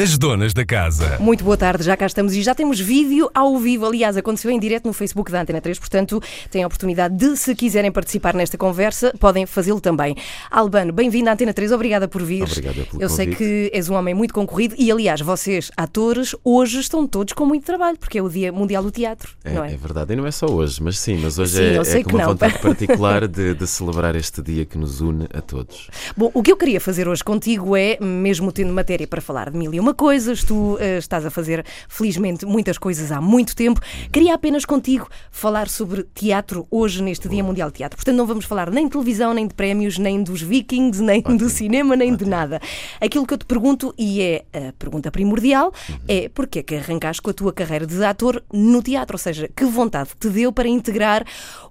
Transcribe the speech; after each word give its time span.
As 0.00 0.16
donas 0.16 0.54
da 0.54 0.64
casa. 0.64 1.18
Muito 1.18 1.44
boa 1.44 1.56
tarde, 1.56 1.82
já 1.84 1.96
cá 1.96 2.06
estamos 2.06 2.34
e 2.34 2.42
já 2.42 2.54
temos 2.54 2.78
vídeo 2.80 3.28
ao 3.34 3.58
vivo. 3.58 3.84
Aliás, 3.84 4.16
aconteceu 4.16 4.50
em 4.50 4.58
direto 4.58 4.86
no 4.86 4.92
Facebook 4.92 5.30
da 5.30 5.42
Antena 5.42 5.60
3, 5.60 5.78
portanto, 5.78 6.22
têm 6.50 6.62
a 6.62 6.66
oportunidade 6.66 7.16
de, 7.16 7.36
se 7.36 7.54
quiserem 7.54 7.90
participar 7.92 8.32
nesta 8.34 8.56
conversa, 8.56 9.12
podem 9.18 9.44
fazê-lo 9.46 9.80
também. 9.80 10.16
Albano, 10.50 10.92
bem-vindo 10.92 11.28
à 11.28 11.32
Antena 11.34 11.52
3, 11.52 11.72
obrigada 11.72 12.08
por 12.08 12.22
vir. 12.22 12.44
Obrigado 12.44 12.86
pelo 12.88 13.02
Eu 13.02 13.08
sei 13.10 13.26
convite. 13.26 13.38
que 13.38 13.70
és 13.76 13.88
um 13.90 13.94
homem 13.94 14.14
muito 14.14 14.32
concorrido 14.32 14.74
e, 14.78 14.90
aliás, 14.90 15.20
vocês, 15.20 15.70
atores, 15.76 16.34
hoje 16.42 16.78
estão 16.80 17.06
todos 17.06 17.32
com 17.34 17.44
muito 17.44 17.64
trabalho, 17.66 17.98
porque 17.98 18.18
é 18.18 18.22
o 18.22 18.28
Dia 18.28 18.50
Mundial 18.52 18.82
do 18.82 18.90
Teatro, 18.90 19.32
É, 19.44 19.52
não 19.52 19.64
é? 19.64 19.74
é 19.74 19.76
verdade, 19.76 20.12
e 20.12 20.16
não 20.16 20.26
é 20.26 20.30
só 20.30 20.46
hoje, 20.46 20.82
mas 20.82 20.98
sim, 20.98 21.18
mas 21.22 21.38
hoje 21.38 21.56
Sim, 21.56 21.78
é, 21.78 21.84
sei 21.84 22.00
é 22.00 22.04
com 22.04 22.10
que 22.10 22.14
uma 22.14 22.22
não. 22.22 22.30
vontade 22.30 22.58
particular 22.62 23.28
de, 23.28 23.54
de 23.54 23.66
celebrar 23.66 24.16
este 24.16 24.40
dia 24.40 24.64
que 24.64 24.78
nos 24.78 25.00
une 25.02 25.26
a 25.34 25.42
todos. 25.42 25.88
Bom, 26.16 26.30
o 26.32 26.42
que 26.42 26.50
eu 26.52 26.56
queria 26.56 26.80
fazer 26.80 27.06
hoje 27.06 27.22
contigo 27.22 27.76
é, 27.76 27.98
mesmo 28.00 28.50
tendo 28.50 28.72
matéria 28.72 29.06
para 29.06 29.20
falar 29.20 29.50
de 29.50 29.58
mil 29.58 29.74
e 29.74 29.80
uma 29.80 29.89
coisas, 29.94 30.44
tu 30.44 30.76
eh, 30.80 30.98
estás 30.98 31.24
a 31.24 31.30
fazer, 31.30 31.64
felizmente, 31.88 32.46
muitas 32.46 32.78
coisas 32.78 33.10
há 33.12 33.20
muito 33.20 33.54
tempo, 33.54 33.80
queria 34.12 34.34
apenas 34.34 34.64
contigo 34.64 35.08
falar 35.30 35.68
sobre 35.68 36.04
teatro 36.14 36.66
hoje, 36.70 37.02
neste 37.02 37.28
Dia 37.28 37.42
Mundial 37.42 37.70
de 37.70 37.78
Teatro. 37.78 37.96
Portanto, 37.96 38.16
não 38.16 38.26
vamos 38.26 38.44
falar 38.44 38.70
nem 38.70 38.84
de 38.84 38.92
televisão, 38.92 39.34
nem 39.34 39.46
de 39.46 39.54
prémios, 39.54 39.98
nem 39.98 40.22
dos 40.22 40.42
vikings, 40.42 41.00
nem 41.02 41.22
do 41.22 41.48
cinema, 41.48 41.96
nem 41.96 42.14
de 42.14 42.24
nada. 42.24 42.60
Aquilo 43.00 43.26
que 43.26 43.34
eu 43.34 43.38
te 43.38 43.44
pergunto, 43.44 43.94
e 43.98 44.20
é 44.22 44.44
a 44.52 44.72
pergunta 44.72 45.10
primordial, 45.10 45.72
é 46.08 46.28
porquê 46.28 46.60
é 46.60 46.62
que 46.62 46.74
arrancaste 46.76 47.22
com 47.22 47.30
a 47.30 47.34
tua 47.34 47.52
carreira 47.52 47.86
de 47.86 48.04
ator 48.04 48.42
no 48.52 48.82
teatro? 48.82 49.14
Ou 49.14 49.18
seja, 49.18 49.48
que 49.48 49.64
vontade 49.64 50.10
te 50.18 50.28
deu 50.28 50.52
para 50.52 50.68
integrar 50.68 51.24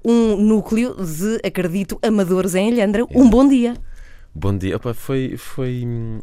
um 0.03 0.35
núcleo 0.35 0.95
de, 0.95 1.39
acredito, 1.45 1.99
amadores 2.01 2.55
em 2.55 2.71
Alhandra? 2.71 3.05
Um 3.13 3.29
bom 3.29 3.47
dia. 3.47 3.75
Bom 4.33 4.55
dia, 4.55 4.75
Opa, 4.75 4.93
foi, 4.93 5.35
foi 5.37 5.83
hum, 5.85 6.19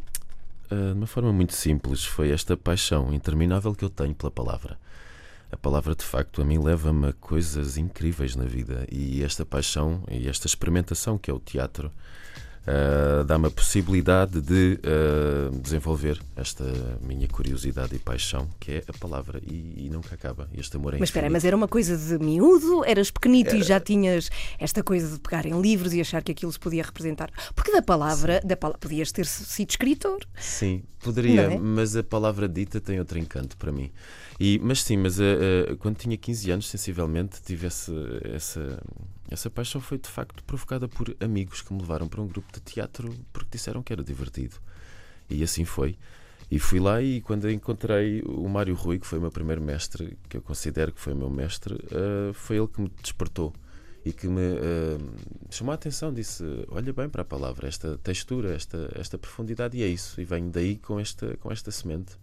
de 0.74 0.92
uma 0.96 1.06
forma 1.06 1.32
muito 1.32 1.54
simples, 1.54 2.04
foi 2.04 2.30
esta 2.30 2.56
paixão 2.56 3.12
interminável 3.12 3.74
que 3.74 3.84
eu 3.84 3.90
tenho 3.90 4.14
pela 4.14 4.30
palavra. 4.30 4.78
A 5.50 5.56
palavra, 5.56 5.94
de 5.94 6.04
facto, 6.04 6.42
a 6.42 6.44
mim 6.44 6.58
leva-me 6.58 7.08
a 7.08 7.12
coisas 7.12 7.76
incríveis 7.76 8.34
na 8.34 8.44
vida 8.44 8.86
e 8.90 9.22
esta 9.22 9.46
paixão 9.46 10.02
e 10.10 10.28
esta 10.28 10.46
experimentação 10.46 11.16
que 11.16 11.30
é 11.30 11.34
o 11.34 11.38
teatro 11.38 11.92
ah, 12.66 13.22
dá-me 13.24 13.46
a 13.46 13.50
possibilidade 13.50 14.40
de 14.40 14.78
ah, 14.82 15.50
desenvolver 15.62 16.20
esta 16.34 16.64
minha 17.00 17.28
curiosidade 17.28 17.94
e 17.94 17.98
paixão 17.98 18.48
que 18.58 18.72
é 18.72 18.82
a 18.88 18.92
palavra 18.98 19.40
e, 19.46 19.86
e 19.86 19.90
nunca 19.90 20.14
acaba. 20.14 20.48
Este 20.56 20.76
amor 20.76 20.94
é 20.94 20.98
Mas 20.98 21.08
espera, 21.08 21.30
mas 21.30 21.44
era 21.44 21.56
uma 21.56 21.68
coisa 21.68 21.96
de 21.96 22.22
miúdo? 22.24 22.84
Eras 22.84 23.10
pequenito 23.10 23.54
e 23.54 23.62
já 23.62 23.78
tinhas 23.80 24.30
esta 24.58 24.82
coisa 24.82 25.14
de 25.14 25.20
pegar 25.20 25.46
em 25.46 25.60
livros 25.60 25.92
e 25.94 26.00
achar 26.00 26.22
que 26.22 26.32
aquilo 26.32 26.52
se 26.52 26.58
podia 26.58 26.82
representar? 26.82 27.30
Porque 27.54 27.72
da 27.72 27.82
palavra, 27.82 28.40
da 28.44 28.56
pala- 28.56 28.76
podias 28.78 29.12
ter 29.12 29.26
sido 29.26 29.70
escritor. 29.70 30.20
Sim, 30.38 30.82
poderia, 31.02 31.42
é? 31.52 31.58
mas 31.58 31.96
a 31.96 32.02
palavra 32.02 32.48
dita 32.48 32.80
tem 32.80 32.98
outro 32.98 33.18
encanto 33.18 33.56
para 33.56 33.70
mim. 33.72 33.90
E, 34.38 34.58
mas 34.62 34.82
sim, 34.82 34.98
mas 34.98 35.18
eh, 35.18 35.24
eh, 35.70 35.76
quando 35.78 35.96
tinha 35.96 36.16
15 36.16 36.50
anos, 36.50 36.68
sensivelmente, 36.68 37.40
tive 37.42 37.66
esse- 37.68 37.92
essa, 38.34 38.82
essa 39.30 39.48
paixão 39.48 39.80
foi 39.80 39.96
de 39.98 40.08
facto 40.08 40.44
provocada 40.44 40.86
por 40.86 41.16
amigos 41.20 41.62
que 41.62 41.72
me 41.72 41.80
levaram 41.80 42.06
para 42.06 42.20
um 42.20 42.26
grupo 42.28 42.52
de 42.52 42.55
teatro 42.60 43.14
porque 43.32 43.50
disseram 43.52 43.82
que 43.82 43.92
era 43.92 44.02
divertido. 44.02 44.56
E 45.28 45.42
assim 45.42 45.64
foi. 45.64 45.98
E 46.50 46.58
fui 46.58 46.78
lá 46.78 47.02
e 47.02 47.20
quando 47.20 47.50
encontrei 47.50 48.22
o 48.22 48.48
Mário 48.48 48.74
Rui, 48.74 49.00
que 49.00 49.06
foi 49.06 49.18
o 49.18 49.22
meu 49.22 49.32
primeiro 49.32 49.60
mestre, 49.60 50.16
que 50.28 50.36
eu 50.36 50.42
considero 50.42 50.92
que 50.92 51.00
foi 51.00 51.12
o 51.12 51.16
meu 51.16 51.28
mestre, 51.28 51.74
eh, 51.90 52.32
foi 52.32 52.56
ele 52.56 52.68
que 52.68 52.80
me 52.80 52.88
despertou 53.02 53.52
e 54.04 54.12
que 54.12 54.28
me 54.28 54.40
eh, 54.40 54.98
chamou 55.50 55.72
a 55.72 55.74
atenção, 55.74 56.14
disse, 56.14 56.44
olha 56.68 56.92
bem 56.92 57.08
para 57.08 57.22
a 57.22 57.24
palavra, 57.24 57.66
esta 57.66 57.98
textura, 57.98 58.54
esta, 58.54 58.88
esta 58.94 59.18
profundidade, 59.18 59.76
e 59.76 59.82
é 59.82 59.88
isso, 59.88 60.20
e 60.20 60.24
venho 60.24 60.48
daí 60.48 60.76
com 60.76 61.00
esta, 61.00 61.36
com 61.38 61.50
esta 61.50 61.72
semente. 61.72 62.16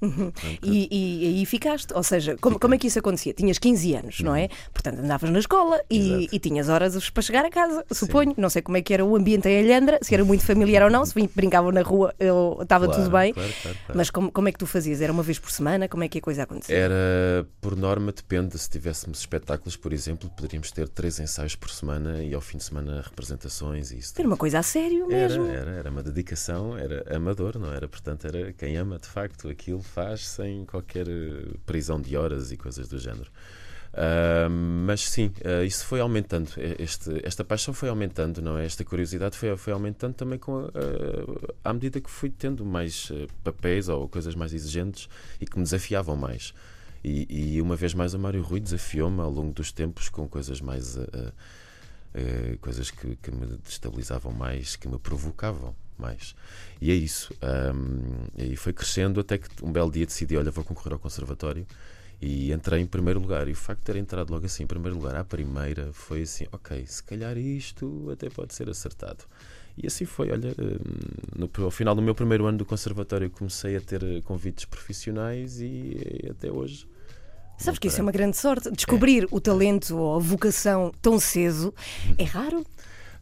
Portanto, 0.00 0.34
E, 0.62 0.88
e- 0.90 1.24
e 1.24 1.38
aí 1.38 1.46
ficaste. 1.46 1.92
Ou 1.94 2.02
seja, 2.02 2.36
como, 2.40 2.58
como 2.58 2.74
é 2.74 2.78
que 2.78 2.86
isso 2.86 2.98
acontecia? 2.98 3.32
Tinhas 3.32 3.58
15 3.58 3.94
anos, 3.94 4.20
não 4.20 4.34
é? 4.34 4.48
Portanto, 4.72 4.98
andavas 5.00 5.30
na 5.30 5.38
escola 5.38 5.80
e, 5.90 5.98
Uhum. 6.12 6.26
E 6.32 6.38
tinhas 6.38 6.68
horas 6.68 7.10
para 7.10 7.22
chegar 7.22 7.44
a 7.44 7.50
casa, 7.50 7.84
suponho. 7.92 8.34
Não 8.36 8.48
sei 8.50 8.62
como 8.62 8.76
é 8.76 8.82
que 8.82 8.92
era 8.94 9.04
o 9.04 9.16
ambiente 9.16 9.48
em 9.48 9.58
Alhandra, 9.72 9.98
se 10.02 10.14
era 10.14 10.24
muito 10.24 10.44
familiar 10.44 10.82
ou 10.84 10.90
não, 10.90 11.04
se 11.04 11.14
brincavam 11.34 11.72
na 11.72 11.82
rua, 11.82 12.14
eu- 12.18 12.58
estava 12.60 12.86
claro, 12.86 13.02
tudo 13.02 13.10
bem. 13.12 13.32
claro, 13.32 13.52
claro. 13.62 13.78
Mas 13.94 14.10
como, 14.10 14.30
como 14.30 14.48
é 14.48 14.52
que 14.52 14.58
tu 14.58 14.66
fazias? 14.66 15.00
Era 15.00 15.12
uma 15.12 15.22
vez 15.22 15.38
por 15.38 15.50
semana? 15.50 15.88
Como 15.88 16.02
é 16.04 16.08
que 16.08 16.18
a 16.18 16.20
coisa 16.20 16.42
acontecia? 16.44 16.76
Era, 16.76 17.46
por 17.60 17.76
norma, 17.76 18.12
depende. 18.12 18.58
Se 18.58 18.68
tivéssemos 18.70 19.20
espetáculos, 19.20 19.76
por 19.76 19.92
exemplo, 19.92 20.30
poderíamos 20.30 20.70
ter 20.70 20.88
três 20.88 21.18
ensaios 21.18 21.54
por 21.56 21.70
semana 21.70 22.22
e 22.22 22.34
ao 22.34 22.40
fim 22.40 22.58
de 22.58 22.64
semana 22.64 23.02
representações 23.02 23.90
e 23.90 23.98
isso. 23.98 24.14
Era 24.18 24.26
uma 24.26 24.36
coisa 24.36 24.58
a 24.58 24.62
sério 24.62 25.06
Era, 25.12 25.28
mesmo. 25.28 25.46
era, 25.46 25.70
era 25.72 25.90
uma 25.90 26.02
dedicação, 26.02 26.76
era 26.76 27.04
amador, 27.14 27.58
não 27.58 27.72
era? 27.72 27.86
Portanto, 27.88 28.26
era 28.26 28.52
quem 28.52 28.76
ama 28.76 28.98
de 28.98 29.06
facto 29.08 29.48
aquilo 29.48 29.82
faz 29.88 30.26
sem 30.26 30.64
qualquer 30.64 31.08
eh, 31.08 31.56
prisão 31.66 32.00
de 32.00 32.16
horas 32.16 32.52
e 32.52 32.56
coisas 32.56 32.88
do 32.88 32.98
género. 32.98 33.30
Ah, 33.94 34.48
mas 34.50 35.00
sim, 35.08 35.32
ah, 35.44 35.64
isso 35.64 35.84
foi 35.86 36.00
aumentando. 36.00 36.50
Este, 36.78 37.20
esta 37.24 37.42
paixão 37.44 37.72
foi 37.74 37.88
aumentando, 37.88 38.40
não 38.42 38.56
é? 38.58 38.64
Esta 38.66 38.84
curiosidade 38.84 39.36
foi, 39.36 39.56
foi 39.56 39.72
aumentando 39.72 40.14
também 40.14 40.38
com 40.38 40.58
a- 40.58 40.70
à 41.64 41.72
medida 41.72 42.00
que 42.00 42.10
fui 42.10 42.30
tendo 42.30 42.64
mais 42.64 43.10
papéis 43.42 43.88
ou 43.88 44.08
coisas 44.08 44.34
mais 44.34 44.52
exigentes 44.52 45.08
e 45.40 45.46
que 45.46 45.56
me 45.58 45.64
desafiavam 45.64 46.16
mais. 46.16 46.52
E, 47.02 47.54
e 47.56 47.62
uma 47.62 47.76
vez 47.76 47.94
mais 47.94 48.12
o 48.14 48.18
Mário 48.18 48.42
Rui 48.42 48.60
desafiou-me 48.60 49.20
ao 49.20 49.30
longo 49.30 49.52
dos 49.52 49.72
tempos 49.72 50.08
com 50.08 50.28
coisas 50.28 50.60
mais. 50.60 50.98
Eh, 52.14 52.56
coisas 52.60 52.90
que, 52.90 53.16
que 53.16 53.30
me 53.30 53.46
destabilizavam 53.64 54.32
mais, 54.32 54.76
que 54.76 54.88
me 54.88 54.98
provocavam 54.98 55.74
mais. 55.98 56.34
E 56.80 56.90
é 56.90 56.94
isso. 56.94 57.32
Ahm, 57.42 58.28
e 58.36 58.56
foi 58.56 58.72
crescendo 58.72 59.20
até 59.20 59.38
que 59.38 59.48
um 59.62 59.72
belo 59.72 59.90
dia 59.90 60.06
decidi: 60.06 60.36
olha, 60.36 60.50
vou 60.50 60.64
concorrer 60.64 60.92
ao 60.92 60.98
conservatório. 60.98 61.66
E 62.20 62.52
entrei 62.52 62.80
em 62.80 62.86
primeiro 62.86 63.20
lugar. 63.20 63.46
E 63.48 63.52
o 63.52 63.56
facto 63.56 63.80
de 63.80 63.86
ter 63.86 63.96
entrado 63.96 64.30
logo 64.30 64.44
assim 64.44 64.64
em 64.64 64.66
primeiro 64.66 64.96
lugar, 64.96 65.14
à 65.14 65.24
primeira, 65.24 65.92
foi 65.92 66.22
assim: 66.22 66.46
ok, 66.52 66.84
se 66.86 67.02
calhar 67.02 67.36
isto 67.38 68.10
até 68.10 68.28
pode 68.28 68.54
ser 68.54 68.68
acertado. 68.68 69.24
E 69.76 69.86
assim 69.86 70.04
foi. 70.04 70.30
Olha, 70.32 70.54
no, 71.36 71.48
ao 71.64 71.70
final 71.70 71.94
do 71.94 72.02
meu 72.02 72.14
primeiro 72.14 72.46
ano 72.46 72.58
do 72.58 72.64
conservatório, 72.64 73.30
comecei 73.30 73.76
a 73.76 73.80
ter 73.80 74.02
eh, 74.02 74.20
convites 74.22 74.64
profissionais 74.64 75.60
e, 75.60 76.24
eh, 76.24 76.30
até 76.30 76.50
hoje. 76.50 76.88
Sabes 77.58 77.78
que 77.78 77.88
isso 77.88 77.98
é 77.98 78.02
uma 78.02 78.12
grande 78.12 78.36
sorte. 78.36 78.70
Descobrir 78.70 79.26
o 79.30 79.40
talento 79.40 79.96
ou 79.96 80.16
a 80.16 80.18
vocação 80.18 80.92
tão 81.02 81.18
cedo 81.18 81.74
é 82.16 82.24
raro. 82.24 82.64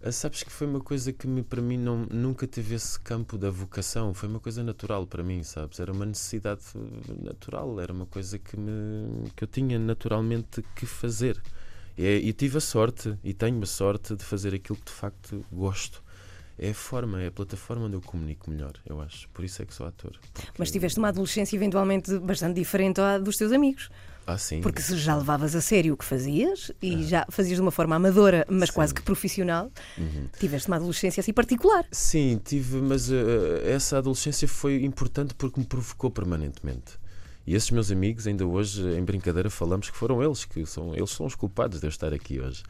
Ah, 0.03 0.13
Sabes 0.13 0.43
que 0.43 0.53
foi 0.53 0.67
uma 0.67 0.81
coisa 0.81 1.13
que 1.13 1.27
me, 1.27 1.43
para 1.43 1.61
mim 1.63 1.79
não, 1.79 2.07
nunca 2.11 2.47
teve 2.47 2.75
esse 2.75 3.01
campo 3.01 3.39
da 3.39 3.51
vocação, 3.51 4.13
foi 4.15 4.29
uma 4.29 4.39
coisa 4.39 4.63
natural 4.63 5.07
para 5.07 5.23
mim, 5.23 5.43
sabes? 5.43 5.81
Era 5.81 5.91
uma 5.91 6.05
necessidade 6.07 6.61
natural, 7.23 7.81
era 7.81 7.93
uma 7.93 8.07
coisa 8.07 8.39
que, 8.39 8.57
me, 8.59 9.31
que 9.35 9.43
eu 9.45 9.49
tinha 9.49 9.79
naturalmente 9.79 10.63
que 10.77 10.85
fazer. 10.87 11.41
E, 11.97 12.05
é- 12.05 12.19
e 12.19 12.33
tive 12.35 12.59
a 12.59 12.61
sorte, 12.61 13.17
e 13.25 13.33
tenho 13.33 13.61
a 13.63 13.67
sorte 13.67 14.15
de 14.15 14.23
fazer 14.23 14.55
aquilo 14.55 14.77
que 14.79 14.85
de 14.85 14.93
facto 14.93 15.45
gosto. 15.51 16.05
É 16.59 16.71
a 16.71 16.75
forma, 16.75 17.21
é 17.23 17.27
a 17.27 17.31
plataforma 17.33 17.87
onde 17.87 17.97
eu 17.97 18.01
comunico 18.01 18.51
melhor, 18.51 18.73
eu 18.87 19.01
acho. 19.01 19.29
Por 19.31 19.45
isso 19.45 19.61
é 19.63 19.67
que 19.67 19.75
sou 19.75 19.87
ator. 19.87 20.13
Porque- 20.33 20.53
Mas 20.59 20.71
tiveste 20.71 20.99
uma 20.99 21.09
adolescência 21.09 21.57
eventualmente 21.57 22.19
bastante 22.19 22.55
diferente 22.55 23.01
à 23.01 23.19
dos 23.19 23.37
teus 23.37 23.51
amigos. 23.53 23.89
Ah, 24.27 24.37
sim. 24.37 24.61
Porque 24.61 24.83
se 24.83 24.97
já 24.97 25.17
levavas 25.17 25.55
a 25.55 25.61
sério 25.61 25.95
o 25.95 25.97
que 25.97 26.05
fazias 26.05 26.73
e 26.83 27.05
já 27.05 27.25
fazias 27.31 27.55
de 27.57 27.63
uma 27.63 27.71
forma 27.71 27.95
amadora, 27.95 28.45
mas 28.51 28.71
Sim. 28.71 28.75
quase 28.75 28.93
que 28.93 29.01
profissional, 29.01 29.71
Uhum. 29.97 30.27
tiveste 30.39 30.67
uma 30.69 30.77
adolescência 30.77 31.21
assim 31.21 31.33
particular. 31.33 31.85
Sim, 31.93 32.41
tive, 32.45 32.79
mas 32.83 33.11
eh, 33.11 33.63
essa 33.73 33.99
adolescência 33.99 34.49
foi 34.49 34.83
importante 34.85 35.33
porque 35.35 35.61
me 35.61 35.67
provocou 35.67 36.11
permanentemente. 36.11 36.99
E 37.47 37.55
esses 37.55 37.71
meus 37.71 37.93
amigos, 37.93 38.27
ainda 38.27 38.45
hoje, 38.45 38.83
em 38.99 39.05
brincadeira, 39.05 39.49
falamos 39.49 39.89
que 39.89 39.97
foram 39.97 40.21
eles 40.21 40.45
que 40.45 40.67
são, 40.67 40.93
eles 40.97 41.11
são 41.11 41.25
os 41.27 41.37
culpados 41.37 41.79
de 41.79 41.87
eu 41.87 41.91
estar 41.91 42.13
aqui 42.13 42.41
hoje. 42.41 42.65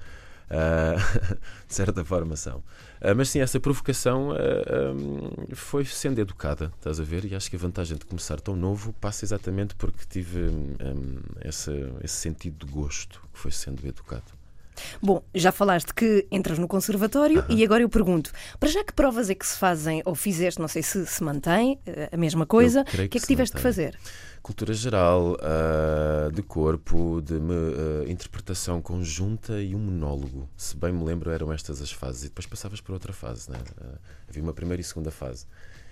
Ah, 0.48 0.94
de 1.66 1.74
certa 1.74 2.04
forma 2.04 2.36
são. 2.36 2.62
Ah, 3.00 3.14
mas 3.14 3.28
sim, 3.30 3.40
essa 3.40 3.58
provocação 3.58 4.32
ah, 4.32 4.92
hum, 4.92 5.30
foi 5.54 5.84
sendo 5.84 6.20
educada, 6.20 6.72
estás 6.76 7.00
a 7.00 7.04
ver? 7.04 7.24
E 7.24 7.34
acho 7.34 7.50
que 7.50 7.56
a 7.56 7.58
vantagem 7.58 7.96
de 7.96 8.04
começar 8.04 8.40
tão 8.40 8.54
novo 8.54 8.92
passa 8.94 9.24
exatamente 9.24 9.74
porque 9.74 10.04
tive 10.08 10.42
hum, 10.42 10.76
hum, 10.80 11.20
esse 11.44 12.14
sentido 12.14 12.64
de 12.66 12.72
gosto 12.72 13.20
que 13.32 13.38
foi 13.38 13.50
sendo 13.50 13.86
educado. 13.86 14.45
Bom, 15.02 15.22
já 15.34 15.50
falaste 15.52 15.92
que 15.94 16.26
entras 16.30 16.58
no 16.58 16.68
conservatório 16.68 17.44
e 17.48 17.64
agora 17.64 17.82
eu 17.82 17.88
pergunto: 17.88 18.30
para 18.60 18.68
já 18.68 18.84
que 18.84 18.92
provas 18.92 19.30
é 19.30 19.34
que 19.34 19.46
se 19.46 19.56
fazem 19.56 20.02
ou 20.04 20.14
fizeste, 20.14 20.60
não 20.60 20.68
sei 20.68 20.82
se 20.82 21.06
se 21.06 21.22
mantém 21.22 21.78
eh, 21.86 22.08
a 22.12 22.16
mesma 22.16 22.46
coisa, 22.46 22.82
o 22.82 22.84
que 22.84 23.00
é 23.02 23.08
que 23.08 23.20
que 23.20 23.26
tiveste 23.26 23.56
que 23.56 23.62
mantém. 23.62 23.72
fazer? 23.72 23.98
Cultura 24.42 24.72
geral, 24.74 25.36
ah, 25.40 26.30
de 26.32 26.42
corpo, 26.42 27.20
de 27.20 27.34
me- 27.34 27.52
ah, 28.06 28.10
interpretação 28.10 28.80
conjunta 28.80 29.60
e 29.60 29.74
um 29.74 29.78
monólogo. 29.78 30.48
Se 30.56 30.76
bem 30.76 30.92
me 30.92 31.02
lembro, 31.04 31.30
eram 31.30 31.52
estas 31.52 31.82
as 31.82 31.90
fases. 31.90 32.22
E 32.24 32.28
depois 32.28 32.46
passavas 32.46 32.80
para 32.80 32.92
outra 32.92 33.12
fase, 33.12 33.50
né? 33.50 33.58
Ah, 33.80 33.98
havia 34.28 34.42
uma 34.42 34.52
primeira 34.52 34.80
e 34.80 34.84
segunda 34.84 35.10
fase. 35.10 35.46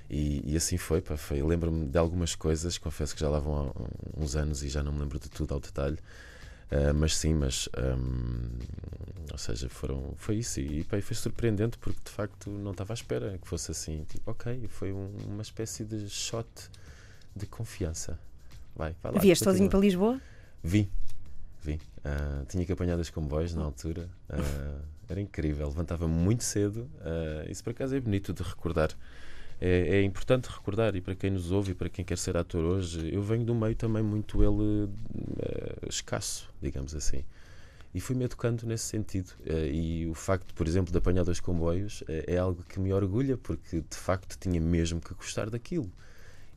E, 0.09 0.53
e 0.53 0.57
assim 0.57 0.77
foi, 0.77 1.01
pá, 1.01 1.17
foi. 1.17 1.43
Lembro-me 1.43 1.87
de 1.89 1.99
algumas 1.99 2.35
coisas, 2.35 2.79
confesso 2.79 3.15
que 3.15 3.21
já 3.21 3.29
lá 3.29 3.41
vão 3.41 3.73
há 3.75 4.21
uns 4.23 4.37
anos 4.37 4.63
e 4.63 4.69
já 4.69 4.83
não 4.83 4.93
me 4.93 5.01
lembro 5.01 5.19
de 5.19 5.29
tudo 5.29 5.53
ao 5.55 5.59
detalhe. 5.61 5.99
Ah, 6.71 6.93
mas 6.93 7.17
sim, 7.17 7.35
mas 7.35 7.69
hum, 7.99 8.49
ou 9.31 9.39
seja, 9.39 9.69
foram, 9.69 10.15
foi 10.17 10.37
isso 10.37 10.61
e, 10.61 10.81
e 10.81 11.03
foi 11.03 11.17
surpreendente 11.17 11.79
porque 11.79 11.99
de 12.05 12.11
facto 12.11 12.51
não 12.51 12.71
estava 12.73 12.93
à 12.93 12.95
espera 12.95 13.39
que 13.39 13.47
fosse 13.49 13.71
assim. 13.71 14.05
Tipo, 14.09 14.31
ok, 14.31 14.67
foi 14.69 14.93
um- 14.93 15.17
uma 15.27 15.43
espécie 15.43 15.85
de 15.85 16.09
shot 16.09 16.49
de 17.35 17.47
confiança. 17.47 18.19
Vai, 18.77 18.95
vai 19.03 19.13
lá. 19.13 19.21
Vieste 19.21 19.45
sozinho 19.45 19.69
para 19.71 19.79
Lisboa? 19.79 20.21
Vim, 20.63 20.89
vim. 21.63 21.77
Uh, 21.99 22.45
tinha 22.49 22.65
que 22.65 22.73
apanhar 22.73 22.99
as 22.99 23.09
comboios 23.11 23.55
na 23.55 23.63
altura. 23.63 24.09
Uh, 24.29 24.81
era 25.09 25.21
incrível. 25.21 25.69
Levantava 25.69 26.09
muito 26.09 26.43
cedo. 26.43 26.91
Isso 27.49 27.63
por 27.63 27.71
acaso 27.71 27.95
é 27.95 28.01
bonito 28.01 28.33
de 28.33 28.43
recordar. 28.43 28.91
É, 29.67 29.97
é, 29.97 30.03
importante 30.03 30.51
recordar, 30.51 30.95
e 30.95 31.01
para 31.01 31.15
quem 31.15 31.31
nos 31.31 31.51
ouve 31.51 31.73
e 31.73 31.75
para 31.75 31.89
quem 31.89 32.05
quer 32.05 32.19
ser 32.19 32.37
ator 32.37 32.63
hoje, 32.63 33.11
eu 33.11 33.23
venho 33.23 33.47
de 33.47 33.51
um 33.51 33.59
meio 33.59 33.75
também 33.75 34.03
muito 34.03 34.45
ele 34.45 34.91
escasso, 35.89 36.51
digamos 36.61 36.95
assim. 36.95 37.25
E 37.95 37.99
fui-me 37.99 38.25
educando 38.25 38.67
nesse 38.67 38.85
sentido. 38.85 39.31
e 39.73 40.07
o 40.07 40.13
facto, 40.13 40.53
por 40.55 40.69
exemplo, 40.69 40.93
de 40.93 40.99
apanhar 40.99 41.25
dois 41.25 41.41
comboios 41.41 42.05
é 42.07 42.37
algo 42.37 42.63
que 42.65 42.79
me 42.79 42.93
orgulha, 42.93 43.39
porque 43.39 43.81
de 43.81 43.97
facto 43.97 44.37
tinha 44.39 44.61
mesmo 44.61 45.01
que 45.01 45.15
gostar 45.15 45.49
daquilo. 45.49 45.91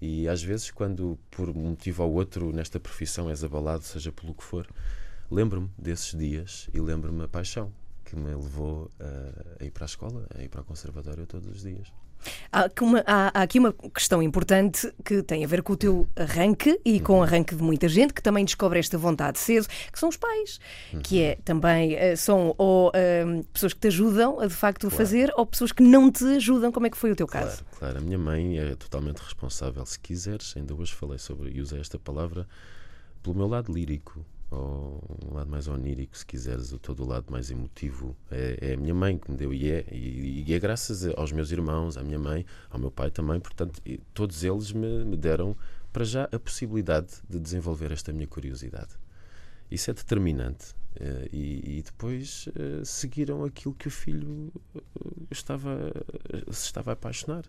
E 0.02 0.28
às 0.28 0.44
vezes, 0.44 0.70
quando 0.70 1.18
por 1.32 1.50
um 1.50 1.70
motivo 1.70 2.04
ou 2.04 2.12
outro 2.12 2.52
nesta 2.52 2.78
profissão 2.78 3.30
és 3.30 3.42
abalado, 3.42 3.84
seja 3.86 4.12
pelo 4.12 4.34
que 4.34 4.44
for, 4.44 4.68
lembro-me 5.32 5.70
desses 5.78 6.14
dias 6.14 6.70
e 6.74 6.82
lembro-me 6.82 7.24
a 7.24 7.28
paixão 7.30 7.72
que 8.04 8.18
me 8.18 8.36
levou 8.36 8.92
a, 9.00 9.64
a 9.64 9.66
ir 9.66 9.72
para 9.72 9.86
a 9.86 9.92
escola, 9.94 10.28
a 10.38 10.44
ir 10.44 10.50
para 10.50 10.60
o 10.60 10.66
conservatório 10.66 11.26
todos 11.26 11.48
os 11.48 11.62
dias. 11.62 11.90
Há 12.52 12.66
aqui, 12.66 12.84
uma, 12.84 13.04
há, 13.06 13.40
há 13.40 13.42
aqui, 13.44 13.60
uma, 13.60 13.74
questão 13.94 14.22
importante 14.22 14.92
que 15.04 15.22
tem 15.24 15.44
a 15.44 15.48
ver 15.48 15.62
com 15.62 15.74
o 15.74 15.78
teu 15.78 16.08
arranque 16.16 16.80
e 16.84 17.00
com 17.00 17.14
o 17.14 17.16
uhum. 17.18 17.24
arranque 17.24 17.56
de 17.56 17.64
muita 17.64 17.88
gente 17.88 18.14
que 18.14 18.22
também 18.22 18.44
descobre 18.44 18.80
esta 18.80 18.98
vontade 18.98 19.40
cedo, 19.40 19.68
que 19.92 20.00
são 20.00 20.10
os 20.10 20.18
pais, 20.18 20.60
uhum. 20.94 21.02
que 21.02 21.22
é 21.22 21.36
também 21.44 21.96
eh, 21.96 22.16
são 22.16 22.54
ou 22.58 22.90
uh, 22.90 23.44
pessoas 23.54 23.74
que 23.74 23.80
te 23.80 23.88
ajudam 23.88 24.40
a 24.40 24.48
de 24.48 24.54
facto 24.54 24.82
claro. 24.82 24.96
fazer 24.96 25.32
ou 25.36 25.46
pessoas 25.46 25.72
que 25.72 25.84
não 25.84 26.12
te 26.12 26.24
ajudam. 26.36 26.72
Como 26.72 26.88
é 26.88 26.90
que 26.90 26.98
foi 26.98 27.12
o 27.12 27.16
teu 27.16 27.28
claro, 27.28 27.48
caso? 27.48 27.66
Claro, 27.78 27.98
a 27.98 28.02
minha 28.02 28.18
mãe 28.18 28.60
é 28.60 28.76
totalmente 28.76 29.20
responsável. 29.20 29.86
Se 29.86 30.00
quiseres, 30.00 30.54
ainda 30.58 30.74
hoje 30.74 30.94
falei 30.94 31.18
sobre 31.18 31.52
e 31.52 31.62
usei 31.62 31.80
esta 31.80 31.98
palavra 31.98 32.48
pelo 33.24 33.36
meu 33.36 33.48
lado 33.48 33.74
lírico 33.74 34.26
ou 34.50 35.04
um 35.30 35.36
lado 35.36 35.50
mais 35.50 35.68
onírico, 35.68 36.18
se 36.18 36.26
quiseres, 36.26 36.72
o 36.72 36.80
todo 36.80 37.04
o 37.04 37.08
lado 37.08 37.32
mais 37.32 37.52
emotivo. 37.52 38.16
É, 38.32 38.58
é, 38.62 38.74
a 38.74 38.78
minha 38.78 38.94
mãe 38.94 39.18
que 39.18 39.30
me 39.30 39.38
deu 39.38 39.54
e 39.54 39.70
é. 39.70 39.86
E, 39.92 40.44
e, 40.48 40.54
é 40.54 40.60
graças 40.60 41.06
aos 41.06 41.32
meus 41.32 41.52
irmãos, 41.52 41.98
à 41.98 42.04
minha 42.04 42.20
mãe, 42.20 42.46
ao 42.70 42.80
meu 42.80 42.92
pai 42.92 43.12
também. 43.12 43.40
Portanto, 43.40 43.82
todos 44.14 44.44
eles 44.44 44.72
me, 44.72 45.04
me 45.04 45.18
deram 45.18 45.56
para 45.92 46.06
já 46.06 46.30
a 46.32 46.40
possibilidade 46.40 47.14
de 47.30 47.40
desenvolver 47.40 47.92
esta 47.92 48.14
minha 48.14 48.28
curiosidade. 48.28 48.96
Isso 49.70 49.92
é 49.92 49.94
determinante. 49.94 50.76
Uh, 50.96 51.30
e, 51.32 51.78
e, 51.78 51.82
depois 51.84 52.48
uh, 52.48 52.84
seguiram 52.84 53.44
aquilo 53.44 53.76
que 53.76 53.88
o 53.88 53.92
filho 53.92 54.52
uh, 54.74 55.28
estava, 55.30 55.92
se 56.50 56.66
estava 56.66 56.92
a 56.92 56.94
apaixonar. 56.94 57.44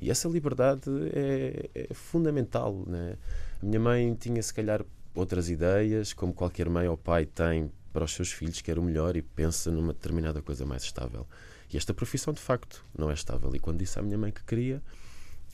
E 0.00 0.10
essa 0.10 0.28
liberdade 0.28 0.90
é, 1.12 1.70
é 1.74 1.94
fundamental. 1.94 2.84
Né? 2.86 3.16
A 3.60 3.66
minha 3.66 3.80
mãe 3.80 4.14
tinha, 4.14 4.40
se 4.42 4.52
calhar, 4.52 4.84
outras 5.14 5.48
ideias, 5.48 6.12
como 6.12 6.32
qualquer 6.32 6.68
mãe 6.68 6.88
ou 6.88 6.96
pai 6.96 7.26
tem 7.26 7.70
para 7.92 8.04
os 8.04 8.12
seus 8.12 8.32
filhos, 8.32 8.60
quer 8.60 8.78
o 8.78 8.82
melhor 8.82 9.16
e 9.16 9.22
pensa 9.22 9.70
numa 9.70 9.92
determinada 9.92 10.40
coisa 10.40 10.64
mais 10.64 10.82
estável. 10.82 11.26
E 11.72 11.76
esta 11.76 11.94
profissão, 11.94 12.32
de 12.32 12.40
facto, 12.40 12.84
não 12.96 13.10
é 13.10 13.14
estável. 13.14 13.54
E 13.54 13.58
quando 13.58 13.78
disse 13.78 13.98
à 13.98 14.02
minha 14.02 14.18
mãe 14.18 14.30
que 14.30 14.42
queria, 14.44 14.82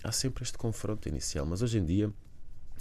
há 0.03 0.13
sempre 0.13 0.43
este 0.43 0.59
confronto 0.59 1.09
inicial. 1.09 1.47
Mas 1.47 1.63
hoje 1.63 1.79
em 1.79 1.85
dia, 1.85 2.13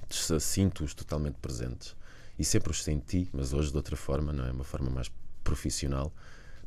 sinto-os 0.10 0.94
totalmente 0.94 1.36
presentes. 1.36 1.96
E 2.38 2.46
sempre 2.46 2.72
os 2.72 2.84
senti, 2.84 3.30
mas 3.34 3.54
hoje 3.54 3.72
de 3.72 3.78
outra 3.78 3.96
forma, 3.96 4.32
não 4.32 4.46
é? 4.46 4.52
Uma 4.52 4.64
forma 4.64 4.90
mais 4.90 5.12
profissional. 5.44 6.14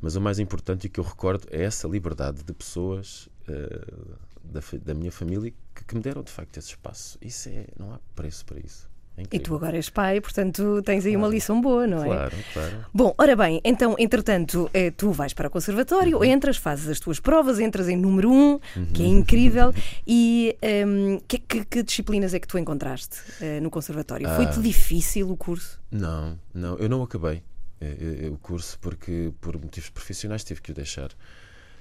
Mas 0.01 0.17
o 0.17 0.21
mais 0.21 0.39
importante 0.39 0.87
e 0.87 0.91
que 0.91 0.99
eu 0.99 1.05
recordo 1.05 1.47
é 1.51 1.63
essa 1.63 1.87
liberdade 1.87 2.43
de 2.43 2.53
pessoas 2.53 3.29
uh, 3.49 4.19
da, 4.43 4.61
da, 4.83 4.95
minha 4.95 5.13
família 5.13 5.53
que, 5.75 5.85
que, 5.85 5.95
me 5.95 6.01
deram 6.01 6.23
de 6.23 6.31
facto 6.31 6.57
esse 6.57 6.69
espaço. 6.69 7.19
Isso 7.21 7.49
é, 7.49 7.67
não 7.79 7.93
há 7.93 8.01
preço 8.15 8.45
para 8.47 8.59
isso. 8.59 8.89
É 9.17 9.37
e 9.37 9.39
tu 9.39 9.55
agora 9.55 9.77
és 9.77 9.89
pai, 9.89 10.21
portanto 10.21 10.83
tens 10.83 11.05
aí 11.05 11.13
claro. 11.13 11.27
uma 11.27 11.29
lição 11.29 11.61
boa, 11.61 11.87
não 11.87 12.03
é? 12.03 12.07
Claro, 12.07 12.37
claro. 12.53 12.87
Bom, 12.93 13.15
ora 13.19 13.37
bem, 13.37 13.61
então, 13.65 13.95
entretanto, 13.99 14.71
eh, 14.73 14.91
tu 14.91 15.13
vais 15.13 15.35
para 15.35 15.49
o 15.49 15.51
conservatório, 15.51 16.19
uhum. 16.19 16.25
entras, 16.25 16.57
fazes 16.57 16.89
as 16.89 17.01
tuas 17.01 17.21
provas, 17.21 17.61
entras 17.61 17.89
em 17.89 17.97
número 17.97 18.31
um, 18.31 18.59
uhum. 18.77 18.87
que 18.93 19.03
é 19.03 19.07
incrível. 19.07 19.73
E 20.07 20.57
um, 20.87 21.21
que, 21.29 21.39
que, 21.39 21.65
que, 21.65 21.83
disciplinas 21.83 22.35
é 22.35 22.41
que 22.41 22.49
tu 22.49 22.59
encontraste 22.59 23.19
uh, 23.41 23.63
no 23.63 23.71
conservatório? 23.71 24.29
Ah. 24.29 24.35
Foi-te 24.35 24.61
difícil 24.61 25.31
o 25.31 25.37
curso? 25.37 25.81
Não, 25.91 26.39
não, 26.53 26.77
eu 26.79 26.89
não 26.89 27.03
acabei 27.03 27.43
uh, 27.81 28.33
o 28.33 28.39
curso 28.39 28.79
porque, 28.81 29.33
por 29.41 29.61
motivos 29.61 29.91
profissionais, 29.91 30.43
tive 30.43 30.61
que 30.61 30.73
o 30.73 30.75
deixar. 30.75 31.11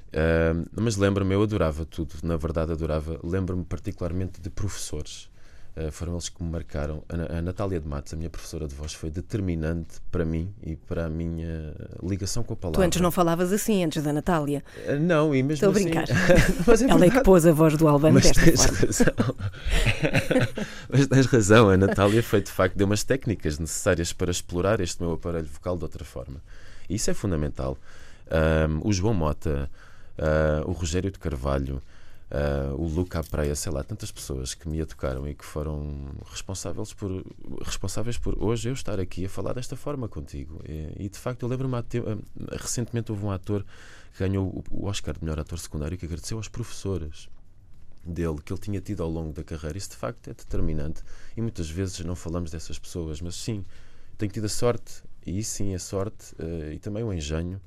Uh, 0.10 0.68
mas 0.80 0.98
lembro-me, 0.98 1.34
eu 1.34 1.44
adorava 1.44 1.86
tudo, 1.86 2.16
na 2.24 2.36
verdade 2.36 2.72
adorava. 2.72 3.20
Lembro-me 3.24 3.64
particularmente 3.64 4.42
de 4.42 4.50
professores. 4.50 5.29
Uh, 5.80 5.92
foram 5.92 6.14
eles 6.14 6.28
que 6.28 6.44
me 6.44 6.50
marcaram. 6.50 7.04
A, 7.08 7.38
a 7.38 7.42
Natália 7.42 7.80
de 7.80 7.88
Matos, 7.88 8.14
a 8.14 8.18
minha 8.18 8.30
professora 8.30 8.68
de 8.68 8.76
voz, 8.76 8.94
foi 8.94 9.10
determinante 9.10 10.02
para 10.12 10.26
mim 10.26 10.54
e 10.62 10.76
para 10.76 11.06
a 11.06 11.10
minha 11.10 11.74
ligação 12.04 12.44
com 12.44 12.54
a 12.54 12.58
palavra. 12.58 12.82
Tu 12.82 12.86
antes 12.86 13.02
não 13.02 13.12
falavas 13.12 13.54
assim, 13.54 13.84
antes 13.84 14.04
da 14.04 14.12
Natália? 14.12 14.64
Uh, 14.88 15.00
não, 15.00 15.34
e 15.34 15.42
mesmo 15.42 15.68
Estou 15.68 15.72
assim... 15.72 15.90
a 15.90 16.02
brincar. 16.04 16.08
mas 16.68 16.82
é 16.82 16.90
Ela 16.90 17.06
é 17.06 17.10
que 17.10 17.24
pôs 17.24 17.46
a 17.46 17.52
voz 17.52 17.78
do 17.78 17.88
Albano 17.88 18.16
mas 18.16 18.32
tens 18.32 18.66
forma. 18.66 18.80
Razão. 18.80 19.36
mas 20.90 21.08
tens 21.08 21.26
razão, 21.28 21.70
a 21.70 21.78
Natália 21.78 22.22
foi 22.22 22.42
de 22.42 22.52
facto, 22.52 22.76
deu 22.76 22.86
umas 22.86 23.04
técnicas 23.04 23.60
necessárias 23.60 24.12
para 24.12 24.32
explorar 24.32 24.80
este 24.82 25.02
meu 25.02 25.14
aparelho 25.14 25.48
vocal 25.48 25.78
de 25.78 25.84
outra 25.84 26.04
forma. 26.04 26.42
E 26.90 26.96
isso 26.96 27.10
é 27.10 27.14
fundamental. 27.14 27.78
Um, 28.32 28.88
o 28.88 28.92
João 28.92 29.14
Mota 29.14 29.70
uh, 30.20 30.70
o 30.70 30.74
Rogério 30.74 31.10
de 31.10 31.20
Carvalho, 31.20 31.82
uh, 32.32 32.76
o 32.76 32.88
Luca 32.88 33.24
Praia, 33.24 33.56
sei 33.56 33.72
lá, 33.72 33.84
tantas 33.84 34.12
pessoas 34.12 34.54
que 34.54 34.68
me 34.68 34.80
educaram 34.80 35.28
e 35.28 35.34
que 35.34 35.44
foram 35.44 36.12
responsáveis 36.30 36.94
por, 36.94 37.24
responsáveis 37.64 38.18
por 38.18 38.42
hoje 38.44 38.70
eu 38.70 38.74
estar 38.74 39.00
aqui 39.00 39.26
a 39.26 39.30
falar 39.30 39.54
desta 39.54 39.76
forma 39.76 40.08
contigo. 40.08 40.62
E, 40.68 41.06
e 41.06 41.10
de 41.10 41.18
facto, 41.18 41.44
eu 41.44 41.50
lembro-me, 41.50 41.76
recentemente 42.52 43.12
houve 43.12 43.26
um 43.26 43.32
ator 43.32 43.66
que 44.14 44.20
ganhou 44.20 44.64
o 44.70 44.86
Oscar 44.86 45.14
de 45.14 45.24
melhor 45.24 45.40
ator 45.40 45.60
secundário 45.60 45.98
que 45.98 46.06
agradeceu 46.06 46.38
aos 46.38 46.48
professores 46.48 47.30
dele 48.06 48.40
que 48.44 48.52
ele 48.52 48.60
tinha 48.60 48.82
tido 48.82 49.04
ao 49.04 49.10
longo 49.10 49.34
da 49.34 49.44
carreira. 49.44 49.78
Isso 49.78 49.90
de 49.90 49.98
facto 49.98 50.30
é 50.30 50.34
determinante. 50.34 51.04
E 51.36 51.42
muitas 51.42 51.70
vezes 51.70 52.00
não 52.02 52.16
falamos 52.16 52.52
dessas 52.52 52.80
pessoas, 52.80 53.22
mas 53.22 53.36
sim, 53.36 53.64
tenho 54.18 54.32
tido 54.32 54.46
a 54.46 54.50
sorte, 54.50 55.04
e 55.26 55.44
sim 55.44 55.76
a 55.76 55.80
sorte, 55.80 56.34
uh, 56.36 56.72
e 56.72 56.80
também 56.80 57.04
o 57.04 57.14
engenho 57.14 57.62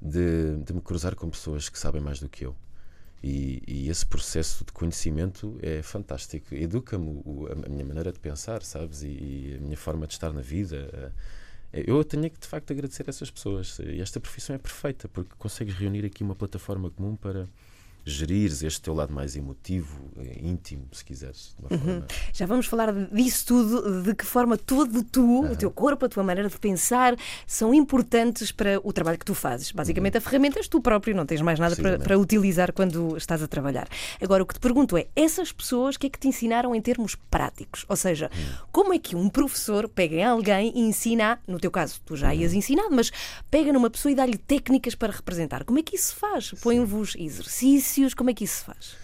de, 0.00 0.56
de 0.64 0.72
me 0.72 0.80
cruzar 0.80 1.14
com 1.14 1.28
pessoas 1.30 1.68
que 1.68 1.78
sabem 1.78 2.00
mais 2.00 2.20
do 2.20 2.28
que 2.28 2.44
eu. 2.44 2.54
E, 3.22 3.62
e, 3.66 3.90
esse 3.90 4.06
processo 4.06 4.64
de 4.64 4.72
conhecimento 4.72 5.58
é 5.62 5.82
fantástico. 5.82 6.54
Educa-me 6.54 7.22
a 7.66 7.68
minha 7.68 7.84
maneira 7.84 8.12
de 8.12 8.18
pensar, 8.18 8.62
sabes? 8.62 9.02
E, 9.02 9.08
e, 9.08 9.56
a 9.58 9.60
minha 9.60 9.76
forma 9.76 10.06
de 10.06 10.14
estar 10.14 10.32
na 10.32 10.40
vida. 10.40 11.12
Eu 11.72 12.02
tenho 12.02 12.30
que, 12.30 12.38
de 12.38 12.46
facto, 12.46 12.72
agradecer 12.72 13.04
a 13.06 13.10
essas 13.10 13.30
pessoas. 13.30 13.78
E 13.80 14.00
esta 14.00 14.18
profissão 14.18 14.56
é 14.56 14.58
perfeita 14.58 15.08
porque 15.08 15.34
consegues 15.38 15.74
reunir 15.74 16.04
aqui 16.04 16.22
uma 16.22 16.34
plataforma 16.34 16.90
comum 16.90 17.14
para 17.14 17.48
gerires 18.04 18.62
este 18.62 18.80
teu 18.80 18.94
lado 18.94 19.12
mais 19.12 19.36
emotivo, 19.36 20.10
eh, 20.18 20.38
íntimo, 20.42 20.86
se 20.92 21.04
quiseres. 21.04 21.54
Uhum. 21.70 22.02
Já 22.32 22.46
vamos 22.46 22.66
falar 22.66 22.92
disso 22.92 23.46
tudo, 23.46 24.02
de 24.02 24.14
que 24.14 24.24
forma 24.24 24.56
todo 24.56 25.02
tu, 25.04 25.22
uhum. 25.22 25.52
o 25.52 25.56
teu 25.56 25.70
corpo, 25.70 26.06
a 26.06 26.08
tua 26.08 26.22
maneira 26.22 26.48
de 26.48 26.58
pensar, 26.58 27.16
são 27.46 27.74
importantes 27.74 28.50
para 28.50 28.80
o 28.82 28.92
trabalho 28.92 29.18
que 29.18 29.24
tu 29.24 29.34
fazes. 29.34 29.70
Basicamente, 29.72 30.14
uhum. 30.14 30.18
a 30.18 30.20
ferramenta 30.20 30.58
és 30.58 30.68
tu 30.68 30.80
próprio, 30.80 31.14
não 31.14 31.26
tens 31.26 31.40
mais 31.40 31.58
nada 31.58 31.76
para, 31.76 31.98
para, 31.98 32.18
utilizar 32.18 32.72
quando 32.72 33.16
estás 33.16 33.42
a 33.42 33.48
trabalhar. 33.48 33.88
Agora, 34.20 34.42
o 34.42 34.46
que 34.46 34.54
te 34.54 34.60
pergunto 34.60 34.96
é: 34.96 35.06
essas 35.14 35.52
pessoas, 35.52 35.96
o 35.96 35.98
que 35.98 36.06
é 36.06 36.10
que 36.10 36.18
te 36.18 36.28
ensinaram 36.28 36.74
em 36.74 36.80
termos 36.80 37.14
práticos? 37.30 37.84
Ou 37.88 37.96
seja, 37.96 38.30
uhum. 38.32 38.66
como 38.72 38.94
é 38.94 38.98
que 38.98 39.14
um 39.14 39.28
professor 39.28 39.88
pega 39.88 40.16
em 40.16 40.24
alguém 40.24 40.72
e 40.74 40.80
ensina, 40.80 41.38
no 41.46 41.58
teu 41.58 41.70
caso, 41.70 42.00
tu 42.04 42.16
já 42.16 42.34
ias 42.34 42.52
uhum. 42.52 42.58
ensinado, 42.58 42.94
mas 42.94 43.10
pega 43.50 43.72
numa 43.72 43.90
pessoa 43.90 44.12
e 44.12 44.14
dá-lhe 44.14 44.38
técnicas 44.38 44.94
para 44.94 45.12
representar? 45.12 45.64
Como 45.64 45.78
é 45.78 45.82
que 45.82 45.96
isso 45.96 46.14
se 46.14 46.14
faz? 46.14 46.52
Põe-vos 46.62 47.14
exercícios 47.16 47.89
Como 48.16 48.30
é 48.30 48.34
que 48.34 48.44
isso 48.44 48.58
se 48.58 48.64
faz? 48.64 48.96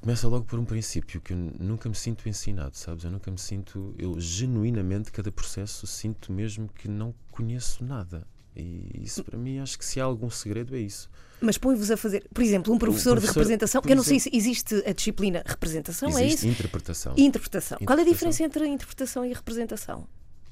Começa 0.00 0.28
logo 0.28 0.44
por 0.44 0.58
um 0.58 0.64
princípio 0.64 1.20
que 1.20 1.32
eu 1.32 1.36
nunca 1.36 1.88
me 1.88 1.94
sinto 1.94 2.28
ensinado, 2.28 2.76
sabes? 2.76 3.04
Eu 3.04 3.10
nunca 3.10 3.30
me 3.30 3.38
sinto, 3.38 3.94
eu 3.98 4.18
genuinamente, 4.20 5.10
cada 5.10 5.30
processo, 5.32 5.86
sinto 5.86 6.32
mesmo 6.32 6.68
que 6.68 6.88
não 6.88 7.12
conheço 7.32 7.84
nada. 7.84 8.26
E 8.54 9.02
isso 9.02 9.22
para 9.24 9.38
mim, 9.38 9.58
acho 9.58 9.78
que 9.78 9.84
se 9.84 10.00
há 10.00 10.04
algum 10.04 10.30
segredo 10.30 10.74
é 10.76 10.80
isso. 10.80 11.08
Mas 11.40 11.56
põe-vos 11.58 11.90
a 11.90 11.96
fazer, 11.96 12.26
por 12.32 12.42
exemplo, 12.42 12.72
um 12.72 12.78
professor, 12.78 13.12
professor 13.12 13.32
de 13.32 13.38
representação. 13.38 13.82
Eu 13.86 13.96
não 13.96 14.02
sei 14.02 14.18
se 14.18 14.30
existe 14.32 14.82
a 14.86 14.92
disciplina 14.92 15.42
representação, 15.46 16.08
existe 16.08 16.24
é 16.24 16.34
isso? 16.34 16.48
Interpretação. 16.48 17.14
interpretação. 17.16 17.78
Qual 17.84 17.98
é 17.98 18.02
a 18.02 18.04
diferença 18.04 18.42
entre 18.42 18.64
a 18.64 18.66
interpretação 18.66 19.24
e 19.24 19.32
a 19.32 19.36
representação? 19.36 20.06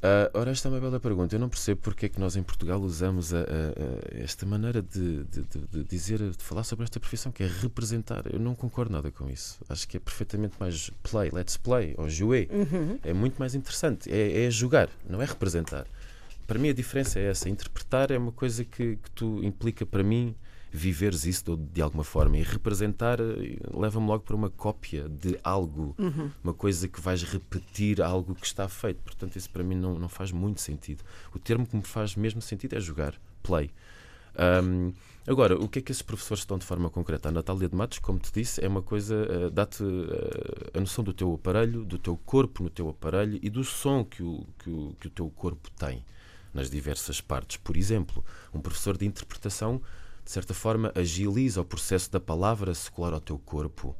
Uh, 0.06 0.38
ora, 0.38 0.52
esta 0.52 0.68
é 0.68 0.70
uma 0.70 0.80
bela 0.80 1.00
pergunta. 1.00 1.34
Eu 1.34 1.40
não 1.40 1.48
percebo 1.48 1.80
porque 1.80 2.06
é 2.06 2.08
que 2.08 2.20
nós 2.20 2.36
em 2.36 2.42
Portugal 2.42 2.80
usamos 2.80 3.34
a, 3.34 3.38
a, 3.38 3.42
a 3.42 4.22
esta 4.22 4.46
maneira 4.46 4.80
de, 4.80 5.24
de, 5.24 5.42
de, 5.42 5.84
dizer, 5.84 6.18
de 6.18 6.44
falar 6.44 6.62
sobre 6.62 6.84
esta 6.84 7.00
profissão, 7.00 7.32
que 7.32 7.42
é 7.42 7.46
representar. 7.46 8.22
Eu 8.32 8.38
não 8.38 8.54
concordo 8.54 8.92
nada 8.92 9.10
com 9.10 9.28
isso. 9.28 9.58
Acho 9.68 9.88
que 9.88 9.96
é 9.96 10.00
perfeitamente 10.00 10.54
mais 10.60 10.90
play, 11.02 11.30
let's 11.32 11.56
play, 11.56 11.94
ou 11.98 12.08
jouer. 12.08 12.48
Uhum. 12.52 13.00
É 13.02 13.12
muito 13.12 13.36
mais 13.36 13.56
interessante. 13.56 14.08
É, 14.12 14.44
é, 14.44 14.50
jogar, 14.50 14.88
não 15.08 15.20
é 15.20 15.24
representar. 15.24 15.86
Para 16.46 16.58
mim 16.58 16.68
a 16.68 16.72
diferença 16.72 17.18
é 17.18 17.24
essa. 17.24 17.48
Interpretar 17.48 18.12
é 18.12 18.18
uma 18.18 18.32
coisa 18.32 18.64
que, 18.64 18.96
que 18.96 19.10
tu 19.10 19.42
implica 19.42 19.84
para 19.84 20.04
mim 20.04 20.36
viveres 20.76 21.24
isso 21.24 21.56
de, 21.56 21.56
de 21.56 21.82
alguma 21.82 22.04
forma 22.04 22.36
e 22.36 22.42
representar 22.42 23.18
eh, 23.20 23.58
leva-me 23.72 24.06
logo 24.06 24.24
para 24.24 24.36
uma 24.36 24.50
cópia 24.50 25.08
de 25.08 25.38
algo, 25.42 25.94
uhum. 25.98 26.30
uma 26.44 26.52
coisa 26.52 26.86
que 26.86 27.00
vais 27.00 27.22
repetir 27.22 28.02
algo 28.02 28.34
que 28.34 28.46
está 28.46 28.68
feito. 28.68 28.98
Portanto, 29.02 29.36
isso 29.36 29.48
para 29.50 29.64
mim 29.64 29.74
não, 29.74 29.98
não 29.98 30.08
faz 30.08 30.30
muito 30.30 30.60
sentido. 30.60 31.02
O 31.34 31.38
termo 31.38 31.66
que 31.66 31.74
me 31.74 31.82
faz 31.82 32.14
mesmo 32.14 32.42
sentido 32.42 32.76
é 32.76 32.80
jogar, 32.80 33.14
play. 33.42 33.70
Um, 34.38 34.92
agora, 35.26 35.56
o 35.58 35.66
que 35.66 35.78
é 35.78 35.82
que 35.82 35.90
esses 35.90 36.02
professores 36.02 36.42
estão 36.42 36.58
de 36.58 36.66
forma 36.66 36.90
concreta? 36.90 37.30
A 37.30 37.32
Natália 37.32 37.68
de 37.68 37.74
Matos, 37.74 37.98
como 37.98 38.18
te 38.18 38.30
disse, 38.30 38.62
é 38.62 38.68
uma 38.68 38.82
coisa, 38.82 39.14
uh, 39.14 39.50
dá-te 39.50 39.82
uh, 39.82 40.70
a 40.74 40.80
noção 40.80 41.02
do 41.02 41.14
teu 41.14 41.32
aparelho, 41.32 41.84
do 41.84 41.98
teu 41.98 42.18
corpo 42.18 42.62
no 42.62 42.68
teu 42.68 42.90
aparelho 42.90 43.38
e 43.42 43.48
do 43.48 43.64
som 43.64 44.04
que 44.04 44.22
o, 44.22 44.46
que 44.58 44.68
o, 44.68 44.94
que 45.00 45.06
o 45.06 45.10
teu 45.10 45.30
corpo 45.30 45.70
tem 45.70 46.04
nas 46.52 46.68
diversas 46.68 47.20
partes. 47.20 47.56
Por 47.56 47.76
exemplo, 47.76 48.22
um 48.52 48.60
professor 48.60 48.96
de 48.98 49.06
interpretação, 49.06 49.80
de 50.26 50.32
certa 50.32 50.52
forma, 50.52 50.90
agiliza 50.92 51.60
o 51.60 51.64
processo 51.64 52.10
da 52.10 52.18
palavra 52.18 52.74
secular 52.74 53.14
ao 53.14 53.20
teu 53.20 53.38
corpo. 53.38 53.96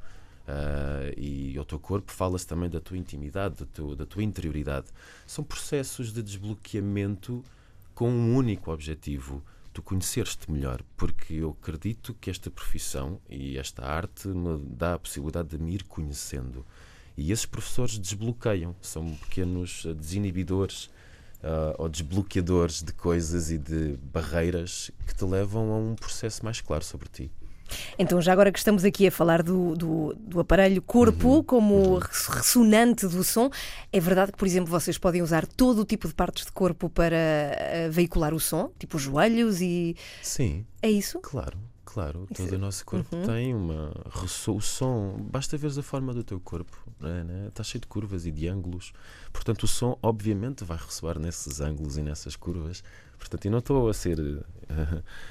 Uh, 0.47 1.15
e 1.17 1.57
ao 1.57 1.65
teu 1.65 1.79
corpo 1.79 2.11
fala-se 2.11 2.45
também 2.45 2.69
da 2.69 2.81
tua 2.81 2.99
intimidade, 2.99 3.65
da, 3.65 3.95
da 3.95 4.05
tua 4.05 4.25
interioridade. 4.25 4.89
São 5.25 5.45
processos 5.45 6.13
de 6.13 6.23
desbloqueamento 6.25 7.45
com 7.95 8.11
um 8.11 8.35
único 8.35 8.73
objetivo: 8.73 9.41
tu 9.73 9.81
conheceres-te 9.83 10.51
melhor, 10.51 10.83
porque 10.97 11.35
eu 11.35 11.57
acredito 11.61 12.13
que 12.21 12.29
esta 12.29 12.51
profissão 12.51 13.21
e 13.31 13.57
esta 13.57 13.85
arte 13.85 14.27
me 14.27 14.59
dá 14.59 14.95
a 14.95 14.99
possibilidade 14.99 15.51
de 15.57 15.59
me 15.59 15.75
ir 15.75 15.85
conhecendo. 15.85 16.67
E 17.17 17.31
esses 17.31 17.47
professores 17.47 17.99
desbloqueiam, 17.99 18.75
são 18.81 19.15
pequenos 19.15 19.87
desinibidores 19.97 20.91
uh, 21.43 21.75
ou 21.79 21.89
desbloqueadores 21.89 22.83
de 22.83 22.93
coisas 22.93 23.51
e 23.51 23.59
de 23.59 23.99
barreiras 24.13 24.91
que 25.07 25.15
te 25.15 25.25
levam 25.25 25.73
a 25.73 25.77
um 25.77 25.95
processo 25.95 26.45
mais 26.45 26.61
claro 26.61 26.85
sobre 26.85 27.09
ti. 27.09 27.31
Então, 27.99 28.21
já 28.21 28.33
agora 28.33 28.53
que 28.53 28.59
estamos 28.59 28.85
aqui 28.85 29.09
a 29.09 29.11
falar 29.11 29.43
do, 29.43 29.75
do, 29.75 30.15
do 30.19 30.41
aparelho 30.41 30.81
corpo 30.81 31.29
uhum, 31.29 31.43
como 31.43 31.75
uhum. 31.75 31.99
ressonante 31.99 33.07
do 33.07 33.25
som, 33.25 33.51
é 33.93 34.01
verdade 34.01 34.33
que, 34.33 34.39
por 34.39 34.47
exemplo, 34.47 34.71
vocês 34.71 34.99
podem 34.99 35.23
usar 35.23 35.47
todo 35.47 35.81
o 35.81 35.85
tipo 35.85 36.07
de 36.07 36.15
partes 36.15 36.47
de 36.47 36.53
corpo 36.53 36.89
para 36.89 37.17
uh, 37.17 37.91
veicular 37.91 38.33
o 38.33 38.41
som, 38.41 38.71
tipo 38.79 38.97
os 38.97 39.03
joelhos 39.03 39.61
e. 39.61 39.97
Sim. 40.23 40.65
É 40.81 40.91
isso? 40.91 41.19
Claro. 41.21 41.59
Claro, 41.97 42.29
todo 42.37 42.53
o 42.53 42.59
nosso 42.59 42.85
corpo 42.85 43.17
uhum. 43.17 43.25
tem 43.25 43.55
uma. 43.55 43.91
O 44.49 44.61
som, 44.61 45.17
basta 45.33 45.57
ver 45.57 45.69
a 45.79 45.83
forma 45.83 46.13
do 46.13 46.23
teu 46.23 46.39
corpo, 46.39 46.77
né, 47.01 47.25
né? 47.25 47.47
está 47.49 47.65
cheio 47.65 47.81
de 47.81 47.87
curvas 47.87 48.27
e 48.27 48.31
de 48.31 48.47
ângulos. 48.47 48.93
Portanto, 49.33 49.63
o 49.63 49.67
som, 49.67 49.99
obviamente, 50.03 50.63
vai 50.63 50.77
ressoar 50.77 51.19
nesses 51.19 51.59
ângulos 51.59 51.97
e 51.97 52.03
nessas 52.03 52.37
curvas. 52.37 52.85
Portanto, 53.19 53.47
e 53.47 53.49
não 53.49 53.61
estou 53.61 53.89
a 53.89 53.95
ser. 53.95 54.21
Uh, 54.21 54.45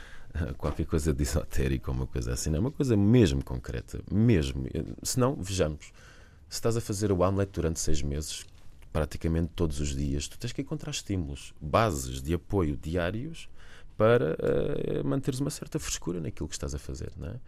qualquer 0.58 0.88
coisa 0.88 1.14
de 1.14 1.22
esotérico 1.22 1.92
ou 1.92 1.98
uma 1.98 2.08
coisa 2.08 2.34
assim. 2.34 2.50
Não, 2.50 2.58
é 2.58 2.62
uma 2.62 2.72
coisa 2.72 2.98
mesmo 2.98 3.44
concreta. 3.44 4.02
Mesmo. 4.12 4.66
Se 5.04 5.20
não, 5.20 5.36
vejamos. 5.36 5.94
Se 6.50 6.58
estás 6.58 6.76
a 6.76 6.82
fazer 6.82 7.12
o 7.12 7.24
Hamlet 7.24 7.52
durante 7.52 7.80
seis 7.80 8.02
meses, 8.02 8.44
praticamente 8.92 9.52
todos 9.56 9.80
os 9.80 9.96
dias, 9.96 10.28
tu 10.28 10.40
tens 10.40 10.52
que 10.52 10.64
encontrar 10.64 10.90
estímulos, 10.90 11.54
bases 11.62 12.24
de 12.24 12.34
apoio 12.34 12.76
diários 12.76 13.48
para 13.98 14.34
uh, 14.36 15.08
manteres 15.08 15.40
uma 15.40 15.50
certa 15.50 15.80
frescura 15.80 16.20
naquilo 16.20 16.48
que 16.48 16.56
estás 16.56 16.76
a 16.76 16.80
fazer, 16.80 17.12
não 17.18 17.30
é? 17.30 17.40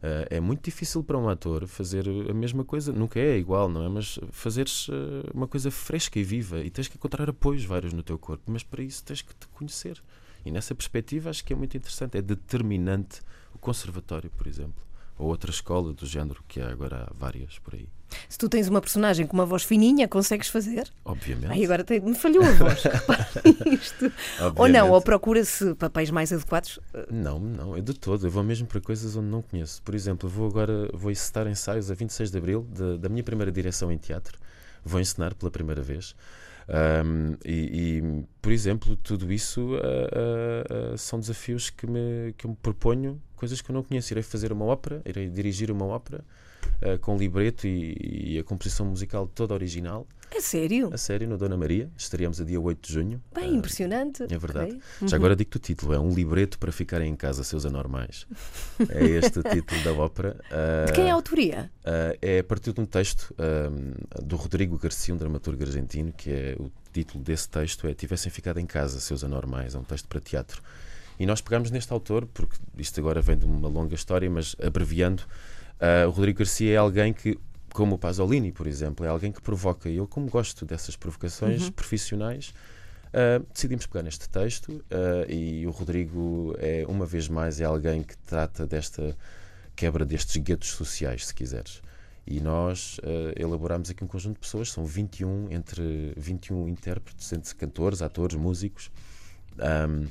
Uh, 0.00 0.24
é 0.30 0.40
muito 0.40 0.64
difícil 0.64 1.04
para 1.04 1.18
um 1.18 1.28
ator 1.28 1.66
fazer 1.66 2.06
a 2.08 2.32
mesma 2.32 2.64
coisa, 2.64 2.90
nunca 2.90 3.20
é 3.20 3.36
igual, 3.36 3.68
não 3.68 3.84
é? 3.84 3.88
Mas 3.88 4.18
fazeres 4.30 4.88
uh, 4.88 4.92
uma 5.34 5.46
coisa 5.46 5.70
fresca 5.70 6.18
e 6.18 6.24
viva 6.24 6.60
e 6.60 6.70
tens 6.70 6.88
que 6.88 6.96
encontrar 6.96 7.28
apoios 7.28 7.64
vários 7.64 7.92
no 7.92 8.02
teu 8.02 8.18
corpo, 8.18 8.44
mas 8.50 8.62
para 8.62 8.82
isso 8.82 9.04
tens 9.04 9.20
que 9.20 9.34
te 9.34 9.46
conhecer. 9.48 10.02
E 10.44 10.50
nessa 10.50 10.74
perspectiva 10.74 11.28
acho 11.28 11.44
que 11.44 11.52
é 11.52 11.56
muito 11.56 11.76
interessante, 11.76 12.16
é 12.16 12.22
determinante 12.22 13.20
o 13.54 13.58
conservatório, 13.58 14.30
por 14.30 14.46
exemplo, 14.46 14.82
ou 15.18 15.28
outra 15.28 15.50
escola 15.50 15.92
do 15.92 16.06
género 16.06 16.42
que 16.48 16.62
há 16.62 16.70
agora 16.70 17.06
há 17.06 17.12
várias 17.12 17.58
por 17.58 17.74
aí. 17.74 17.86
Se 18.28 18.38
tu 18.38 18.48
tens 18.48 18.68
uma 18.68 18.80
personagem 18.80 19.26
com 19.26 19.34
uma 19.34 19.46
voz 19.46 19.62
fininha, 19.62 20.08
consegues 20.08 20.48
fazer? 20.48 20.90
Obviamente. 21.04 21.52
Aí 21.52 21.64
agora 21.64 21.84
tem, 21.84 22.00
me 22.00 22.14
falhou 22.14 22.44
a 22.44 22.52
voz. 22.52 22.82
isto. 23.66 24.12
Ou 24.56 24.68
não, 24.68 24.90
ou 24.90 25.00
procura-se 25.00 25.74
papéis 25.74 26.10
mais 26.10 26.32
adequados? 26.32 26.78
Não, 27.10 27.38
não, 27.38 27.76
é 27.76 27.80
de 27.80 27.94
todo. 27.94 28.26
Eu 28.26 28.30
vou 28.30 28.42
mesmo 28.42 28.66
para 28.66 28.80
coisas 28.80 29.16
onde 29.16 29.28
não 29.28 29.42
conheço. 29.42 29.82
Por 29.82 29.94
exemplo, 29.94 30.28
vou 30.28 30.46
agora 30.46 30.88
vou 30.92 31.10
encetar 31.10 31.46
ensaios 31.46 31.90
a 31.90 31.94
26 31.94 32.30
de 32.30 32.38
abril 32.38 32.66
de, 32.72 32.98
da 32.98 33.08
minha 33.08 33.22
primeira 33.22 33.50
direção 33.50 33.90
em 33.90 33.98
teatro. 33.98 34.38
Vou 34.84 35.00
ensinar 35.00 35.34
pela 35.34 35.50
primeira 35.50 35.82
vez. 35.82 36.14
Um, 36.70 37.36
e, 37.44 37.98
e, 37.98 38.24
por 38.40 38.52
exemplo, 38.52 38.96
tudo 38.96 39.32
isso 39.32 39.60
uh, 39.60 39.74
uh, 39.74 40.94
uh, 40.94 40.98
são 40.98 41.18
desafios 41.18 41.68
que 41.68 41.86
me, 41.86 42.32
que 42.38 42.46
me 42.46 42.54
proponho, 42.54 43.20
coisas 43.34 43.60
que 43.60 43.70
eu 43.70 43.74
não 43.74 43.82
conheço. 43.82 44.12
Irei 44.12 44.22
fazer 44.22 44.52
uma 44.52 44.64
ópera, 44.64 45.02
irei 45.04 45.28
dirigir 45.28 45.70
uma 45.70 45.84
ópera 45.84 46.24
com 47.02 47.16
libreto 47.16 47.66
e, 47.66 48.34
e, 48.34 48.38
a 48.38 48.44
composição 48.44 48.86
musical 48.86 49.26
toda 49.26 49.54
original. 49.54 50.06
A 50.34 50.40
sério? 50.40 50.90
A 50.92 50.96
sério, 50.96 51.28
no 51.28 51.36
Dona 51.36 51.56
Maria. 51.56 51.90
Estaríamos 51.96 52.40
a 52.40 52.44
dia 52.44 52.60
8 52.60 52.86
de 52.86 52.92
junho. 52.92 53.22
Bem, 53.34 53.56
impressionante. 53.56 54.22
É 54.22 54.38
verdade. 54.38 54.70
Okay. 54.70 55.08
Já 55.08 55.16
uhum. 55.16 55.20
agora 55.20 55.36
digo-te 55.36 55.56
o 55.56 55.60
título: 55.60 55.92
é 55.92 55.98
Um 55.98 56.14
Libreto 56.14 56.58
para 56.58 56.70
Ficarem 56.70 57.10
em 57.10 57.16
Casa, 57.16 57.42
Seus 57.42 57.66
Anormais. 57.66 58.26
é 58.88 59.04
este 59.04 59.40
o 59.40 59.42
título 59.42 59.82
da 59.82 59.92
ópera. 59.92 60.36
de 60.86 60.92
quem 60.92 61.08
é 61.08 61.10
a 61.10 61.14
autoria? 61.14 61.70
é 62.22 62.38
a 62.38 62.44
partir 62.44 62.72
de 62.72 62.80
um 62.80 62.86
texto 62.86 63.34
do 64.22 64.36
Rodrigo 64.36 64.78
Garcia, 64.78 65.12
um 65.12 65.16
dramaturgo 65.16 65.62
argentino, 65.62 66.12
que 66.12 66.30
é 66.30 66.56
o 66.58 66.70
título 66.92 67.22
desse 67.22 67.48
texto 67.48 67.86
é 67.86 67.94
Tivessem 67.94 68.30
Ficado 68.30 68.58
em 68.58 68.66
Casa, 68.66 69.00
Seus 69.00 69.24
Anormais. 69.24 69.74
É 69.74 69.78
um 69.78 69.84
texto 69.84 70.08
para 70.08 70.20
teatro. 70.20 70.62
E 71.18 71.26
nós 71.26 71.40
pegamos 71.40 71.70
neste 71.70 71.92
autor, 71.92 72.26
porque 72.26 72.56
isto 72.78 72.98
agora 72.98 73.20
vem 73.20 73.36
de 73.36 73.44
uma 73.44 73.68
longa 73.68 73.94
história, 73.94 74.28
mas 74.30 74.56
abreviando, 74.62 75.22
uh, 75.80 76.08
o 76.08 76.10
Rodrigo 76.10 76.38
Garcia 76.38 76.72
é 76.72 76.76
alguém 76.76 77.12
que 77.12 77.38
como 77.72 77.94
o 77.94 77.98
Pasolini, 77.98 78.52
por 78.52 78.66
exemplo, 78.66 79.06
é 79.06 79.08
alguém 79.08 79.32
que 79.32 79.40
provoca. 79.40 79.88
E 79.88 79.96
eu, 79.96 80.06
como 80.06 80.28
gosto 80.28 80.64
dessas 80.64 80.96
provocações 80.96 81.64
uhum. 81.64 81.72
profissionais, 81.72 82.52
uh, 83.08 83.44
decidimos 83.52 83.86
pegar 83.86 84.02
neste 84.02 84.28
texto 84.28 84.68
uh, 84.70 85.30
e 85.30 85.66
o 85.66 85.70
Rodrigo 85.70 86.54
é, 86.58 86.84
uma 86.88 87.06
vez 87.06 87.28
mais, 87.28 87.60
é 87.60 87.64
alguém 87.64 88.02
que 88.02 88.16
trata 88.18 88.66
desta 88.66 89.16
quebra 89.74 90.04
destes 90.04 90.36
guetos 90.36 90.70
sociais, 90.70 91.26
se 91.26 91.34
quiseres. 91.34 91.80
E 92.26 92.40
nós 92.40 92.98
uh, 92.98 93.32
elaboramos 93.34 93.90
aqui 93.90 94.04
um 94.04 94.06
conjunto 94.06 94.34
de 94.34 94.40
pessoas, 94.40 94.70
são 94.70 94.84
21, 94.84 95.50
entre 95.50 96.12
21 96.16 96.68
intérpretes, 96.68 97.32
entre 97.32 97.54
cantores, 97.54 98.02
atores, 98.02 98.36
músicos. 98.36 98.90
Um, 99.58 100.06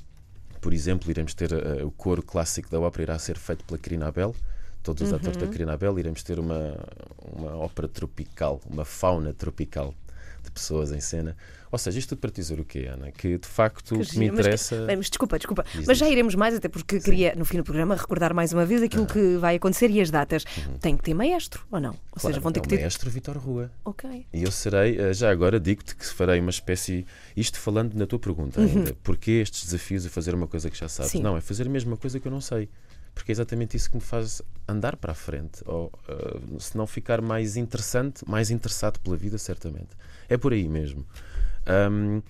por 0.60 0.74
exemplo, 0.74 1.10
iremos 1.10 1.34
ter 1.34 1.54
o 1.86 1.92
coro 1.92 2.22
clássico 2.22 2.70
da 2.70 2.80
ópera 2.80 3.04
irá 3.04 3.20
ser 3.20 3.38
feito 3.38 3.64
pela 3.64 3.78
Karina 3.78 4.08
Abel, 4.08 4.36
todos 4.84 5.04
os 5.04 5.10
uhum. 5.12 5.18
atores 5.18 5.38
da 5.38 5.48
Karina 5.48 5.74
Abel, 5.74 5.98
iremos 6.00 6.24
ter 6.24 6.40
uma, 6.40 6.78
uma 7.34 7.56
ópera 7.58 7.88
tropical, 7.88 8.62
uma 8.70 8.86
fauna 8.86 9.34
tropical 9.34 9.94
de 10.44 10.52
pessoas 10.52 10.92
em 10.92 11.00
cena. 11.00 11.36
Ou 11.72 11.78
seja, 11.78 12.00
isto 12.00 12.10
tudo 12.10 12.20
para 12.20 12.32
dizer 12.32 12.60
o 12.60 12.66
quê, 12.66 12.90
Ana? 12.92 13.12
Que 13.12 13.38
de 13.38 13.48
facto 13.48 14.00
que, 14.00 14.06
que 14.06 14.18
me 14.18 14.26
interessa. 14.26 14.86
Mas, 14.88 14.98
mas 14.98 15.10
desculpa, 15.10 15.38
desculpa. 15.38 15.64
Diz, 15.76 15.86
mas 15.86 15.98
já 16.00 16.10
iremos 16.10 16.34
mais, 16.34 16.56
até 16.56 16.68
porque 16.68 17.00
Sim. 17.00 17.06
queria, 17.06 17.36
no 17.36 17.46
fim 17.46 17.58
do 17.58 17.64
programa, 17.64 17.96
recordar 17.96 18.34
mais 18.34 18.52
uma 18.52 18.66
vez 18.66 18.82
aquilo 18.82 19.06
que 19.06 19.38
vai 19.38 19.58
acontecer 19.58 19.90
e 19.92 20.02
as 20.02 20.10
datas. 20.10 20.46
Uhum. 20.58 20.78
Tem 20.80 20.98
que 20.98 21.04
ter 21.04 21.14
maestro, 21.14 21.64
ou 21.70 21.80
não? 21.80 21.92
Ou 21.92 21.98
claro, 22.14 22.28
seja, 22.34 22.40
vão 22.40 22.52
ter 22.52 22.60
é 22.60 22.64
que 22.64 22.70
ter. 22.70 22.80
maestro 22.80 23.10
Vitor 23.12 23.38
Rua. 23.38 23.72
Ok. 23.86 24.26
E 24.34 24.44
eu 24.44 24.52
serei, 24.52 24.98
eh, 24.98 25.14
já 25.14 25.30
agora 25.30 25.60
digo-te 25.60 25.96
que 25.96 26.06
farei 26.06 26.40
uma 26.40 26.50
espécie. 26.50 27.06
Isto 27.38 27.60
falando 27.60 27.94
na 27.94 28.08
tua 28.08 28.18
pergunta 28.18 28.60
ainda. 28.62 28.90
Uhum. 28.90 28.98
Porquê 29.04 29.32
estes 29.34 29.66
desafios 29.66 30.06
a 30.08 30.10
fazer 30.10 30.34
uma 30.34 30.48
coisa 30.48 30.72
que 30.72 30.78
já 30.78 30.90
sabes? 30.90 31.12
Sim. 31.12 31.22
Não, 31.22 31.38
é 31.38 31.42
fazer 31.42 31.68
a 31.68 31.70
mesma 31.70 31.96
coisa 31.98 32.20
que 32.20 32.28
eu 32.28 32.32
não 32.32 32.42
sei 32.42 32.68
porque 33.20 33.34
é 33.34 33.34
exatamente 33.34 33.76
isso 33.76 33.90
que 33.90 33.98
me 33.98 34.02
faz 34.02 34.42
andar 34.66 34.96
para 34.96 35.12
a 35.12 35.16
frente, 35.16 35.62
ou 35.66 35.92
uh, 36.08 36.58
se 36.58 36.78
não 36.78 36.88
ficar 36.88 37.22
mais 37.22 37.58
interessante, 37.58 38.24
mais 38.26 38.50
interessado 38.50 38.98
pela 39.02 39.18
vida, 39.18 39.38
certamente. 39.38 39.90
É 40.30 40.38
por 40.38 40.54
aí 40.54 40.70
mesmo. 40.70 41.06
Um, 41.92 42.22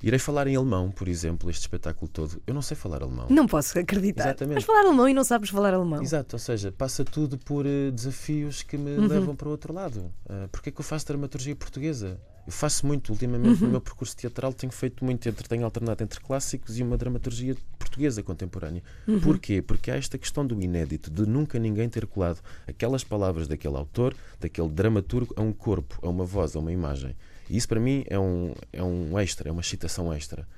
Irei 0.00 0.20
falar 0.20 0.46
em 0.46 0.54
alemão, 0.54 0.92
por 0.92 1.08
exemplo, 1.08 1.50
este 1.50 1.62
espetáculo 1.62 2.08
todo. 2.08 2.40
Eu 2.46 2.54
não 2.54 2.62
sei 2.62 2.76
falar 2.76 3.02
alemão. 3.02 3.26
Não 3.28 3.48
posso 3.48 3.76
acreditar. 3.80 4.26
Exatamente. 4.26 4.54
Mas 4.54 4.64
falar 4.64 4.82
alemão 4.82 5.08
e 5.08 5.12
não 5.12 5.24
sabes 5.24 5.50
falar 5.50 5.74
alemão. 5.74 6.00
Exato, 6.00 6.36
ou 6.36 6.38
seja, 6.38 6.70
passa 6.70 7.04
tudo 7.04 7.36
por 7.36 7.66
uh, 7.66 7.90
desafios 7.90 8.62
que 8.62 8.78
me 8.78 8.92
uhum. 8.92 9.08
levam 9.08 9.34
para 9.34 9.48
o 9.48 9.50
outro 9.50 9.72
lado. 9.72 10.14
Uh, 10.24 10.46
Porquê 10.52 10.68
é 10.68 10.72
que 10.72 10.80
eu 10.80 10.84
faço 10.84 11.04
dramaturgia 11.04 11.56
portuguesa? 11.56 12.20
Eu 12.48 12.52
faço 12.52 12.86
muito, 12.86 13.10
ultimamente, 13.12 13.60
uhum. 13.60 13.66
no 13.66 13.72
meu 13.72 13.80
percurso 13.82 14.16
teatral, 14.16 14.54
tenho 14.54 14.72
feito 14.72 15.04
muito, 15.04 15.28
entre, 15.28 15.46
tenho 15.46 15.66
alternado 15.66 16.02
entre 16.02 16.18
clássicos 16.18 16.78
e 16.78 16.82
uma 16.82 16.96
dramaturgia 16.96 17.54
portuguesa 17.78 18.22
contemporânea. 18.22 18.82
Uhum. 19.06 19.20
Porquê? 19.20 19.60
Porque 19.60 19.90
há 19.90 19.96
esta 19.96 20.16
questão 20.16 20.46
do 20.46 20.58
inédito, 20.58 21.10
de 21.10 21.26
nunca 21.26 21.58
ninguém 21.58 21.90
ter 21.90 22.06
colado 22.06 22.40
aquelas 22.66 23.04
palavras 23.04 23.48
daquele 23.48 23.76
autor, 23.76 24.16
daquele 24.40 24.70
dramaturgo, 24.70 25.34
a 25.36 25.42
um 25.42 25.52
corpo, 25.52 25.98
a 26.00 26.08
uma 26.08 26.24
voz, 26.24 26.56
a 26.56 26.58
uma 26.58 26.72
imagem. 26.72 27.14
E 27.50 27.56
isso 27.58 27.68
para 27.68 27.78
mim 27.78 28.02
é 28.08 28.18
um, 28.18 28.54
é 28.72 28.82
um 28.82 29.18
extra, 29.18 29.50
é 29.50 29.52
uma 29.52 29.60
excitação 29.60 30.10
extra. 30.10 30.48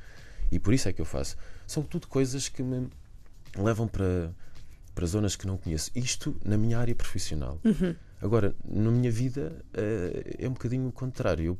E 0.48 0.60
por 0.60 0.72
isso 0.72 0.88
é 0.88 0.92
que 0.92 1.00
eu 1.00 1.04
faço. 1.04 1.36
São 1.66 1.82
tudo 1.82 2.06
coisas 2.06 2.48
que 2.48 2.62
me 2.62 2.86
levam 3.58 3.88
para, 3.88 4.30
para 4.94 5.06
zonas 5.06 5.34
que 5.34 5.44
não 5.44 5.56
conheço. 5.56 5.90
Isto 5.92 6.36
na 6.44 6.56
minha 6.56 6.78
área 6.78 6.94
profissional. 6.94 7.58
Uhum. 7.64 7.96
Agora, 8.22 8.54
na 8.64 8.92
minha 8.92 9.10
vida 9.10 9.52
uh, 9.74 10.36
é 10.38 10.48
um 10.48 10.52
bocadinho 10.52 10.86
o 10.86 10.92
contrário. 10.92 11.44
Eu 11.44 11.58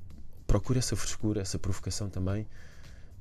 procuro 0.51 0.81
essa 0.81 0.97
frescura, 0.97 1.43
essa 1.43 1.61
provocação 1.61 2.11
também, 2.11 2.45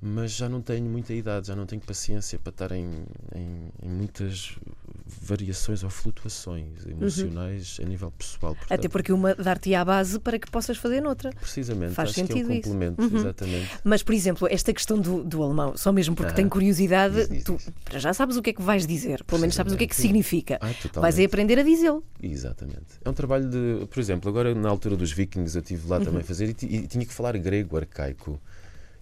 mas 0.02 0.32
já 0.32 0.48
não 0.48 0.62
tenho 0.62 0.86
muita 0.86 1.14
idade, 1.14 1.48
já 1.48 1.56
não 1.56 1.66
tenho 1.66 1.82
paciência 1.82 2.40
para 2.40 2.52
estar 2.52 2.72
em, 2.72 2.90
em, 3.36 3.70
em 3.84 3.90
muitas 3.90 4.58
variações 5.06 5.84
ou 5.84 5.90
flutuações 5.90 6.86
emocionais 6.86 7.78
uhum. 7.80 7.86
a 7.86 7.90
nível 7.90 8.12
pessoal. 8.12 8.56
Portanto, 8.56 8.80
Até 8.80 8.88
porque 8.88 9.12
uma 9.12 9.36
dar-te 9.36 9.74
a 9.74 9.84
base 9.84 10.20
para 10.20 10.38
que 10.40 10.50
possas 10.50 10.78
fazer 10.78 11.02
noutra. 11.02 11.32
Precisamente, 11.32 11.94
faz 11.94 12.12
sentido 12.12 12.52
é 12.52 12.56
um 12.56 12.60
isso. 12.60 12.70
Uhum. 12.70 13.18
exatamente. 13.18 13.70
Mas, 13.84 14.04
por 14.04 14.14
exemplo, 14.14 14.48
esta 14.50 14.74
questão 14.74 15.00
do, 15.00 15.24
do 15.24 15.44
alemão, 15.44 15.76
só 15.76 15.92
mesmo 15.92 16.16
porque 16.16 16.32
ah, 16.32 16.36
tenho 16.36 16.50
curiosidade, 16.50 17.16
diz, 17.16 17.30
diz, 17.30 17.44
tu 17.44 17.58
diz. 17.58 18.02
já 18.02 18.14
sabes 18.14 18.38
o 18.38 18.42
que 18.42 18.52
é 18.52 18.54
que 18.54 18.62
vais 18.62 18.86
dizer, 18.86 19.24
pelo 19.24 19.42
menos 19.42 19.56
sabes 19.56 19.74
o 19.74 19.78
que 19.78 19.84
é 19.84 19.88
que 19.88 19.96
significa. 19.96 20.60
Ah, 20.62 21.00
vais 21.02 21.18
aí 21.18 21.26
aprender 21.26 21.60
a 21.60 21.64
dizê-lo. 21.64 22.04
Exatamente. 22.22 23.00
É 23.04 23.10
um 23.10 23.14
trabalho 23.14 23.50
de, 23.50 23.86
por 23.88 24.00
exemplo, 24.00 24.30
agora 24.30 24.54
na 24.56 24.70
altura 24.70 24.96
dos 24.96 25.12
vikings 25.12 25.56
eu 25.56 25.62
estive 25.62 25.88
lá 25.88 25.98
uhum. 25.98 26.06
também 26.06 26.22
a 26.22 26.26
fazer 26.26 26.56
e, 26.62 26.76
e 26.76 26.88
tinha 26.88 27.06
que 27.06 27.14
falar 27.14 27.38
grego 27.38 27.76
arcaico. 27.76 28.40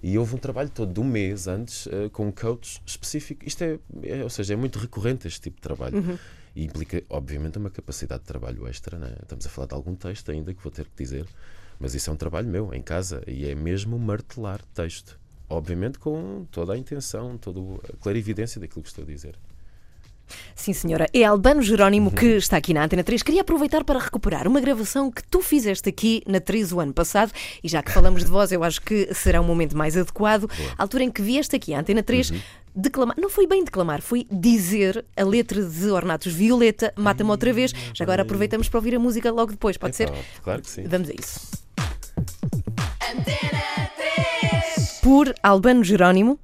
E 0.02 0.18
houve 0.18 0.36
um 0.36 0.38
trabalho 0.38 0.70
todo 0.70 0.94
de 0.94 1.00
um 1.00 1.04
mês 1.04 1.48
antes 1.48 1.88
uh, 1.88 2.10
com 2.12 2.28
um 2.28 2.32
coach 2.32 2.82
específico. 2.86 3.44
Isto 3.46 3.64
é, 3.64 3.80
é, 4.04 4.24
ou 4.24 4.30
seja, 4.30 4.54
é 4.54 4.58
muito 4.58 4.78
recorrente 4.78 5.28
este 5.28 5.42
tipo 5.42 5.58
de 5.58 5.62
trabalho. 5.62 5.98
Uhum. 5.98 6.18
E 6.56 6.66
implica, 6.66 7.04
obviamente, 7.10 7.58
uma 7.58 7.70
capacidade 7.70 8.22
de 8.22 8.28
trabalho 8.28 8.68
extra. 8.68 8.98
Né? 8.98 9.16
Estamos 9.22 9.46
a 9.46 9.50
falar 9.50 9.68
de 9.68 9.74
algum 9.74 9.96
texto 9.96 10.32
ainda 10.32 10.54
que 10.54 10.62
vou 10.62 10.72
ter 10.72 10.86
que 10.86 11.04
dizer. 11.04 11.26
Mas 11.80 11.94
isso 11.94 12.10
é 12.10 12.14
um 12.14 12.16
trabalho 12.16 12.48
meu, 12.48 12.74
em 12.74 12.82
casa. 12.82 13.24
E 13.28 13.46
é 13.48 13.56
mesmo 13.56 13.98
martelar 13.98 14.62
texto. 14.74 15.20
Obviamente 15.50 15.98
com 15.98 16.46
toda 16.52 16.74
a 16.74 16.78
intenção, 16.78 17.38
toda 17.38 17.60
a 17.60 17.98
clarividência 17.98 18.60
daquilo 18.60 18.84
que 18.84 18.90
estou 18.90 19.04
a 19.04 19.08
dizer. 19.08 19.36
Sim, 20.56 20.74
senhora. 20.74 21.08
É 21.14 21.24
Albano 21.24 21.62
Jerónimo 21.62 22.12
que 22.12 22.26
uhum. 22.26 22.38
está 22.38 22.58
aqui 22.58 22.74
na 22.74 22.84
Antena 22.84 23.04
3. 23.04 23.24
Queria 23.24 23.42
aproveitar 23.42 23.84
para 23.84 24.00
recuperar 24.00 24.48
uma 24.48 24.60
gravação 24.60 25.12
que 25.12 25.24
tu 25.24 25.42
fizeste 25.42 25.90
aqui 25.90 26.24
na 26.28 26.40
3 26.40 26.74
o 26.74 26.80
ano 26.80 26.94
passado. 26.94 27.32
E 27.64 27.68
já 27.68 27.82
que 27.82 27.92
falamos 27.92 28.24
de 28.24 28.30
voz, 28.30 28.52
eu 28.52 28.64
acho 28.64 28.82
que 28.82 29.14
será 29.14 29.42
um 29.42 29.44
momento 29.44 29.78
mais 29.78 29.98
adequado. 29.98 30.48
Boa. 30.48 30.72
A 30.78 30.84
altura 30.84 31.04
em 31.04 31.12
que 31.12 31.22
vieste 31.22 31.56
aqui 31.56 31.74
à 31.74 31.80
Antena 31.80 32.04
3. 32.04 32.32
Uhum. 32.32 32.40
Declamar, 32.76 33.16
não 33.20 33.28
foi 33.28 33.48
bem 33.48 33.64
declamar, 33.64 34.04
foi 34.04 34.28
dizer 34.32 35.04
a 35.16 35.24
letra 35.24 35.64
de 35.64 35.90
Ornatos 35.90 36.32
Violeta, 36.32 36.94
Mata-me 36.96 37.32
outra 37.32 37.52
vez. 37.52 37.74
Já 37.92 38.04
agora 38.06 38.22
aproveitamos 38.22 38.70
para 38.70 38.78
ouvir 38.78 38.96
a 38.96 39.00
música 39.00 39.32
logo 39.32 39.52
depois, 39.52 39.78
pode 39.78 39.96
ser? 39.96 40.12
Claro 40.44 40.62
que 40.62 40.70
sim. 40.70 40.84
Vamos 40.84 41.10
a 41.10 41.14
isso. 41.14 41.68
Por 45.02 45.34
Albano 45.42 45.84
Jerónimo, 45.84 46.40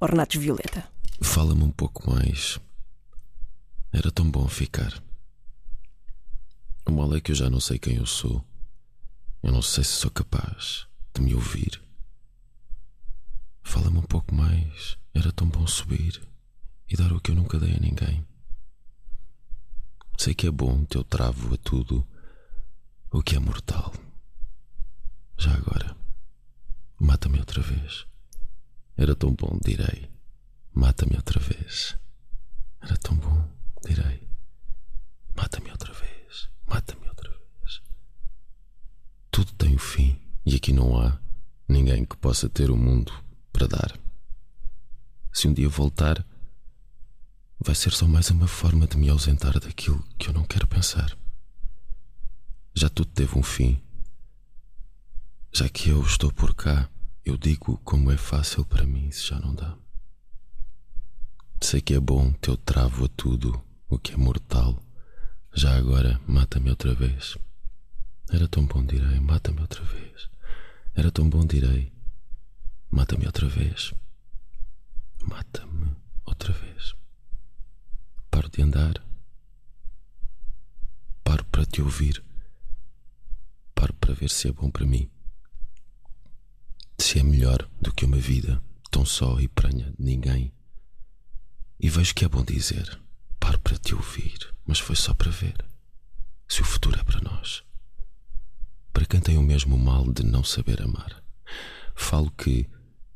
Ornatos 0.00 0.36
Violeta. 0.36 0.84
Fala-me 1.20 1.62
um 1.62 1.70
pouco 1.70 2.10
mais 2.10 2.58
era 3.96 4.12
tão 4.12 4.30
bom 4.30 4.46
ficar. 4.46 5.02
O 6.84 6.92
mal 6.92 7.14
é 7.14 7.20
que 7.20 7.32
eu 7.32 7.34
já 7.34 7.48
não 7.48 7.60
sei 7.60 7.78
quem 7.78 7.96
eu 7.96 8.04
sou. 8.04 8.46
Eu 9.42 9.50
não 9.50 9.62
sei 9.62 9.82
se 9.84 9.92
sou 9.92 10.10
capaz 10.10 10.86
de 11.14 11.22
me 11.22 11.34
ouvir. 11.34 11.80
Fala-me 13.62 13.96
um 13.96 14.02
pouco 14.02 14.34
mais. 14.34 14.98
Era 15.14 15.32
tão 15.32 15.48
bom 15.48 15.66
subir 15.66 16.20
e 16.86 16.94
dar 16.94 17.10
o 17.10 17.18
que 17.18 17.30
eu 17.30 17.34
nunca 17.34 17.58
dei 17.58 17.74
a 17.74 17.80
ninguém. 17.80 18.22
Sei 20.18 20.34
que 20.34 20.46
é 20.46 20.50
bom 20.50 20.84
teu 20.84 21.02
travo 21.02 21.54
a 21.54 21.56
tudo 21.56 22.06
o 23.10 23.22
que 23.22 23.34
é 23.34 23.38
mortal. 23.38 23.94
Já 25.38 25.54
agora, 25.54 25.96
mata-me 27.00 27.38
outra 27.38 27.62
vez. 27.62 28.06
Era 28.94 29.16
tão 29.16 29.34
bom, 29.34 29.58
direi. 29.64 30.10
Mata-me 30.74 31.16
outra 31.16 31.40
vez. 31.40 31.96
Era 32.82 32.98
tão 32.98 33.16
bom 33.16 33.55
direi: 33.86 34.28
Mata-me 35.36 35.70
outra 35.70 35.92
vez, 35.92 36.48
mata-me 36.66 37.08
outra 37.08 37.30
vez. 37.30 37.80
Tudo 39.30 39.52
tem 39.52 39.72
o 39.72 39.76
um 39.76 39.78
fim 39.78 40.20
e 40.44 40.56
aqui 40.56 40.72
não 40.72 40.98
há 40.98 41.18
ninguém 41.68 42.04
que 42.04 42.16
possa 42.16 42.48
ter 42.48 42.70
o 42.70 42.76
mundo 42.76 43.12
para 43.52 43.66
dar. 43.66 43.98
Se 45.32 45.46
um 45.46 45.52
dia 45.52 45.68
voltar, 45.68 46.24
vai 47.60 47.74
ser 47.74 47.92
só 47.92 48.06
mais 48.06 48.30
uma 48.30 48.48
forma 48.48 48.86
de 48.86 48.96
me 48.96 49.08
ausentar 49.08 49.58
daquilo 49.60 50.02
que 50.18 50.28
eu 50.28 50.32
não 50.32 50.44
quero 50.44 50.66
pensar. 50.66 51.16
Já 52.74 52.88
tudo 52.88 53.10
teve 53.12 53.38
um 53.38 53.42
fim. 53.42 53.80
Já 55.52 55.68
que 55.68 55.88
eu 55.88 56.02
estou 56.02 56.32
por 56.32 56.54
cá, 56.54 56.90
eu 57.24 57.36
digo 57.36 57.78
como 57.78 58.10
é 58.10 58.16
fácil 58.16 58.64
para 58.64 58.84
mim 58.84 59.10
se 59.10 59.26
já 59.28 59.38
não 59.38 59.54
dá. 59.54 59.76
Sei 61.60 61.80
que 61.80 61.94
é 61.94 62.00
bom 62.00 62.32
teu 62.32 62.56
travo 62.56 63.06
a 63.06 63.08
tudo 63.08 63.65
o 63.88 63.98
que 63.98 64.12
é 64.12 64.16
mortal. 64.16 64.82
Já 65.54 65.76
agora, 65.76 66.20
mata-me 66.26 66.70
outra 66.70 66.94
vez. 66.94 67.38
Era 68.30 68.48
tão 68.48 68.66
bom, 68.66 68.84
direi, 68.84 69.20
mata-me 69.20 69.60
outra 69.60 69.82
vez. 69.84 70.28
Era 70.94 71.10
tão 71.10 71.28
bom, 71.28 71.46
direi, 71.46 71.92
mata-me 72.90 73.26
outra 73.26 73.48
vez. 73.48 73.94
Mata-me 75.22 75.96
outra 76.24 76.52
vez. 76.52 76.94
Paro 78.30 78.48
de 78.50 78.62
andar. 78.62 79.02
Paro 81.22 81.44
para 81.46 81.64
te 81.64 81.80
ouvir. 81.80 82.22
Paro 83.74 83.94
para 83.94 84.14
ver 84.14 84.30
se 84.30 84.48
é 84.48 84.52
bom 84.52 84.70
para 84.70 84.86
mim. 84.86 85.08
Se 86.98 87.18
é 87.18 87.22
melhor 87.22 87.68
do 87.80 87.92
que 87.92 88.04
uma 88.04 88.18
vida 88.18 88.62
tão 88.90 89.04
só 89.04 89.38
e 89.40 89.48
pranha 89.48 89.92
de 89.98 90.04
ninguém. 90.04 90.52
E 91.78 91.88
vejo 91.88 92.14
que 92.14 92.24
é 92.24 92.28
bom 92.28 92.42
dizer 92.42 93.05
Paro 93.46 93.60
para 93.60 93.78
te 93.78 93.94
ouvir, 93.94 94.52
mas 94.66 94.80
foi 94.80 94.96
só 94.96 95.14
para 95.14 95.30
ver 95.30 95.54
se 96.48 96.62
o 96.62 96.64
futuro 96.64 96.98
é 96.98 97.04
para 97.04 97.20
nós. 97.20 97.62
Para 98.92 99.06
quem 99.06 99.20
tem 99.20 99.38
o 99.38 99.42
mesmo 99.42 99.78
mal 99.78 100.12
de 100.12 100.24
não 100.24 100.42
saber 100.42 100.82
amar, 100.82 101.22
falo 101.94 102.28
que 102.32 102.68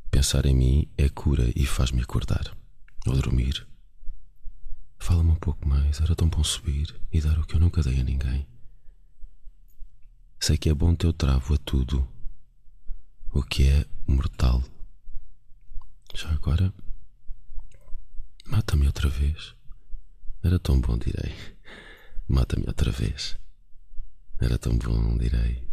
pensar 0.08 0.46
em 0.46 0.54
mim 0.54 0.88
é 0.96 1.08
cura 1.08 1.50
e 1.56 1.66
faz-me 1.66 2.00
acordar 2.00 2.56
ou 3.08 3.14
dormir. 3.16 3.66
Fala-me 5.00 5.32
um 5.32 5.34
pouco 5.34 5.66
mais, 5.66 6.00
era 6.00 6.14
tão 6.14 6.28
bom 6.28 6.44
subir 6.44 6.94
e 7.10 7.20
dar 7.20 7.36
o 7.36 7.44
que 7.44 7.56
eu 7.56 7.60
nunca 7.60 7.82
dei 7.82 7.98
a 7.98 8.04
ninguém. 8.04 8.46
Sei 10.38 10.56
que 10.56 10.68
é 10.68 10.74
bom 10.74 10.94
teu 10.94 11.12
travo 11.12 11.54
a 11.54 11.58
tudo 11.58 12.08
o 13.32 13.42
que 13.42 13.66
é 13.66 13.84
mortal. 14.06 14.62
Já 16.14 16.30
agora, 16.30 16.72
mata-me 18.46 18.86
outra 18.86 19.08
vez. 19.08 19.58
Era 20.42 20.58
tão 20.58 20.80
bom, 20.80 20.96
direi. 20.96 21.34
Mata-me 22.26 22.64
outra 22.66 22.90
vez. 22.90 23.36
Era 24.40 24.58
tão 24.58 24.76
bom, 24.78 25.18
direi. 25.18 25.68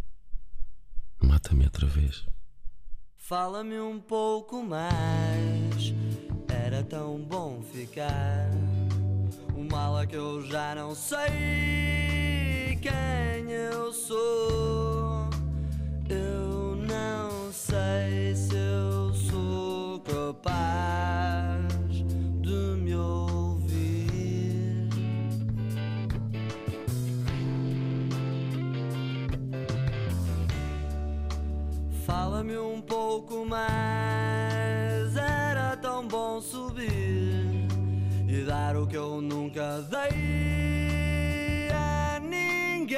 Mata-me 1.22 1.64
outra 1.64 1.86
vez. 1.86 2.26
Fala-me 3.16 3.80
um 3.80 3.98
pouco 3.98 4.62
mais. 4.62 5.94
Era 6.48 6.82
tão 6.82 7.18
bom 7.18 7.62
ficar. 7.62 8.50
O 9.56 9.64
mal 9.64 10.00
é 10.00 10.06
que 10.06 10.16
eu 10.16 10.44
já 10.44 10.74
não 10.74 10.94
sei 10.94 12.78
quem 12.82 13.50
eu 13.50 13.90
sou. 13.90 15.30
Eu 16.10 16.76
não 16.76 17.50
sei 17.52 18.36
se 18.36 18.54
eu 18.54 19.14
sou 19.14 20.00
capaz. 20.00 21.47
Fala-me 32.48 32.58
um 32.58 32.80
pouco 32.80 33.44
mais. 33.44 35.14
Era 35.16 35.76
tão 35.76 36.08
bom 36.08 36.40
subir 36.40 37.68
e 38.26 38.42
dar 38.46 38.74
o 38.74 38.86
que 38.86 38.96
eu 38.96 39.20
nunca 39.20 39.82
dei 39.82 41.68
a 41.70 42.18
ninguém. 42.20 42.96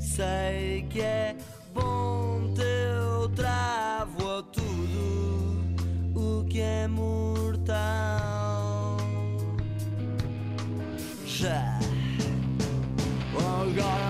Sei 0.00 0.84
que 0.90 1.00
é 1.00 1.36
bom 1.72 2.52
teu 2.54 3.28
travo 3.36 4.38
a 4.38 4.42
tudo 4.42 5.62
o 6.16 6.44
que 6.46 6.60
é 6.60 6.88
mortal. 6.88 7.76
Já 11.24 11.78
agora 13.36 13.68
Ninguém 13.68 14.07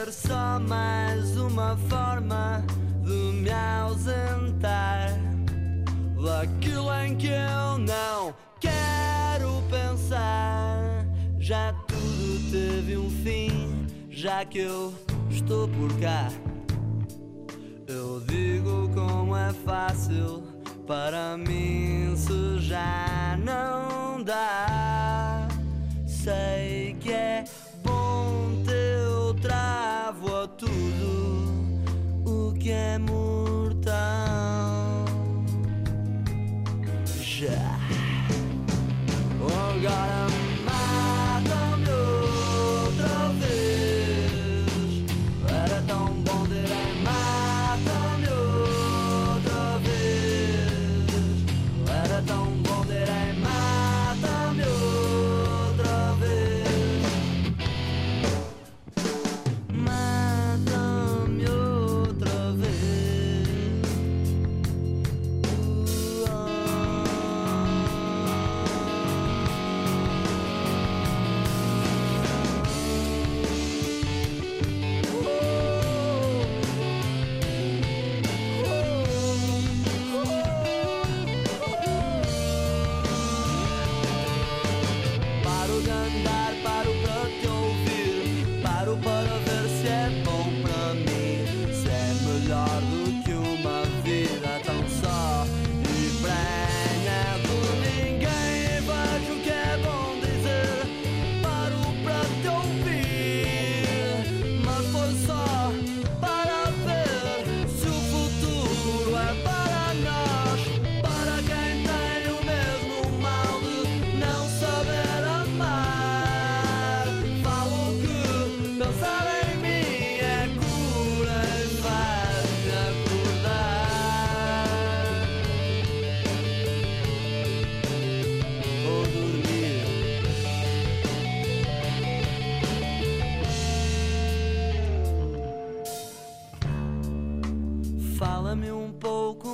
ser 0.00 0.12
só 0.12 0.58
mais 0.60 1.36
uma 1.36 1.76
forma 1.76 2.64
de 3.02 3.12
me 3.12 3.50
ausentar 3.50 5.10
daquilo 6.22 6.90
em 7.04 7.16
que 7.16 7.26
eu 7.26 7.78
não 7.78 8.34
quero 8.58 9.62
pensar. 9.68 11.04
Já 11.38 11.74
tudo 11.86 12.50
teve 12.50 12.96
um 12.96 13.10
fim, 13.10 13.86
já 14.08 14.44
que 14.44 14.60
eu 14.60 14.94
estou 15.28 15.68
por 15.68 15.92
cá. 16.00 16.28
Eu 17.86 18.20
digo 18.20 18.88
como 18.94 19.36
é 19.36 19.52
fácil 19.52 20.42
para 20.86 21.36
mim 21.36 22.14
se 22.16 22.58
já 22.60 23.36
não 23.44 24.22
dá. 24.22 25.46
Sei 26.06 26.96
que 27.00 27.12
é 27.12 27.44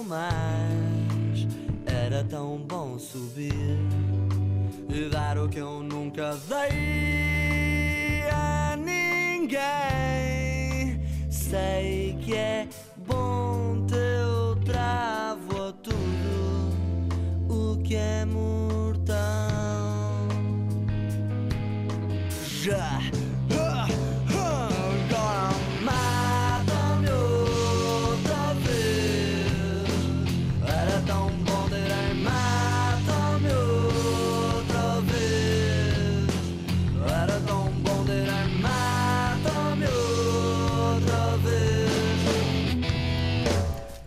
mais. 0.06 1.46
Era 1.86 2.24
tão 2.24 2.58
bom 2.58 2.98
subir 2.98 3.52
e 4.88 5.08
dar 5.10 5.38
o 5.38 5.48
que 5.48 5.58
eu 5.58 5.82
nunca 5.82 6.36
dei 6.48 6.95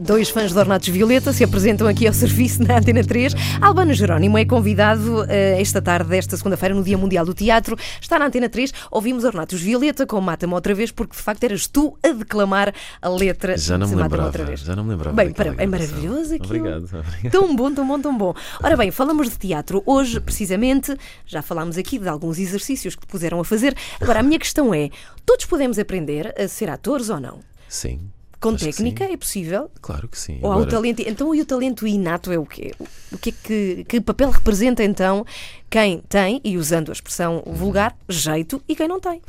Dois 0.09 0.27
fãs 0.27 0.51
de 0.51 0.57
Ornatos 0.57 0.87
Violeta 0.89 1.31
se 1.31 1.43
apresentam 1.43 1.85
aqui 1.87 2.07
ao 2.07 2.13
serviço 2.15 2.63
na 2.63 2.79
Antena 2.79 3.03
3. 3.03 3.31
Albano 3.61 3.93
Jerónimo 3.93 4.39
é 4.39 4.43
convidado 4.43 5.23
eh, 5.29 5.61
esta 5.61 5.79
tarde, 5.79 6.09
desta 6.09 6.35
segunda-feira, 6.35 6.73
no 6.73 6.83
Dia 6.83 6.97
Mundial 6.97 7.23
do 7.23 7.31
Teatro. 7.35 7.77
Está 8.01 8.17
na 8.17 8.25
Antena 8.25 8.49
3. 8.49 8.73
Ouvimos 8.89 9.23
Ornatos 9.23 9.61
Violeta 9.61 10.07
com 10.07 10.19
Mata-me 10.19 10.51
outra 10.55 10.73
vez, 10.73 10.89
porque 10.89 11.15
de 11.15 11.21
facto 11.21 11.43
eras 11.43 11.67
tu 11.67 11.95
a 12.01 12.07
declamar 12.11 12.73
a 12.99 13.07
letra 13.07 13.55
Já 13.55 13.77
não 13.77 13.85
de 13.85 13.95
me 13.95 14.01
Mata-me 14.01 14.23
outra 14.23 14.45
vez. 14.45 14.61
Já 14.61 14.75
não 14.75 14.83
me 14.83 14.89
lembrava. 14.89 15.15
Bem, 15.15 15.31
para- 15.31 15.53
é 15.55 15.67
maravilhoso 15.67 16.33
aquilo. 16.33 16.57
Obrigado, 16.57 16.85
obrigado. 16.85 17.31
Tão 17.31 17.55
bom, 17.55 17.71
tão 17.71 17.87
bom, 17.87 17.99
tão 18.01 18.17
bom. 18.17 18.33
Ora 18.63 18.75
bem, 18.75 18.89
falamos 18.89 19.29
de 19.29 19.37
teatro. 19.37 19.83
Hoje, 19.85 20.19
precisamente, 20.19 20.97
já 21.27 21.43
falámos 21.43 21.77
aqui 21.77 21.99
de 21.99 22.09
alguns 22.09 22.39
exercícios 22.39 22.95
que 22.95 23.01
te 23.05 23.07
puseram 23.11 23.39
a 23.39 23.45
fazer. 23.45 23.77
Agora, 24.01 24.21
a 24.21 24.23
minha 24.23 24.39
questão 24.39 24.73
é: 24.73 24.89
todos 25.23 25.45
podemos 25.45 25.77
aprender 25.77 26.33
a 26.35 26.47
ser 26.47 26.67
atores 26.67 27.11
ou 27.11 27.19
não? 27.19 27.41
Sim. 27.67 27.99
Com 28.39 28.49
acho 28.55 28.63
técnica 28.65 29.03
é 29.03 29.17
possível? 29.17 29.69
Claro 29.81 30.07
que 30.07 30.17
sim. 30.17 30.39
Ou 30.41 30.51
Agora, 30.51 30.69
talento. 30.69 31.01
Então, 31.01 31.35
e 31.35 31.41
o 31.41 31.45
talento 31.45 31.85
inato 31.85 32.31
é 32.31 32.37
o 32.39 32.45
quê? 32.45 32.73
O 33.11 33.17
que 33.17 33.29
é 33.29 33.33
que, 33.33 33.83
que 33.85 34.01
papel 34.01 34.29
representa 34.31 34.83
então 34.83 35.25
quem 35.69 35.99
tem, 36.07 36.39
e 36.43 36.57
usando 36.57 36.89
a 36.89 36.93
expressão 36.93 37.43
vulgar, 37.45 37.97
jeito 38.07 38.61
e 38.67 38.75
quem 38.75 38.87
não 38.87 38.99
tem? 38.99 39.21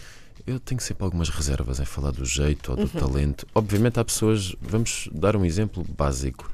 Eu 0.47 0.59
tenho 0.59 0.81
sempre 0.81 1.05
algumas 1.05 1.29
reservas 1.29 1.81
em 1.81 1.85
falar 1.85 2.13
do 2.13 2.25
jeito 2.25 2.71
ou 2.71 2.77
do 2.77 2.83
Uhum. 2.83 2.89
talento. 2.89 3.47
Obviamente 3.55 4.01
há 4.01 4.05
pessoas. 4.05 4.55
Vamos 4.61 5.09
dar 5.13 5.37
um 5.37 5.45
exemplo 5.45 5.85
básico. 5.97 6.51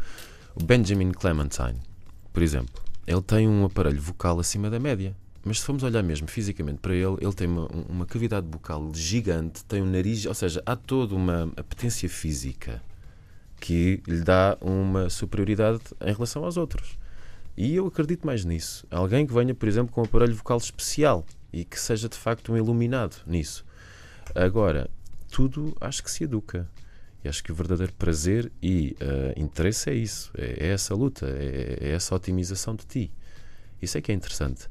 O 0.54 0.64
Benjamin 0.64 1.12
Clementine, 1.12 1.80
por 2.32 2.42
exemplo, 2.42 2.82
ele 3.06 3.22
tem 3.22 3.46
um 3.46 3.64
aparelho 3.64 4.00
vocal 4.00 4.40
acima 4.40 4.68
da 4.70 4.80
média. 4.80 5.14
Mas 5.46 5.60
se 5.60 5.66
formos 5.66 5.84
olhar 5.84 6.02
mesmo 6.02 6.26
fisicamente 6.26 6.80
para 6.80 6.92
ele, 6.92 7.18
ele 7.20 7.32
tem 7.32 7.46
uma, 7.46 7.68
uma 7.88 8.04
cavidade 8.04 8.44
bucal 8.44 8.90
gigante, 8.92 9.64
tem 9.64 9.80
um 9.80 9.86
nariz, 9.88 10.26
ou 10.26 10.34
seja, 10.34 10.60
há 10.66 10.74
toda 10.74 11.14
uma 11.14 11.44
apetência 11.56 12.08
física 12.08 12.82
que 13.60 14.02
lhe 14.08 14.22
dá 14.22 14.58
uma 14.60 15.08
superioridade 15.08 15.80
em 16.00 16.12
relação 16.12 16.44
aos 16.44 16.56
outros. 16.56 16.98
E 17.56 17.76
eu 17.76 17.86
acredito 17.86 18.26
mais 18.26 18.44
nisso. 18.44 18.84
Alguém 18.90 19.24
que 19.24 19.32
venha, 19.32 19.54
por 19.54 19.68
exemplo, 19.68 19.92
com 19.92 20.00
um 20.00 20.04
aparelho 20.04 20.34
vocal 20.34 20.58
especial 20.58 21.24
e 21.52 21.64
que 21.64 21.78
seja 21.78 22.08
de 22.08 22.16
facto 22.16 22.52
um 22.52 22.56
iluminado 22.56 23.14
nisso. 23.24 23.64
Agora, 24.34 24.90
tudo 25.30 25.76
acho 25.80 26.02
que 26.02 26.10
se 26.10 26.24
educa. 26.24 26.68
E 27.22 27.28
acho 27.28 27.44
que 27.44 27.52
o 27.52 27.54
verdadeiro 27.54 27.92
prazer 27.92 28.50
e 28.60 28.96
eh, 28.98 29.34
interesse 29.36 29.90
é 29.90 29.94
isso. 29.94 30.28
É, 30.36 30.66
é 30.66 30.72
essa 30.72 30.92
luta, 30.92 31.24
é, 31.28 31.78
é 31.82 31.90
essa 31.92 32.16
otimização 32.16 32.74
de 32.74 32.84
ti. 32.84 33.12
Isso 33.80 33.96
é 33.96 34.00
que 34.00 34.10
é 34.10 34.14
interessante. 34.14 34.68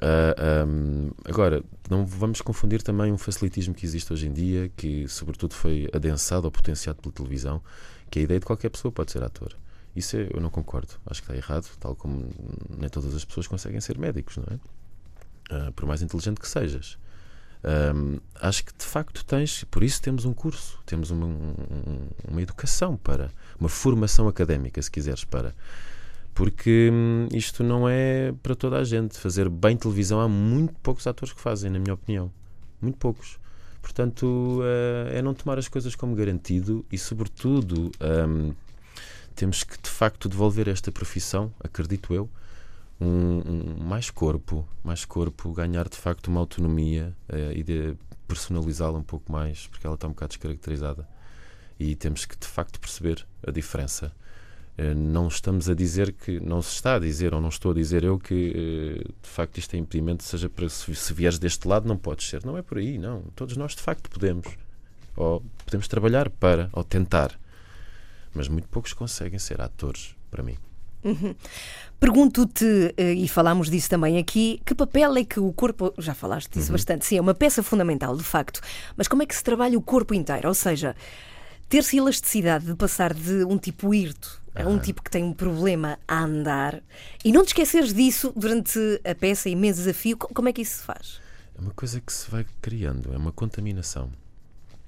Ah, 0.00 0.62
ahm, 0.62 1.10
agora, 1.24 1.62
não 1.90 2.06
vamos 2.06 2.40
confundir 2.40 2.82
também 2.82 3.12
um 3.12 3.18
facilitismo 3.18 3.74
que 3.74 3.84
existe 3.84 4.12
hoje 4.12 4.26
em 4.26 4.32
dia, 4.32 4.70
que 4.76 5.06
sobretudo 5.08 5.54
foi 5.54 5.88
adensado 5.92 6.46
ou 6.46 6.50
potenciado 6.50 7.00
pela 7.02 7.12
televisão, 7.14 7.62
que 8.10 8.18
é 8.18 8.22
a 8.22 8.24
ideia 8.24 8.40
de 8.40 8.46
qualquer 8.46 8.70
pessoa 8.70 8.90
pode 8.90 9.12
ser 9.12 9.22
ator. 9.22 9.54
Isso 9.94 10.16
é- 10.16 10.28
eu 10.32 10.40
não 10.40 10.48
concordo. 10.50 10.94
Acho 11.06 11.22
que 11.22 11.30
está 11.32 11.36
errado, 11.36 11.68
tal 11.78 11.94
como 11.94 12.30
nem 12.78 12.88
todas 12.88 13.14
as 13.14 13.24
pessoas 13.24 13.46
conseguem 13.46 13.80
ser 13.80 13.98
médicos, 13.98 14.36
não 14.38 14.44
é? 14.50 14.58
Ah, 15.50 15.72
por 15.76 15.84
mais 15.86 16.00
inteligente 16.02 16.40
que 16.40 16.48
sejas. 16.48 16.96
Um, 17.64 18.18
acho 18.40 18.64
que 18.64 18.72
de 18.76 18.84
facto 18.84 19.24
tens, 19.24 19.62
por 19.64 19.84
isso 19.84 20.02
temos 20.02 20.24
um 20.24 20.34
curso, 20.34 20.80
temos 20.84 21.10
uma, 21.12 21.26
um, 21.26 22.08
uma 22.28 22.42
educação 22.42 22.96
para, 22.96 23.30
uma 23.60 23.68
formação 23.68 24.26
académica, 24.26 24.82
se 24.82 24.90
quiseres, 24.90 25.22
para. 25.24 25.54
Porque 26.34 26.90
hum, 26.92 27.28
isto 27.32 27.62
não 27.62 27.88
é 27.88 28.32
para 28.42 28.54
toda 28.54 28.78
a 28.78 28.84
gente. 28.84 29.18
Fazer 29.18 29.48
bem 29.48 29.76
televisão 29.76 30.20
há 30.20 30.28
muito 30.28 30.74
poucos 30.82 31.06
atores 31.06 31.32
que 31.32 31.40
fazem, 31.40 31.70
na 31.70 31.78
minha 31.78 31.94
opinião. 31.94 32.32
Muito 32.80 32.98
poucos. 32.98 33.38
Portanto, 33.82 34.60
uh, 34.60 35.08
é 35.10 35.20
não 35.20 35.34
tomar 35.34 35.58
as 35.58 35.68
coisas 35.68 35.94
como 35.96 36.14
garantido 36.14 36.86
e, 36.90 36.96
sobretudo, 36.96 37.90
um, 38.00 38.54
temos 39.34 39.64
que 39.64 39.80
de 39.80 39.90
facto 39.90 40.28
devolver 40.28 40.68
esta 40.68 40.92
profissão, 40.92 41.52
acredito 41.60 42.14
eu, 42.14 42.30
um, 43.00 43.42
um, 43.44 43.84
mais 43.84 44.08
corpo, 44.08 44.66
mais 44.84 45.04
corpo, 45.04 45.52
ganhar 45.52 45.88
de 45.88 45.96
facto 45.96 46.28
uma 46.28 46.38
autonomia 46.38 47.14
uh, 47.28 47.52
e 47.52 47.62
de 47.64 47.96
personalizá-la 48.28 48.98
um 48.98 49.02
pouco 49.02 49.32
mais, 49.32 49.66
porque 49.66 49.86
ela 49.86 49.96
está 49.96 50.06
um 50.06 50.10
bocado 50.10 50.30
descaracterizada. 50.30 51.08
E 51.78 51.96
temos 51.96 52.24
que 52.24 52.38
de 52.38 52.46
facto 52.46 52.78
perceber 52.78 53.26
a 53.44 53.50
diferença. 53.50 54.12
Uh, 54.78 54.94
não 54.94 55.28
estamos 55.28 55.68
a 55.68 55.74
dizer 55.74 56.12
que, 56.12 56.40
não 56.40 56.62
se 56.62 56.74
está 56.74 56.94
a 56.94 56.98
dizer, 56.98 57.34
ou 57.34 57.40
não 57.40 57.50
estou 57.50 57.72
a 57.72 57.74
dizer 57.74 58.04
eu 58.04 58.18
que 58.18 59.02
uh, 59.04 59.12
de 59.22 59.28
facto 59.28 59.58
isto 59.58 59.74
é 59.74 59.78
impedimento, 59.78 60.24
seja 60.24 60.48
para 60.48 60.68
se, 60.68 60.94
se 60.94 61.12
vieres 61.12 61.38
deste 61.38 61.68
lado, 61.68 61.86
não 61.86 61.96
podes 61.96 62.28
ser. 62.28 62.44
Não 62.44 62.56
é 62.56 62.62
por 62.62 62.78
aí, 62.78 62.96
não. 62.98 63.22
Todos 63.34 63.56
nós 63.56 63.74
de 63.74 63.82
facto 63.82 64.08
podemos. 64.08 64.46
Ou 65.14 65.42
podemos 65.64 65.86
trabalhar 65.88 66.30
para, 66.30 66.70
ou 66.72 66.82
tentar. 66.82 67.38
Mas 68.34 68.48
muito 68.48 68.68
poucos 68.68 68.94
conseguem 68.94 69.38
ser 69.38 69.60
atores, 69.60 70.16
para 70.30 70.42
mim. 70.42 70.56
Uhum. 71.04 71.34
Pergunto-te, 71.98 72.94
eh, 72.96 73.12
e 73.12 73.28
falámos 73.28 73.68
disso 73.68 73.90
também 73.90 74.18
aqui, 74.18 74.60
que 74.64 74.74
papel 74.74 75.16
é 75.16 75.24
que 75.24 75.38
o 75.38 75.52
corpo. 75.52 75.92
Já 75.98 76.14
falaste 76.14 76.50
disso 76.50 76.68
uhum. 76.68 76.72
bastante, 76.72 77.04
sim, 77.04 77.16
é 77.16 77.20
uma 77.20 77.34
peça 77.34 77.62
fundamental, 77.62 78.16
de 78.16 78.24
facto, 78.24 78.60
mas 78.96 79.08
como 79.08 79.22
é 79.22 79.26
que 79.26 79.34
se 79.34 79.42
trabalha 79.42 79.78
o 79.78 79.82
corpo 79.82 80.14
inteiro? 80.14 80.48
Ou 80.48 80.54
seja, 80.54 80.96
ter-se 81.68 81.98
elasticidade 81.98 82.66
de 82.66 82.74
passar 82.74 83.12
de 83.12 83.44
um 83.44 83.58
tipo 83.58 83.94
hirto 83.94 84.41
a 84.54 84.68
um 84.68 84.78
tipo 84.78 85.02
que 85.02 85.10
tem 85.10 85.24
um 85.24 85.32
problema 85.32 85.98
a 86.06 86.24
andar 86.24 86.82
e 87.24 87.32
não 87.32 87.44
te 87.44 87.48
esqueceres 87.48 87.94
disso 87.94 88.32
durante 88.36 88.78
a 89.04 89.14
peça 89.14 89.48
e 89.48 89.56
meses 89.56 89.86
a 89.86 89.94
fio, 89.94 90.16
como 90.16 90.48
é 90.48 90.52
que 90.52 90.62
isso 90.62 90.78
se 90.78 90.84
faz? 90.84 91.20
É 91.56 91.60
uma 91.60 91.72
coisa 91.72 92.00
que 92.00 92.12
se 92.12 92.30
vai 92.30 92.46
criando, 92.60 93.12
é 93.12 93.16
uma 93.16 93.32
contaminação. 93.32 94.10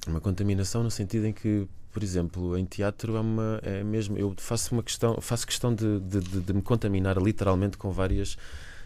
Uma 0.07 0.20
contaminação 0.20 0.83
no 0.83 0.90
sentido 0.90 1.27
em 1.27 1.33
que 1.33 1.66
por 1.94 2.03
exemplo, 2.03 2.59
em 2.59 2.64
teatro 2.64 3.16
é, 3.16 3.20
uma, 3.20 3.61
é 3.62 3.85
mesmo. 3.85 4.18
Eu 4.18 4.35
faço 4.37 4.74
uma 4.74 4.83
questão, 4.83 5.20
faço 5.20 5.46
questão 5.46 5.72
de, 5.72 6.00
de, 6.00 6.18
de, 6.18 6.40
de 6.40 6.53
me 6.53 6.61
contaminar 6.61 7.16
literalmente 7.18 7.79
com 7.79 7.92
várias. 7.92 8.37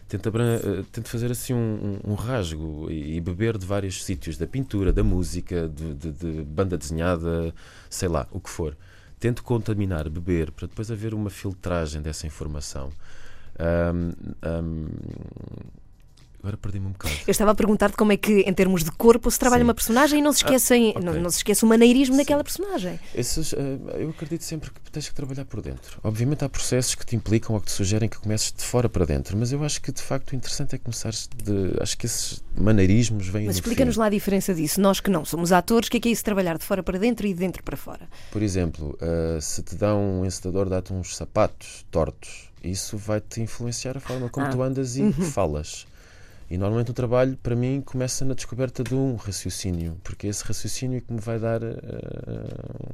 Tento, 0.07 0.29
uh, 0.29 0.85
tento 0.93 1.09
fazer 1.09 1.31
assim 1.31 1.55
um, 1.55 2.01
um, 2.05 2.13
um 2.13 2.15
rasgo 2.15 2.91
e, 2.91 3.17
e, 3.17 3.21
beber 3.21 3.57
de 3.57 3.65
vários 3.65 4.05
sítios, 4.05 4.37
da 4.37 4.47
pintura, 4.47 4.93
da 4.93 5.03
música, 5.03 5.69
de, 5.69 5.95
de, 5.95 6.43
banda 6.45 6.77
desenhada, 6.77 7.55
sei 7.89 8.09
lá, 8.09 8.27
o 8.31 8.41
que 8.41 8.51
for. 8.51 8.77
Tento 9.19 9.43
contaminar, 9.43 10.09
beber, 10.09 10.53
para 10.53 10.67
depois 10.67 10.91
haver 10.91 11.13
uma 11.13 11.31
filtragem 11.31 12.01
dessa 12.01 12.27
informação. 12.27 12.91
Um, 13.59 14.13
Agora 16.41 16.57
perdi-me 16.57 16.87
um 16.87 16.93
bocado. 16.93 17.15
Eu 17.27 17.31
estava 17.31 17.51
a 17.51 17.55
perguntar-te 17.55 17.97
como 17.97 18.13
é 18.13 18.17
que, 18.17 18.41
em 18.41 18.55
termos 18.55 18.85
de 18.85 18.93
corpo, 18.93 19.29
se 19.31 19.39
trabalha 19.39 19.63
Sim. 19.63 19.65
uma 19.65 19.75
personagem 19.75 20.21
e 20.21 20.23
não 20.23 20.33
se, 20.33 20.39
esquecem, 20.39 20.89
ah, 20.89 20.99
okay. 20.99 21.05
não, 21.05 21.21
não, 21.21 21.31
se 21.31 21.39
esquece 21.39 21.65
o 21.65 21.67
maneirismo 21.67 22.15
Sim. 22.15 22.21
daquela 22.21 22.45
personagem. 22.45 22.99
Esses, 23.13 23.53
uh, 23.53 23.57
eu 23.97 24.11
acredito 24.11 24.45
sempre 24.45 24.71
que 24.71 24.91
tens 24.91 25.09
que 25.09 25.15
trabalhar 25.15 25.45
por 25.45 25.61
dentro. 25.61 25.99
Obviamente 26.03 26.45
há 26.45 26.49
processos 26.49 26.95
que 26.95 27.05
te 27.05 27.17
implicam 27.17 27.57
ou 27.57 27.61
que 27.61 27.67
te 27.67 27.73
sugerem 27.73 28.09
que 28.09 28.19
comeces 28.19 28.53
de 28.53 28.63
fora 28.63 28.89
para 28.89 29.05
dentro, 29.05 29.37
mas 29.37 29.51
eu 29.51 29.65
acho 29.65 29.83
que 29.83 29.91
de 29.91 30.01
facto 30.01 30.31
o 30.31 30.37
interessante 30.37 30.77
é 30.77 30.79
começar 30.79 31.11
de. 31.11 31.81
Acho 31.81 31.99
que 31.99 32.07
esses 32.07 32.43
maneirismos 32.57 33.27
vêm. 33.27 33.47
Mas 33.47 33.57
explica-nos 33.57 33.97
lá 33.97 34.07
a 34.07 34.11
diferença 34.11 34.55
disso. 34.55 34.81
Nós 34.81 35.01
que 35.01 35.11
não 35.11 35.25
somos 35.25 35.51
atores, 35.51 35.89
o 35.89 35.91
que 35.91 35.97
é 35.97 36.01
que 36.01 36.09
é 36.09 36.13
isso 36.13 36.25
trabalhar 36.25 36.57
de 36.57 36.65
fora 36.65 36.85
para 36.85 36.99
dentro 36.99 37.27
e 37.27 37.35
de 37.35 37.41
dentro 37.41 37.65
para 37.65 37.77
fora? 37.77 38.09
Por 38.31 38.43
exemplo, 38.43 38.97
uh, 39.03 39.41
se 39.41 39.61
te 39.63 39.75
dá 39.75 39.95
um 39.97 40.25
encetador, 40.25 40.69
dá-te 40.69 40.93
uns 40.93 41.17
sapatos 41.17 41.85
tortos, 41.91 42.49
isso 42.63 42.97
vai-te 42.97 43.41
influenciar 43.41 43.97
a 43.97 44.01
forma 44.01 44.29
como 44.29 44.47
ah. 44.47 44.51
tu 44.51 44.63
andas 44.63 44.97
e 44.97 45.03
uhum. 45.03 45.13
falas. 45.13 45.87
E 46.51 46.57
normalmente 46.57 46.91
o 46.91 46.95
trabalho, 46.95 47.37
para 47.43 47.55
mim, 47.55 47.83
começa 47.85 48.25
na 48.25 48.33
descoberta 48.33 48.83
de 48.83 48.95
um 48.95 49.17
raciocínio, 49.17 49.99
porque 50.03 50.27
é 50.27 50.31
esse 50.31 50.43
raciocínio 50.45 51.03
que 51.03 51.13
me 51.13 51.21
vai 51.21 51.39
dar 51.39 51.63
uh, 51.63 51.69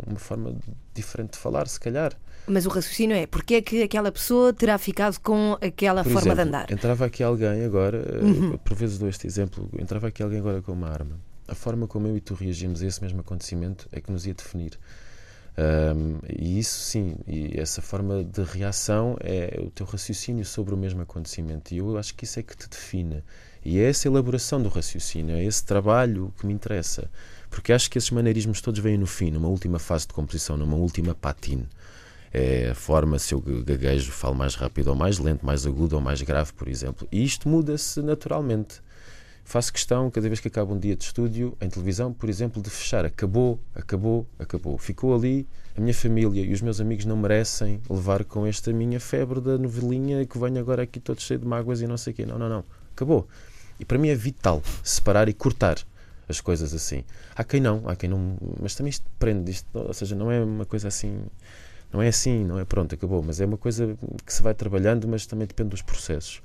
uma 0.07 0.19
forma 0.19 0.57
diferente 0.93 1.33
de 1.33 1.39
falar, 1.39 1.69
se 1.69 1.79
calhar. 1.79 2.13
Mas 2.49 2.67
o 2.67 2.69
raciocínio 2.69 3.17
é 3.17 3.27
porque 3.27 3.55
é 3.55 3.63
que 3.63 3.83
aquela 3.83 4.11
pessoa 4.11 4.53
terá 4.53 4.77
ficado 4.77 5.21
com 5.21 5.57
aquela 5.61 6.03
por 6.03 6.13
forma 6.13 6.33
exemplo, 6.33 6.43
de 6.43 6.49
andar? 6.49 6.71
Entrava 6.73 7.07
aqui 7.07 7.23
alguém 7.23 7.65
agora, 7.65 7.99
eh, 7.99 8.25
uhum. 8.25 8.59
por 8.59 8.77
vezes 8.77 8.99
dou 8.99 9.09
este 9.09 9.27
exemplo, 9.27 9.71
entrava 9.79 10.09
aqui 10.09 10.23
alguém 10.23 10.41
agora 10.41 10.61
com 10.61 10.73
uma 10.73 10.89
arma. 10.89 11.19
A 11.47 11.55
forma 11.55 11.87
como 11.87 12.09
eu 12.09 12.17
e 12.17 12.21
tu 12.21 12.35
reagimos 12.35 12.83
a 12.83 12.87
esse 12.87 13.01
mesmo 13.03 13.21
acontecimento 13.21 13.89
é 13.93 14.01
que 14.01 14.11
nos 14.11 14.27
ia 14.27 14.35
definir. 14.35 14.79
Um, 15.57 16.19
e 16.29 16.59
isso 16.59 16.81
sim, 16.81 17.15
e 17.29 17.53
essa 17.59 17.81
forma 17.81 18.25
de 18.25 18.43
reação 18.43 19.17
é 19.21 19.61
o 19.65 19.71
teu 19.71 19.87
raciocínio 19.87 20.45
sobre 20.45 20.75
o 20.75 20.77
mesmo 20.77 21.03
acontecimento. 21.03 21.73
E 21.73 21.79
eu 21.79 21.97
acho 21.97 22.15
que 22.15 22.25
isso 22.25 22.41
é 22.41 22.43
que 22.43 22.57
te 22.57 22.69
define. 22.69 23.23
E 23.65 23.79
é 23.79 23.89
essa 23.89 24.09
elaboração 24.09 24.61
do 24.61 24.69
raciocínio, 24.69 25.37
é 25.37 25.45
esse 25.45 25.65
trabalho 25.65 26.35
que 26.39 26.47
me 26.47 26.53
interessa. 26.53 27.11
Porque 27.49 27.73
acho 27.73 27.89
que 27.89 27.97
esses 27.97 28.11
maneirismos 28.11 28.61
todos 28.61 28.81
vêm 28.81 28.99
no 28.99 29.07
fim, 29.07 29.31
numa 29.31 29.49
última 29.49 29.79
fase 29.79 30.07
de 30.07 30.13
composição, 30.13 30.57
numa 30.57 30.77
última 30.77 31.15
patine. 31.15 31.69
É 32.33 32.71
a 32.71 32.75
forma 32.75 33.17
se 33.17 33.33
eu 33.33 33.41
gaguejo, 33.41 34.11
falo 34.11 34.35
mais 34.35 34.57
rápido 34.57 34.89
ou 34.89 34.97
mais 34.97 35.21
lento, 35.21 35.47
mais 35.47 35.65
agudo 35.65 35.95
ou 35.95 36.03
mais 36.03 36.21
grave, 36.21 36.53
por 36.53 36.67
exemplo. 36.67 37.07
E 37.13 37.23
isto 37.23 37.49
muda-se 37.49 38.03
naturalmente. 38.03 38.83
Faço 39.45 39.71
questão, 39.73 40.11
cada 40.11 40.27
vez 40.27 40.41
que 40.41 40.49
acaba 40.49 40.73
um 40.73 40.79
dia 40.79 40.97
de 40.97 41.05
estúdio, 41.05 41.57
em 41.61 41.69
televisão, 41.69 42.13
por 42.13 42.31
exemplo, 42.31 42.63
de 42.63 42.71
fechar. 42.71 43.05
Acabou, 43.05 43.61
acabou, 43.75 44.27
acabou. 44.39 44.79
Ficou 44.79 45.15
ali. 45.15 45.47
A 45.77 45.81
minha 45.81 45.93
família 45.93 46.43
e 46.43 46.53
os 46.53 46.63
meus 46.63 46.81
amigos 46.81 47.05
não 47.05 47.17
merecem 47.17 47.81
levar 47.91 48.25
com 48.25 48.47
esta 48.47 48.73
minha 48.73 48.99
febre 48.99 49.41
da 49.41 49.59
novelinha 49.59 50.25
que 50.25 50.39
venho 50.39 50.59
agora 50.59 50.85
aqui 50.85 50.99
todo 50.99 51.21
cheio 51.21 51.39
de 51.39 51.47
mágoas 51.47 51.83
e 51.83 51.87
não 51.87 51.97
sei 51.97 52.13
o 52.13 52.17
quê. 52.17 52.25
Não, 52.25 52.39
não, 52.39 52.49
não. 52.49 52.65
Acabou. 52.93 53.29
E 53.79 53.85
para 53.85 53.99
mim 53.99 54.09
é 54.09 54.15
vital 54.15 54.63
separar 54.83 55.29
e 55.29 55.35
cortar 55.35 55.77
as 56.29 56.41
coisas 56.41 56.73
assim. 56.73 57.05
Há 57.37 57.45
quem 57.45 57.61
não, 57.61 57.83
há 57.87 57.95
quem 57.97 58.09
não. 58.09 58.39
Mas 58.61 58.75
também 58.75 58.91
isto 58.91 59.05
prende. 59.19 59.51
Isto, 59.51 59.69
ou 59.75 59.93
seja, 59.93 60.15
não 60.15 60.33
é 60.33 60.43
uma 60.43 60.65
coisa 60.65 60.89
assim. 60.89 61.21
Não 61.93 62.01
é 62.01 62.09
assim, 62.09 62.45
não 62.45 62.59
é 62.59 62.65
pronto, 62.65 62.95
acabou. 62.95 63.23
Mas 63.23 63.41
é 63.41 63.45
uma 63.45 63.59
coisa 63.59 63.97
que 64.25 64.33
se 64.33 64.43
vai 64.43 64.55
trabalhando, 64.55 65.07
mas 65.07 65.27
também 65.27 65.47
depende 65.47 65.71
dos 65.71 65.83
processos. 65.83 66.41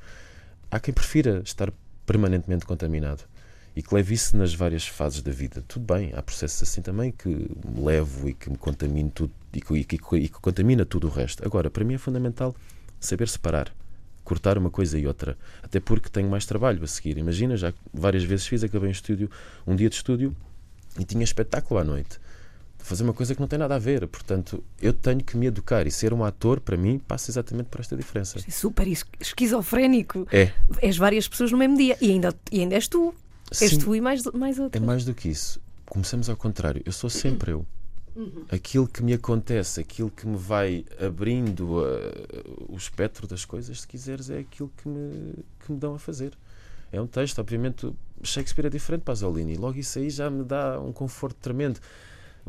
Há 0.69 0.79
quem 0.79 0.93
prefira 0.93 1.41
estar 1.45 1.71
permanentemente 2.09 2.65
contaminado 2.65 3.23
e 3.75 3.83
que 3.83 3.93
leve 3.93 4.15
isso 4.15 4.35
nas 4.35 4.51
várias 4.51 4.87
fases 4.87 5.21
da 5.21 5.31
vida. 5.31 5.63
Tudo 5.67 5.93
bem, 5.93 6.11
há 6.15 6.23
processos 6.23 6.63
assim 6.63 6.81
também 6.81 7.11
que 7.11 7.29
me 7.29 7.85
levo 7.85 8.27
e 8.27 8.33
que 8.33 8.49
me 8.49 8.57
contamino 8.57 9.11
tudo 9.11 9.31
e 9.53 9.61
que, 9.61 9.73
e 9.75 9.83
que, 9.83 10.15
e 10.15 10.27
que 10.27 10.39
contamina 10.41 10.83
tudo 10.83 11.05
o 11.05 11.11
resto. 11.11 11.45
Agora, 11.45 11.69
para 11.69 11.83
mim 11.83 11.93
é 11.93 11.97
fundamental 11.99 12.55
saber 12.99 13.29
separar, 13.29 13.71
cortar 14.23 14.57
uma 14.57 14.71
coisa 14.71 14.97
e 14.97 15.05
outra, 15.05 15.37
até 15.61 15.79
porque 15.79 16.09
tenho 16.09 16.27
mais 16.27 16.47
trabalho 16.47 16.83
a 16.83 16.87
seguir. 16.87 17.15
Imagina, 17.19 17.55
já 17.55 17.71
várias 17.93 18.23
vezes 18.23 18.47
fiz, 18.47 18.63
acabei 18.63 18.89
um 18.89 18.91
estúdio, 18.91 19.29
um 19.67 19.75
dia 19.75 19.87
de 19.87 19.95
estúdio 19.95 20.35
e 20.99 21.05
tinha 21.05 21.23
espetáculo 21.23 21.79
à 21.79 21.83
noite 21.83 22.19
fazer 22.89 23.03
uma 23.03 23.13
coisa 23.13 23.35
que 23.35 23.39
não 23.39 23.47
tem 23.47 23.59
nada 23.59 23.75
a 23.75 23.79
ver. 23.79 24.07
Portanto, 24.07 24.63
eu 24.81 24.91
tenho 24.91 25.23
que 25.23 25.37
me 25.37 25.45
educar 25.45 25.85
e 25.85 25.91
ser 25.91 26.11
um 26.11 26.23
ator, 26.23 26.59
para 26.59 26.75
mim, 26.75 26.97
passa 26.97 27.29
exatamente 27.29 27.67
por 27.67 27.79
esta 27.79 27.95
diferença. 27.95 28.39
É 28.39 28.51
super 28.51 28.87
esquizofrénico. 29.19 30.27
É. 30.31 30.51
És 30.81 30.97
várias 30.97 31.27
pessoas 31.27 31.51
no 31.51 31.57
mesmo 31.57 31.77
dia 31.77 31.95
e 32.01 32.11
ainda, 32.11 32.33
e 32.51 32.61
ainda 32.61 32.73
és 32.73 32.87
tu. 32.87 33.13
Sim, 33.51 33.65
és 33.65 33.77
tu 33.77 33.95
e 33.95 34.01
mais, 34.01 34.23
mais 34.33 34.57
outra. 34.57 34.81
É 34.81 34.83
mais 34.83 35.05
do 35.05 35.13
que 35.13 35.29
isso. 35.29 35.61
Começamos 35.85 36.29
ao 36.29 36.35
contrário. 36.35 36.81
Eu 36.83 36.91
sou 36.91 37.09
sempre 37.11 37.51
eu. 37.51 37.65
Uhum. 38.15 38.45
Aquilo 38.51 38.87
que 38.87 39.03
me 39.03 39.13
acontece, 39.13 39.79
aquilo 39.79 40.09
que 40.09 40.27
me 40.27 40.35
vai 40.35 40.83
abrindo 40.99 41.77
uh, 41.77 42.65
o 42.67 42.75
espectro 42.75 43.27
das 43.27 43.45
coisas, 43.45 43.81
se 43.81 43.87
quiseres, 43.87 44.31
é 44.31 44.39
aquilo 44.39 44.71
que 44.75 44.89
me, 44.89 45.35
que 45.59 45.71
me 45.71 45.77
dão 45.77 45.93
a 45.93 45.99
fazer. 45.99 46.35
É 46.91 46.99
um 46.99 47.05
texto, 47.05 47.37
obviamente, 47.37 47.93
Shakespeare 48.23 48.65
é 48.65 48.69
diferente 48.69 49.03
para 49.03 49.13
Pasolini, 49.13 49.55
logo 49.55 49.77
isso 49.77 49.99
aí 49.99 50.09
já 50.09 50.27
me 50.27 50.43
dá 50.43 50.79
um 50.81 50.91
conforto 50.91 51.37
tremendo 51.39 51.79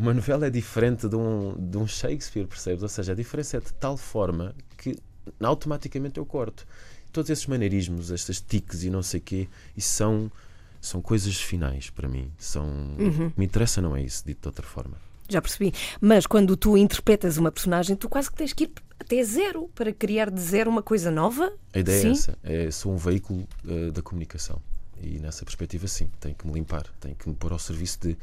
uma 0.01 0.15
novela 0.15 0.47
é 0.47 0.51
diferente 0.51 1.09
de 1.09 1.15
um, 1.15 1.55
de 1.59 1.77
um 1.77 1.87
Shakespeare, 1.87 2.47
percebes? 2.47 2.83
Ou 2.83 2.89
seja, 2.89 3.13
a 3.13 3.15
diferença 3.15 3.59
é 3.59 3.61
de 3.61 3.73
tal 3.75 3.97
forma 3.97 4.55
que 4.79 4.97
automaticamente 5.41 6.19
eu 6.19 6.25
corto. 6.25 6.67
Todos 7.13 7.31
esses 7.31 7.47
maneirismos, 7.47 8.11
estas 8.11 8.41
tiques 8.41 8.83
e 8.83 8.91
não 8.91 9.03
sei 9.03 9.21
o 9.21 9.23
quê, 9.23 9.49
isso 9.77 9.91
são, 9.91 10.33
são 10.81 11.03
coisas 11.03 11.37
finais 11.41 11.91
para 11.91 12.09
mim. 12.09 12.33
São, 12.39 12.67
uhum. 12.67 13.33
Me 13.37 13.45
interessa 13.45 13.83
não 13.83 13.95
é 13.95 14.03
isso, 14.03 14.25
dito 14.25 14.43
de 14.43 14.49
outra 14.49 14.67
forma. 14.67 14.97
Já 15.29 15.43
percebi. 15.43 15.73
Mas 16.01 16.27
quando 16.27 16.57
tu 16.57 16.77
interpretas 16.77 17.37
uma 17.37 17.53
personagem, 17.53 17.95
tu 17.95 18.09
quase 18.09 18.31
que 18.31 18.37
tens 18.37 18.53
que 18.53 18.65
ir 18.65 18.73
até 18.99 19.23
zero 19.23 19.69
para 19.75 19.93
criar 19.93 20.31
de 20.31 20.41
zero 20.41 20.71
uma 20.71 20.83
coisa 20.83 21.11
nova. 21.11 21.53
A 21.73 21.79
ideia 21.79 21.99
é 21.99 22.01
sim? 22.01 22.09
é 22.09 22.13
essa. 22.13 22.39
É, 22.43 22.71
sou 22.71 22.93
um 22.93 22.97
veículo 22.97 23.47
uh, 23.65 23.93
da 23.93 24.03
comunicação. 24.03 24.61
E 25.03 25.19
nessa 25.19 25.45
perspectiva, 25.45 25.87
sim, 25.89 26.11
tenho 26.21 26.35
que 26.35 26.47
me 26.47 26.53
limpar, 26.53 26.85
tenho 27.01 27.15
que 27.15 27.29
me 27.29 27.35
pôr 27.35 27.53
ao 27.53 27.59
serviço 27.59 27.99
de 28.01 28.17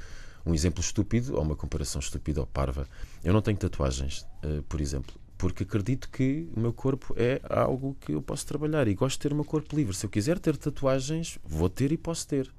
um 0.48 0.54
exemplo 0.54 0.82
estúpido 0.82 1.36
ou 1.36 1.42
uma 1.42 1.56
comparação 1.56 2.00
estúpida 2.00 2.40
ou 2.40 2.48
parva. 2.48 2.88
Eu 3.24 3.34
não 3.34 3.42
tenho 3.42 3.58
tatuagens, 3.58 4.26
uh, 4.44 4.64
por 4.64 4.80
exemplo, 4.80 5.14
porque 5.38 5.64
acredito 5.64 6.10
que 6.10 6.48
o 6.56 6.60
meu 6.60 6.74
corpo 6.74 7.14
é 7.18 7.42
algo 7.50 7.96
que 8.00 8.14
eu 8.14 8.22
posso 8.22 8.46
trabalhar 8.46 8.88
e 8.88 8.96
gosto 8.96 9.18
de 9.18 9.24
ter 9.24 9.34
o 9.34 9.36
meu 9.36 9.46
corpo 9.46 9.76
livre. 9.76 9.96
Se 9.96 10.06
eu 10.06 10.10
quiser 10.10 10.40
ter 10.40 10.58
tatuagens, 10.58 11.38
vou 11.46 11.70
ter 11.70 11.92
e 11.92 11.98
posso 11.98 12.28
ter. 12.28 12.50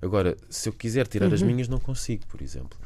Agora, 0.00 0.36
se 0.50 0.68
eu 0.68 0.72
quiser 0.72 1.06
tirar 1.06 1.32
as 1.32 1.40
minhas, 1.42 1.68
não 1.68 1.78
consigo, 1.78 2.26
por 2.26 2.42
exemplo. 2.42 2.78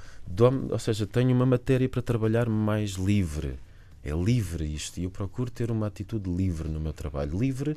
Ou 0.71 0.79
seja, 0.79 1.07
tenho 1.07 1.35
uma 1.35 1.47
matéria 1.47 1.89
para 1.89 2.03
trabalhar 2.03 2.49
mais 2.49 2.91
livre. 2.93 3.59
É 4.03 4.13
livre 4.13 4.65
isto. 4.65 4.99
E 4.99 5.05
eu 5.05 5.11
procuro 5.11 5.51
ter 5.51 5.71
uma 5.71 5.89
atitude 5.89 6.31
livre 6.31 6.69
no 6.69 6.81
meu 6.81 6.93
trabalho. 6.93 7.37
Livre, 7.39 7.77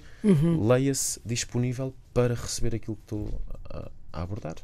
leia-se 0.62 1.20
disponível 1.26 1.94
para 2.14 2.36
receber 2.36 2.76
aquilo 2.76 2.96
que 2.96 3.04
estou 3.04 3.42
a, 3.70 3.92
a 4.12 4.22
abordar. 4.22 4.56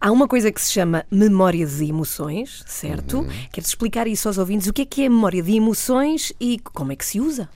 Há 0.00 0.10
uma 0.10 0.26
coisa 0.26 0.50
que 0.50 0.60
se 0.60 0.72
chama 0.72 1.04
memória 1.10 1.66
de 1.66 1.84
emoções, 1.84 2.64
certo? 2.66 3.18
Uhum. 3.18 3.28
Queres 3.52 3.68
explicar 3.68 4.06
isso 4.06 4.28
aos 4.28 4.38
ouvintes? 4.38 4.66
O 4.66 4.72
que 4.72 4.82
é 4.82 4.86
que 4.86 5.02
é 5.02 5.08
memória 5.08 5.42
de 5.42 5.54
emoções 5.54 6.32
e 6.40 6.58
como 6.58 6.92
é 6.92 6.96
que 6.96 7.04
se 7.04 7.20
usa? 7.20 7.48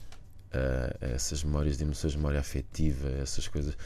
uh, 0.55 0.97
essas 1.01 1.43
memórias 1.43 1.77
de 1.77 1.83
emoções, 1.83 2.15
memória 2.15 2.39
afetiva, 2.39 3.09
essas 3.21 3.47
coisas. 3.47 3.77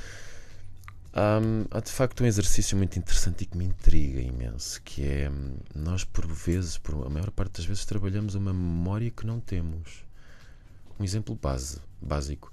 Hum, 1.12 1.66
há 1.72 1.80
de 1.80 1.92
facto 1.92 2.24
um 2.24 2.28
exercício 2.28 2.78
muito 2.78 2.98
interessante 3.00 3.42
e 3.42 3.46
que 3.46 3.58
me 3.58 3.66
intriga 3.66 4.22
imenso, 4.22 4.80
que 4.84 5.04
é 5.04 5.30
hum, 5.30 5.58
nós 5.74 6.04
por 6.04 6.28
vezes, 6.28 6.78
por 6.78 7.06
a 7.06 7.10
maior 7.10 7.32
parte 7.32 7.58
das 7.58 7.66
vezes, 7.66 7.84
trabalhamos 7.84 8.36
uma 8.36 8.54
memória 8.54 9.10
que 9.10 9.26
não 9.26 9.40
temos. 9.40 10.06
Um 11.00 11.04
exemplo 11.04 11.34
base, 11.34 11.80
básico, 12.02 12.52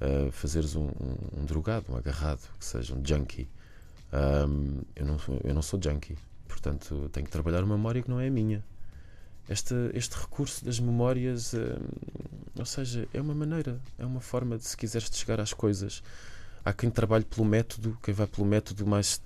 uh, 0.00 0.30
fazeres 0.32 0.74
um, 0.74 0.86
um, 0.86 1.40
um 1.40 1.44
drogado, 1.44 1.92
um 1.92 1.96
agarrado, 1.96 2.48
que 2.58 2.64
seja 2.64 2.94
um 2.94 3.02
junkie. 3.04 3.48
Hum, 4.12 4.80
eu, 4.96 5.06
não, 5.06 5.16
eu 5.44 5.54
não 5.54 5.62
sou 5.62 5.80
junkie, 5.82 6.16
portanto 6.46 7.08
tenho 7.12 7.26
que 7.26 7.32
trabalhar 7.32 7.62
uma 7.62 7.76
memória 7.76 8.02
que 8.02 8.10
não 8.10 8.20
é 8.20 8.28
a 8.28 8.30
minha. 8.30 8.64
Este, 9.48 9.74
este 9.94 10.14
recurso 10.16 10.64
das 10.64 10.78
memórias, 10.78 11.54
hum, 11.54 11.58
ou 12.58 12.64
seja, 12.64 13.08
é 13.12 13.20
uma 13.20 13.34
maneira, 13.34 13.80
é 13.98 14.04
uma 14.04 14.20
forma 14.20 14.56
de 14.58 14.64
se 14.64 14.76
quiseres 14.76 15.08
de 15.10 15.16
chegar 15.16 15.40
às 15.40 15.52
coisas. 15.52 16.02
Há 16.64 16.72
quem 16.72 16.90
trabalhe 16.90 17.24
pelo 17.24 17.46
método, 17.46 17.96
quem 18.02 18.12
vai 18.12 18.26
pelo 18.26 18.46
método 18.46 18.86
mais, 18.86 19.22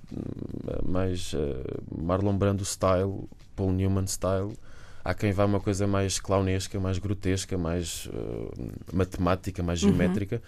mais 0.84 1.32
eh, 1.34 1.80
Marlon 1.90 2.36
Brando 2.36 2.64
style, 2.64 3.28
Paul 3.56 3.72
Newman 3.72 4.06
style. 4.06 4.56
Há 5.04 5.12
quem 5.14 5.32
vá 5.32 5.44
uma 5.44 5.58
coisa 5.58 5.86
mais 5.86 6.20
clownesca, 6.20 6.78
mais 6.78 6.98
grotesca, 6.98 7.58
mais 7.58 8.08
eh, 8.12 8.70
matemática, 8.92 9.60
mais 9.62 9.80
geométrica. 9.80 10.40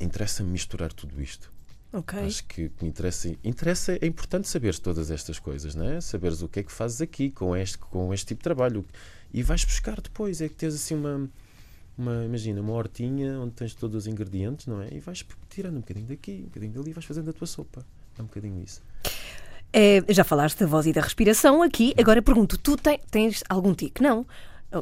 Interessa-me 0.00 0.48
misturar 0.50 0.92
tudo 0.92 1.20
isto. 1.20 1.52
Ok. 1.96 2.18
Acho 2.18 2.44
que 2.46 2.72
me 2.82 2.88
interessa, 2.88 3.32
interessa, 3.44 3.92
é 4.00 4.06
importante 4.06 4.48
saber 4.48 4.76
todas 4.80 5.10
estas 5.12 5.38
coisas, 5.38 5.76
não 5.76 5.88
é? 5.88 6.00
Saberes 6.00 6.42
o 6.42 6.48
que 6.48 6.58
é 6.58 6.62
que 6.64 6.72
fazes 6.72 7.00
aqui 7.00 7.30
com 7.30 7.54
este, 7.56 7.78
com 7.78 8.12
este 8.12 8.26
tipo 8.26 8.40
de 8.40 8.44
trabalho. 8.44 8.84
E 9.32 9.42
vais 9.44 9.64
buscar 9.64 10.00
depois, 10.00 10.40
é 10.40 10.48
que 10.48 10.54
tens 10.56 10.74
assim 10.74 10.96
uma, 10.96 11.30
uma, 11.96 12.24
imagina, 12.24 12.60
uma 12.60 12.72
hortinha 12.72 13.38
onde 13.38 13.52
tens 13.52 13.74
todos 13.74 13.94
os 13.96 14.06
ingredientes, 14.08 14.66
não 14.66 14.82
é? 14.82 14.88
E 14.92 14.98
vais 14.98 15.24
tirando 15.48 15.76
um 15.76 15.80
bocadinho 15.80 16.06
daqui, 16.06 16.40
um 16.42 16.46
bocadinho 16.46 16.72
dali 16.72 16.90
e 16.90 16.92
vais 16.92 17.04
fazendo 17.06 17.30
a 17.30 17.32
tua 17.32 17.46
sopa. 17.46 17.86
É 18.18 18.22
um 18.22 18.26
bocadinho 18.26 18.60
isso. 18.62 18.82
É, 19.72 20.04
já 20.12 20.22
falaste 20.24 20.58
da 20.60 20.66
voz 20.66 20.86
e 20.86 20.92
da 20.92 21.00
respiração 21.00 21.62
aqui. 21.62 21.94
Agora 21.98 22.20
pergunto: 22.22 22.58
tu 22.58 22.76
te- 22.76 23.00
tens 23.10 23.42
algum 23.48 23.72
tique? 23.74 24.02
Não. 24.02 24.26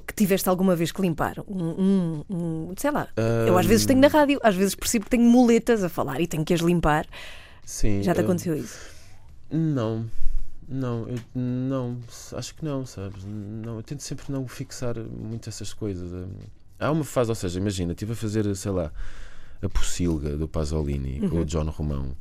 Que 0.01 0.15
tiveste 0.15 0.49
alguma 0.49 0.75
vez 0.75 0.91
que 0.93 1.03
limpar? 1.03 1.37
Um, 1.47 1.65
um- 1.65 2.25
um- 2.31 2.75
sei 2.77 2.91
lá. 2.91 3.09
Eu 3.47 3.59
às 3.59 3.67
vezes 3.67 3.85
tenho 3.87 4.01
na 4.01 4.09
rádio, 4.09 4.41
às 4.43 4.55
vezes 4.55 4.75
percebo 4.75 5.05
que 5.05 5.11
tenho 5.11 5.25
muletas 5.25 5.85
a 5.85 5.89
falar 5.89 6.21
e 6.21 6.27
tenho 6.27 6.45
que 6.45 6.55
as 6.55 6.61
limpar. 6.61 7.07
Sim. 7.65 8.03
Já 8.03 8.15
te 8.15 8.21
aconteceu 8.21 8.55
isso? 8.57 8.79
Não, 9.51 10.07
não, 10.69 11.07
eu, 11.09 11.19
não, 11.35 11.99
acho 12.35 12.55
que 12.55 12.65
não, 12.65 12.87
sabes? 12.87 13.25
Não, 13.27 13.77
eu 13.77 13.83
tento 13.83 14.03
sempre 14.03 14.25
não 14.33 14.49
fixar 14.49 14.97
muito 14.99 15.49
essas 15.49 15.75
coisas. 15.75 16.11
Há 16.81 16.91
uma 16.91 17.05
fase, 17.05 17.31
ou 17.31 17.35
seja, 17.35 17.59
imagina, 17.61 17.93
estive 17.93 18.13
a 18.13 18.17
fazer, 18.17 18.55
sei 18.57 18.73
lá, 18.73 18.91
a 19.63 19.69
Pocilga 19.69 20.37
do 20.37 20.49
Pasolini 20.49 21.29
com 21.29 21.41
o 21.41 21.45
John 21.45 21.69
Romão. 21.69 22.17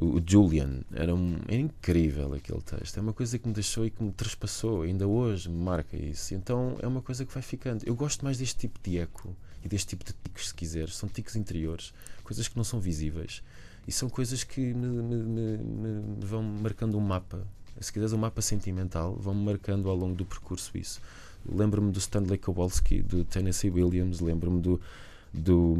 O 0.00 0.22
Julian 0.24 0.82
era, 0.94 1.12
um, 1.12 1.38
era 1.48 1.60
incrível 1.60 2.32
aquele 2.32 2.60
texto. 2.62 2.96
É 2.98 3.00
uma 3.00 3.12
coisa 3.12 3.36
que 3.36 3.48
me 3.48 3.52
deixou 3.52 3.84
e 3.84 3.90
que 3.90 4.00
me 4.02 4.12
trespassou. 4.12 4.82
Ainda 4.82 5.08
hoje 5.08 5.48
me 5.48 5.60
marca 5.60 5.96
isso. 5.96 6.34
Então 6.34 6.76
é 6.80 6.86
uma 6.86 7.02
coisa 7.02 7.24
que 7.26 7.34
vai 7.34 7.42
ficando. 7.42 7.82
Eu 7.84 7.96
gosto 7.96 8.24
mais 8.24 8.38
deste 8.38 8.56
tipo 8.60 8.78
de 8.80 8.98
eco 8.98 9.34
e 9.64 9.68
deste 9.68 9.88
tipo 9.88 10.04
de 10.04 10.12
ticos, 10.22 10.48
se 10.48 10.54
quiseres. 10.54 10.94
São 10.94 11.08
ticos 11.08 11.34
interiores, 11.34 11.92
coisas 12.22 12.46
que 12.46 12.56
não 12.56 12.62
são 12.62 12.78
visíveis. 12.78 13.42
E 13.88 13.92
são 13.92 14.08
coisas 14.08 14.44
que 14.44 14.60
me- 14.72 14.86
me- 15.02 15.22
me- 15.24 15.56
me 16.18 16.24
vão 16.24 16.42
marcando 16.44 16.96
um 16.96 17.00
mapa. 17.00 17.44
Se 17.80 17.92
quiseres, 17.92 18.12
um 18.12 18.18
mapa 18.18 18.40
sentimental, 18.40 19.16
vão-me 19.16 19.44
marcando 19.44 19.88
ao 19.88 19.96
longo 19.96 20.14
do 20.14 20.24
percurso 20.24 20.76
isso. 20.78 21.00
Lembro-me 21.48 21.90
do 21.90 21.98
Stanley 21.98 22.38
Kowalski, 22.38 23.02
do 23.02 23.24
Tennessee 23.24 23.70
Williams, 23.70 24.20
lembro-me 24.20 24.60
do, 24.60 24.80
do, 25.32 25.76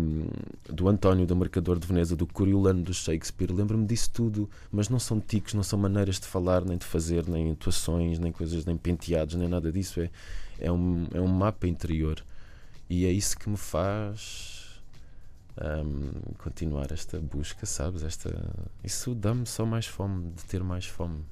do 0.68 0.88
António, 0.88 1.26
do 1.26 1.34
Marcador 1.34 1.78
de 1.78 1.86
Veneza, 1.86 2.14
do 2.14 2.26
Coriolano, 2.26 2.82
do 2.82 2.92
Shakespeare. 2.92 3.52
Lembro-me 3.52 3.86
disso 3.86 4.10
tudo, 4.12 4.48
mas 4.70 4.88
não 4.88 4.98
são 4.98 5.20
ticos, 5.20 5.54
não 5.54 5.62
são 5.62 5.78
maneiras 5.78 6.20
de 6.20 6.26
falar, 6.26 6.64
nem 6.64 6.76
de 6.76 6.84
fazer, 6.84 7.28
nem 7.28 7.52
atuações, 7.52 8.18
nem 8.18 8.32
coisas, 8.32 8.64
nem 8.64 8.76
penteados, 8.76 9.34
nem 9.34 9.48
nada 9.48 9.72
disso. 9.72 10.00
É, 10.00 10.10
é, 10.58 10.70
um, 10.70 11.06
é 11.12 11.20
um 11.20 11.28
mapa 11.28 11.66
interior. 11.66 12.24
E 12.90 13.04
é 13.04 13.12
isso 13.12 13.38
que 13.38 13.48
me 13.48 13.56
faz 13.56 14.80
hum, 15.60 16.10
continuar 16.38 16.90
esta 16.92 17.18
busca, 17.18 17.66
sabes? 17.66 18.02
Esta, 18.02 18.34
isso 18.82 19.14
dá-me 19.14 19.46
só 19.46 19.66
mais 19.66 19.86
fome, 19.86 20.30
de 20.32 20.44
ter 20.44 20.62
mais 20.62 20.86
fome. 20.86 21.24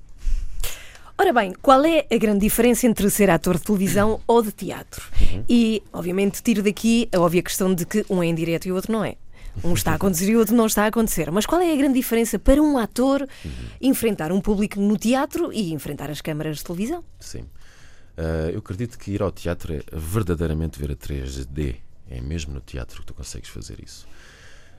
Ora 1.18 1.32
bem, 1.32 1.54
qual 1.62 1.82
é 1.84 2.06
a 2.10 2.18
grande 2.18 2.40
diferença 2.40 2.86
entre 2.86 3.08
ser 3.08 3.30
ator 3.30 3.56
de 3.56 3.62
televisão 3.62 4.20
ou 4.28 4.42
de 4.42 4.52
teatro? 4.52 5.02
E, 5.48 5.82
obviamente, 5.90 6.42
tiro 6.42 6.62
daqui 6.62 7.08
a 7.10 7.18
óbvia 7.18 7.42
questão 7.42 7.74
de 7.74 7.86
que 7.86 8.04
um 8.10 8.22
é 8.22 8.26
em 8.26 8.34
direto 8.34 8.66
e 8.66 8.72
o 8.72 8.74
outro 8.74 8.92
não 8.92 9.02
é. 9.02 9.16
Um 9.64 9.72
está 9.72 9.92
a 9.92 9.94
acontecer 9.96 10.28
e 10.28 10.36
o 10.36 10.38
outro 10.38 10.54
não 10.54 10.66
está 10.66 10.84
a 10.84 10.88
acontecer. 10.88 11.30
Mas 11.30 11.46
qual 11.46 11.60
é 11.60 11.72
a 11.72 11.76
grande 11.76 11.94
diferença 11.94 12.38
para 12.38 12.60
um 12.60 12.76
ator 12.76 13.26
enfrentar 13.80 14.30
um 14.30 14.42
público 14.42 14.78
no 14.78 14.98
teatro 14.98 15.50
e 15.52 15.72
enfrentar 15.72 16.10
as 16.10 16.20
câmaras 16.20 16.58
de 16.58 16.64
televisão? 16.64 17.02
Sim. 17.18 17.46
Ah, 18.16 18.50
eu 18.52 18.58
acredito 18.58 18.98
que 18.98 19.10
ir 19.10 19.22
ao 19.22 19.32
teatro 19.32 19.72
é 19.72 19.82
verdadeiramente 19.92 20.78
ver 20.78 20.90
a 20.90 20.96
3D. 20.96 21.76
É 22.10 22.20
mesmo 22.20 22.52
no 22.52 22.60
teatro 22.60 23.00
que 23.00 23.06
tu 23.06 23.14
consegues 23.14 23.48
fazer 23.48 23.82
isso. 23.82 24.06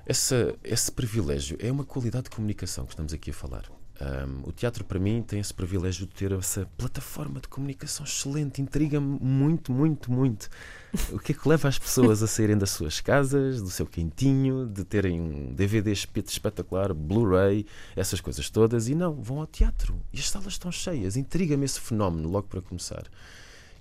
Essa, 0.06 0.56
esse 0.64 0.92
privilégio 0.92 1.58
é 1.60 1.72
uma 1.72 1.84
qualidade 1.84 2.26
de 2.26 2.30
comunicação 2.30 2.86
que 2.86 2.92
estamos 2.92 3.12
aqui 3.12 3.32
a 3.32 3.34
falar. 3.34 3.64
Ahm, 4.00 4.42
o 4.44 4.52
teatro, 4.52 4.86
para 4.86 5.00
mim, 5.00 5.24
tem 5.24 5.40
esse 5.40 5.52
privilégio 5.54 6.06
de 6.06 6.14
ter 6.14 6.32
essa 6.32 6.68
plataforma 6.78 7.40
de 7.40 7.48
comunicação 7.48 8.06
excelente. 8.06 8.62
Intriga-me 8.62 9.18
muito, 9.20 9.72
muito, 9.72 10.12
muito. 10.12 10.50
O 11.12 11.20
que 11.20 11.32
é 11.32 11.36
que 11.36 11.48
leva 11.50 11.68
as 11.68 11.78
pessoas 11.78 12.24
a 12.24 12.28
saírem 12.28 12.58
das 12.58 12.70
suas 12.72 13.02
casas, 13.02 13.62
do 13.62 13.70
seu 13.70 13.86
quentinho, 13.86 14.66
de 14.68 14.84
terem 14.84 15.20
um 15.20 15.54
DVD 15.54 15.92
espet- 15.92 16.30
espetacular, 16.30 16.94
Blu-ray, 16.94 17.66
essas 17.96 18.22
coisas 18.22 18.50
todas, 18.50 18.88
e 18.88 18.96
não, 18.96 19.14
vão 19.22 19.40
ao 19.40 19.48
teatro. 19.48 20.00
E 20.14 20.20
as 20.20 20.30
salas 20.30 20.54
estão 20.54 20.72
cheias. 20.72 21.18
Intriga-me 21.18 21.66
esse 21.66 21.80
fenómeno, 21.80 22.30
logo 22.30 22.48
para 22.48 22.62
começar. 22.62 23.04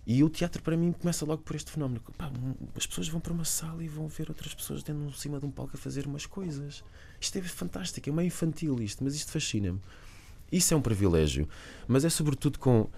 E 0.06 0.22
o 0.24 0.28
teatro 0.30 0.62
para 0.62 0.76
mim 0.76 0.92
começa 0.92 1.24
logo 1.26 1.42
por 1.42 1.56
este 1.56 1.70
fenómeno. 1.70 2.00
Pá, 2.16 2.28
um- 2.28 2.54
as 2.76 2.86
pessoas 2.86 3.08
vão 3.08 3.20
para 3.20 3.32
uma 3.32 3.44
sala 3.44 3.82
e 3.84 3.88
vão 3.88 4.08
ver 4.08 4.28
outras 4.28 4.54
pessoas 4.54 4.82
dentro 4.82 5.04
em 5.04 5.12
cima 5.12 5.38
de 5.38 5.46
um 5.46 5.50
palco 5.50 5.76
a 5.76 5.78
fazer 5.78 6.06
umas 6.06 6.26
coisas. 6.26 6.82
Isto 7.20 7.38
é 7.38 7.42
fantástico, 7.42 8.08
é 8.08 8.12
meio 8.12 8.26
infantil 8.28 8.80
isto, 8.80 9.02
mas 9.04 9.14
isto 9.14 9.30
fascina-me. 9.32 9.80
Isso 10.50 10.74
é 10.74 10.76
um 10.76 10.82
privilégio, 10.82 11.48
mas 11.86 12.04
é 12.04 12.08
sobretudo 12.08 12.58
com 12.58 12.88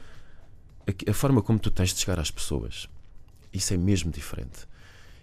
a, 0.86 1.10
a 1.10 1.14
forma 1.14 1.42
como 1.42 1.58
tu 1.58 1.70
tens 1.70 1.92
de 1.92 2.00
chegar 2.00 2.18
às 2.18 2.30
pessoas. 2.30 2.88
Isso 3.52 3.72
é 3.74 3.76
mesmo 3.76 4.10
diferente. 4.10 4.66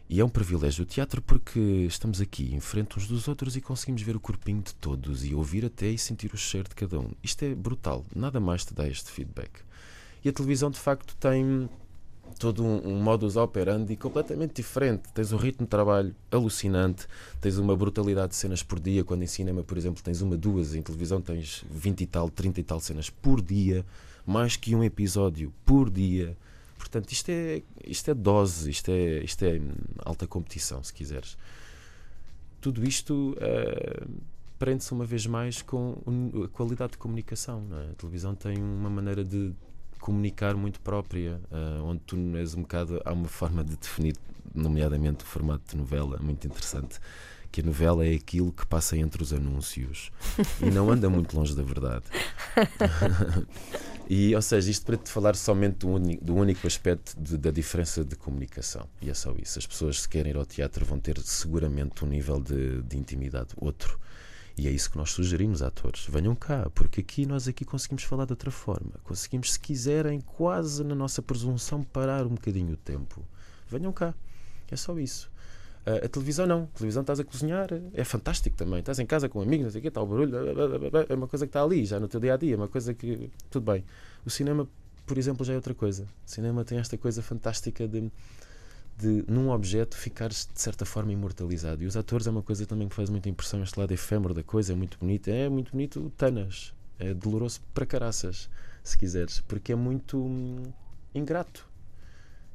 E 0.08 0.20
é 0.20 0.26
um 0.26 0.30
privilégio 0.30 0.84
o 0.84 0.86
teatro 0.86 1.22
porque 1.22 1.60
estamos 1.60 2.22
aqui 2.22 2.54
em 2.54 2.60
frente 2.60 2.98
uns 2.98 3.08
dos 3.08 3.28
outros 3.28 3.56
e 3.56 3.62
conseguimos 3.62 4.04
ver 4.04 4.16
o 4.16 4.20
corpinho 4.20 4.62
de 4.62 4.74
todos 4.76 5.26
e 5.26 5.34
ouvir 5.34 5.66
até 5.66 5.88
e 5.88 5.98
sentir 5.98 6.32
o 6.34 6.38
cheiro 6.38 6.70
de 6.70 6.76
cada 6.76 7.00
um. 7.00 7.12
Isto 7.24 7.44
é 7.44 7.56
brutal, 7.56 8.06
nada 8.16 8.40
mais 8.40 8.64
te 8.64 8.74
dá 8.74 8.88
este 8.88 9.10
feedback. 9.10 9.62
E 10.24 10.30
a 10.30 10.34
televisão 10.34 10.70
de 10.70 10.80
facto 10.80 11.16
tem 11.18 11.68
todo 12.40 12.64
um, 12.64 12.88
um 12.88 13.02
modus 13.02 13.36
operandi 13.36 13.96
completamente 13.96 14.56
diferente. 14.56 15.04
Tens 15.14 15.32
um 15.32 15.38
ritmo 15.38 15.66
de 15.66 15.70
trabalho 15.70 16.16
alucinante, 16.32 17.08
tens 17.42 17.58
uma 17.58 17.76
brutalidade 17.76 18.30
de 18.30 18.36
cenas 18.36 18.62
por 18.62 18.80
dia, 18.80 19.04
quando 19.04 19.24
em 19.24 19.28
cinema, 19.28 19.64
por 19.64 19.78
exemplo, 19.78 20.04
tens 20.04 20.22
uma, 20.22 20.38
duas, 20.38 20.76
em 20.76 20.82
televisão 20.82 21.22
tens 21.22 21.64
20 21.70 22.02
e 22.02 22.06
tal, 22.06 22.30
30 22.30 22.60
e 22.60 22.64
tal 22.64 22.80
cenas 22.80 23.10
por 23.10 23.42
dia, 23.42 23.86
mais 24.26 24.56
que 24.56 24.76
um 24.76 24.84
episódio 24.84 25.54
por 25.66 25.90
dia. 25.90 26.36
Portanto, 26.78 27.12
isto 27.12 27.30
é, 27.30 27.62
isto 27.86 28.12
é 28.12 28.14
dose, 28.14 28.70
isto 28.70 28.90
é, 28.92 29.24
isto 29.24 29.44
é 29.44 29.60
alta 30.04 30.28
competição, 30.28 30.84
se 30.84 30.94
quiseres. 30.94 31.38
Tudo 32.62 32.84
isto 32.84 33.36
eh, 33.40 34.04
prende-se 34.58 34.92
uma 34.92 35.06
vez 35.06 35.26
mais 35.26 35.62
com 35.62 35.98
a 36.44 36.48
qualidade 36.48 36.94
de 36.94 36.98
comunicação. 36.98 37.64
é? 37.72 37.92
A 37.92 37.94
televisão 37.96 38.36
tem 38.36 38.58
uma 38.58 38.90
maneira 38.90 39.24
de 39.24 39.54
comunicar 40.06 40.56
muito 40.56 40.80
própria, 40.82 41.42
ah, 41.52 41.82
onde 41.84 42.02
tu 42.06 42.16
és 42.38 42.54
um 42.54 42.62
bocado. 42.62 43.02
Há 43.04 43.12
uma 43.12 43.28
forma 43.28 43.64
de 43.64 43.76
definir, 43.76 44.16
nomeadamente 44.54 45.24
o 45.24 45.28
formato 45.28 45.64
de 45.72 45.78
novela, 45.78 46.20
muito 46.22 46.46
interessante. 46.46 47.00
Que 47.52 47.62
a 47.62 47.64
novela 47.64 48.06
é 48.06 48.14
aquilo 48.14 48.52
que 48.52 48.66
passa 48.68 48.96
entre 48.98 49.24
os 49.24 49.34
anúncios 49.34 50.12
e 50.62 50.70
não 50.70 50.92
anda 50.92 51.10
muito 51.10 51.36
longe 51.36 51.56
da 51.56 51.64
verdade. 51.64 52.04
e, 54.08 54.36
ou 54.36 54.42
seja, 54.42 54.70
isto 54.70 54.86
para 54.86 54.98
te 54.98 55.10
falar 55.10 55.36
somente 55.36 55.78
do, 55.80 55.90
uni- 55.90 56.18
do 56.22 56.36
único 56.36 56.68
aspecto 56.68 57.20
de- 57.20 57.38
da 57.38 57.50
diferença 57.52 58.04
de 58.04 58.16
comunicação. 58.16 58.88
E 59.02 59.10
é 59.10 59.14
só 59.14 59.34
isso. 59.42 59.58
As 59.58 59.66
pessoas, 59.66 60.02
se 60.02 60.10
querem 60.10 60.32
ir 60.34 60.38
ao 60.38 60.46
teatro, 60.46 60.86
vão 60.86 61.00
ter 61.00 61.18
seguramente 61.22 62.04
um 62.06 62.08
nível 62.08 62.40
de, 62.40 62.82
de 62.84 62.98
intimidade 62.98 63.50
outro. 63.58 64.00
E 64.58 64.68
é 64.68 64.72
isso 64.72 64.90
que 64.90 64.98
nós 64.98 65.12
sugerimos 65.12 65.62
a 65.62 65.68
atores. 65.68 66.06
Venham 66.08 66.34
cá, 66.34 66.70
porque 66.74 67.02
aqui 67.02 67.26
nós 67.26 67.48
aqui 67.48 67.66
conseguimos 67.66 68.04
falar 68.04 68.26
de 68.26 68.32
outra 68.32 68.50
forma. 68.50 68.92
Conseguimos, 69.04 69.54
se 69.54 69.60
quiserem, 69.60 70.22
quase 70.22 70.84
na 70.84 70.96
nossa 70.96 71.22
presunção, 71.22 71.84
parar 71.84 72.26
um 72.26 72.36
bocadinho 72.36 72.74
o 72.74 72.78
tempo. 72.78 73.26
Venham 73.70 73.92
cá. 73.92 74.14
É 74.70 74.76
só 74.76 74.98
isso. 74.98 75.30
Uh, 75.86 76.06
a 76.06 76.08
televisão 76.08 76.48
não. 76.48 76.64
A 76.64 76.78
televisão 76.78 77.02
estás 77.02 77.20
a 77.20 77.24
cozinhar, 77.24 77.68
é 77.94 78.04
fantástico 78.04 78.56
também. 78.56 78.80
Estás 78.80 78.98
em 78.98 79.06
casa 79.06 79.28
com 79.28 79.42
amigos, 79.42 79.66
não 79.66 79.72
sei 79.72 79.80
o 79.80 79.82
quê, 79.82 79.90
está 79.90 80.02
o 80.02 80.06
barulho, 80.08 80.36
é 81.08 81.14
uma 81.14 81.28
coisa 81.28 81.46
que 81.46 81.50
está 81.50 81.62
ali, 81.62 81.86
já 81.86 82.00
no 82.00 82.08
teu 82.08 82.20
dia 82.20 82.34
a 82.34 82.38
dia, 82.38 82.54
é 82.54 82.58
uma 82.58 82.68
coisa 82.68 82.94
que. 82.94 83.30
Tudo 83.52 83.72
bem. 83.72 83.84
O 84.26 84.30
cinema, 84.30 84.68
por 85.06 85.18
exemplo, 85.18 85.46
já 85.46 85.54
é 85.54 85.58
outra 85.58 85.76
coisa. 85.76 86.08
O 86.26 86.30
cinema 86.30 86.64
tem 86.64 86.80
esta 86.80 86.98
coisa 86.98 87.22
fantástica 87.22 87.88
de 87.88 88.10
de 88.98 89.26
num 89.28 89.50
objeto 89.50 89.98
ficares 89.98 90.48
de 90.52 90.62
certa 90.62 90.86
forma 90.86 91.12
imortalizado. 91.12 91.84
E 91.84 91.86
os 91.86 91.98
atores 91.98 92.28
é 92.28 92.30
uma 92.30 92.42
coisa 92.42 92.66
também 92.66 92.88
que 92.88 92.96
faz 92.96 93.10
muita 93.10 93.30
impressão, 93.30 93.62
este 93.62 93.80
lado 93.80 93.92
efêmero 93.92 94.34
da 94.34 94.44
coisa, 94.44 94.74
é 94.74 94.76
muito 94.76 94.98
bonito. 94.98 95.30
É 95.30 95.50
muito 95.50 95.72
bonito 95.72 96.00
o 96.00 96.10
Tanas, 96.10 96.74
é 96.98 97.14
doloroso 97.14 97.62
para 97.74 97.86
caraças, 97.86 98.50
se 98.84 98.98
quiseres, 98.98 99.42
porque 99.42 99.74
é 99.74 99.76
muito 99.76 100.18
hum, 100.18 100.64
ingrato. 101.14 101.68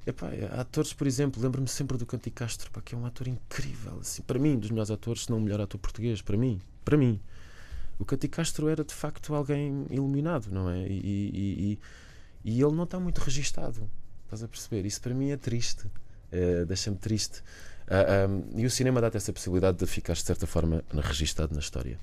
Epá, 0.07 0.31
há 0.53 0.63
atores, 0.63 0.95
por 0.95 1.07
exemplo, 1.07 1.43
lembro-me 1.43 1.69
sempre 1.69 1.99
do 1.99 2.07
Canti 2.07 2.31
Castro, 2.31 2.71
pá, 2.71 2.81
que 2.81 2.95
é 2.95 2.99
um 2.99 3.05
ator 3.05 3.29
incrível, 3.29 3.99
assim, 4.01 4.23
para 4.23 4.39
mim, 4.39 4.59
dos 4.59 4.71
melhores 4.71 4.91
atores, 4.91 5.25
se 5.25 5.31
não 5.31 5.37
o 5.37 5.41
melhor 5.41 5.61
ator 5.61 5.79
português, 5.79 6.23
para 6.23 6.39
mim, 6.39 6.61
para 6.85 6.97
mim. 6.97 7.21
O 7.99 8.05
Canti 8.05 8.29
Castro 8.29 8.69
era 8.69 8.83
de 8.83 8.95
facto 8.95 9.35
alguém 9.35 9.87
iluminado, 9.91 10.51
não 10.51 10.71
é? 10.71 10.87
E, 10.89 11.01
e, 11.05 11.79
e, 12.45 12.51
e 12.53 12.63
ele 12.63 12.75
não 12.75 12.85
está 12.85 12.99
muito 12.99 13.19
registado, 13.19 13.91
estás 14.25 14.43
a 14.43 14.49
perceber? 14.49 14.87
Isso 14.87 15.03
para 15.03 15.15
mim 15.15 15.31
é 15.31 15.37
triste. 15.37 15.87
Uh, 16.33 16.67
deixa-me 16.67 16.97
triste. 16.97 17.41
Uh, 17.89 18.25
ah, 18.25 18.29
um, 18.29 18.61
e 18.61 18.67
o 18.67 18.71
cinema 18.71 19.01
dá-te 19.01 19.17
essa 19.17 19.33
possibilidade 19.33 19.79
de 19.79 19.87
ficar 19.87 20.13
de 20.13 20.23
certa 20.23 20.47
forma 20.47 20.85
registado 20.93 21.53
na 21.53 21.61
história. 21.61 21.99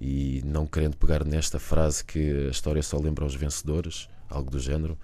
E 0.00 0.42
não 0.44 0.66
querendo 0.66 0.96
pegar 0.96 1.24
nesta 1.24 1.58
frase 1.60 2.04
que 2.04 2.46
a 2.46 2.50
história 2.50 2.82
só 2.82 2.98
lembra 2.98 3.24
aos 3.24 3.34
vencedores, 3.34 4.08
algo 4.28 4.50
do 4.50 4.58
género, 4.58 4.98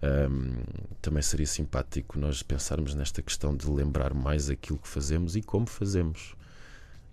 um, 0.00 0.62
também 1.02 1.22
seria 1.22 1.46
simpático 1.46 2.18
nós 2.18 2.42
pensarmos 2.42 2.94
nesta 2.94 3.20
questão 3.20 3.56
de 3.56 3.68
lembrar 3.68 4.14
mais 4.14 4.48
aquilo 4.48 4.78
que 4.78 4.86
fazemos 4.86 5.34
e 5.34 5.42
como 5.42 5.66
fazemos. 5.66 6.36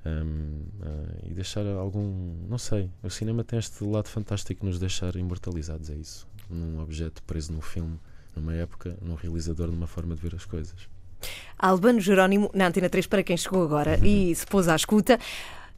Um, 0.06 0.62
uh, 0.82 1.26
e 1.26 1.34
deixar 1.34 1.66
algum. 1.66 2.46
Não 2.48 2.60
sei. 2.60 2.92
O 3.02 3.10
cinema 3.10 3.44
tem 3.44 3.58
este 3.58 3.84
lado 3.84 4.08
fantástico 4.08 4.62
de 4.62 4.68
nos 4.68 4.78
deixar 4.78 5.16
imortalizados. 5.16 5.90
É 5.90 5.96
isso. 5.96 6.28
Num 6.48 6.80
objeto 6.80 7.24
preso 7.24 7.52
num 7.52 7.62
filme 7.62 8.00
numa 8.36 8.54
época, 8.54 8.98
num 9.02 9.16
realizador, 9.16 9.68
numa 9.68 9.88
forma 9.88 10.16
de 10.16 10.22
ver 10.22 10.36
as 10.36 10.46
coisas. 10.46 10.76
Albano 11.58 12.00
Jerónimo, 12.00 12.52
na 12.54 12.68
Antena 12.68 12.90
3, 12.90 13.08
para 13.08 13.24
quem 13.24 13.38
chegou 13.38 13.64
agora 13.64 13.98
uhum. 14.00 14.06
e 14.06 14.36
se 14.36 14.46
pôs 14.46 14.68
à 14.68 14.76
escuta. 14.76 15.20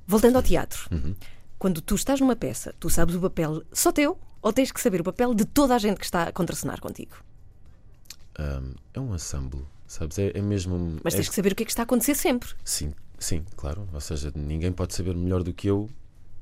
Voltando 0.05 0.37
ao 0.37 0.43
teatro, 0.43 0.87
uhum. 0.89 1.13
quando 1.59 1.81
tu 1.81 1.93
estás 1.95 2.21
numa 2.21 2.35
peça, 2.35 2.73
tu 2.79 2.89
sabes 2.89 3.13
o 3.15 3.19
papel 3.19 3.61
só 3.73 3.91
teu 3.91 4.17
ou 4.41 4.53
tens 4.53 4.71
que 4.71 4.79
saber 4.79 5.01
o 5.01 5.03
papel 5.03 5.33
de 5.33 5.43
toda 5.43 5.75
a 5.75 5.77
gente 5.77 5.97
que 5.97 6.05
está 6.05 6.23
a 6.23 6.31
contracenar 6.31 6.79
contigo? 6.79 7.17
Um, 8.39 8.73
é 8.93 8.99
um 9.01 9.13
ensemble, 9.13 9.65
sabes? 9.85 10.17
É, 10.17 10.31
é 10.33 10.41
mesmo. 10.41 10.97
Mas 11.03 11.13
tens 11.13 11.25
é... 11.25 11.29
que 11.29 11.35
saber 11.35 11.51
o 11.51 11.55
que 11.55 11.63
é 11.63 11.65
que 11.65 11.71
está 11.71 11.81
a 11.81 11.83
acontecer 11.83 12.15
sempre. 12.15 12.49
Sim, 12.63 12.93
sim, 13.19 13.43
claro. 13.57 13.87
Ou 13.91 13.99
seja, 13.99 14.31
ninguém 14.33 14.71
pode 14.71 14.93
saber 14.93 15.13
melhor 15.13 15.43
do 15.43 15.53
que 15.53 15.67
eu 15.67 15.89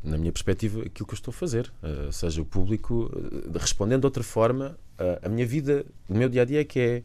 na 0.05 0.18
minha 0.18 0.32
perspectiva, 0.32 0.82
aquilo 0.82 1.07
que 1.07 1.13
eu 1.13 1.18
estou 1.18 1.32
a 1.32 1.34
fazer. 1.34 1.72
Uh, 1.82 2.11
seja, 2.11 2.41
o 2.41 2.45
público, 2.45 3.11
uh, 3.11 3.57
respondendo 3.57 4.01
de 4.01 4.05
outra 4.05 4.24
forma, 4.24 4.78
uh, 4.99 5.25
a 5.25 5.29
minha 5.29 5.45
vida, 5.45 5.85
o 6.09 6.13
meu 6.15 6.29
dia 6.29 6.41
a 6.41 6.45
dia 6.45 6.61
é 6.61 6.63
que 6.63 6.79
é 6.79 7.03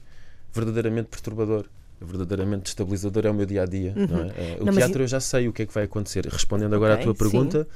verdadeiramente 0.53 1.09
perturbador. 1.09 1.67
Verdadeiramente 2.01 2.63
destabilizador 2.63 3.27
é 3.27 3.31
o 3.31 3.35
meu 3.35 3.45
dia 3.45 3.63
a 3.63 3.67
dia. 3.67 3.93
Uhum. 3.95 4.31
É? 4.31 4.57
o 4.59 4.65
não, 4.65 4.73
teatro 4.73 5.03
eu 5.03 5.07
já 5.07 5.21
sei 5.21 5.49
o 5.49 5.53
que 5.53 5.63
é 5.63 5.67
que 5.67 5.75
vai 5.75 5.85
acontecer. 5.85 6.25
Respondendo 6.27 6.75
agora 6.75 6.95
okay, 6.95 7.03
à 7.03 7.07
tua 7.07 7.15
pergunta, 7.15 7.69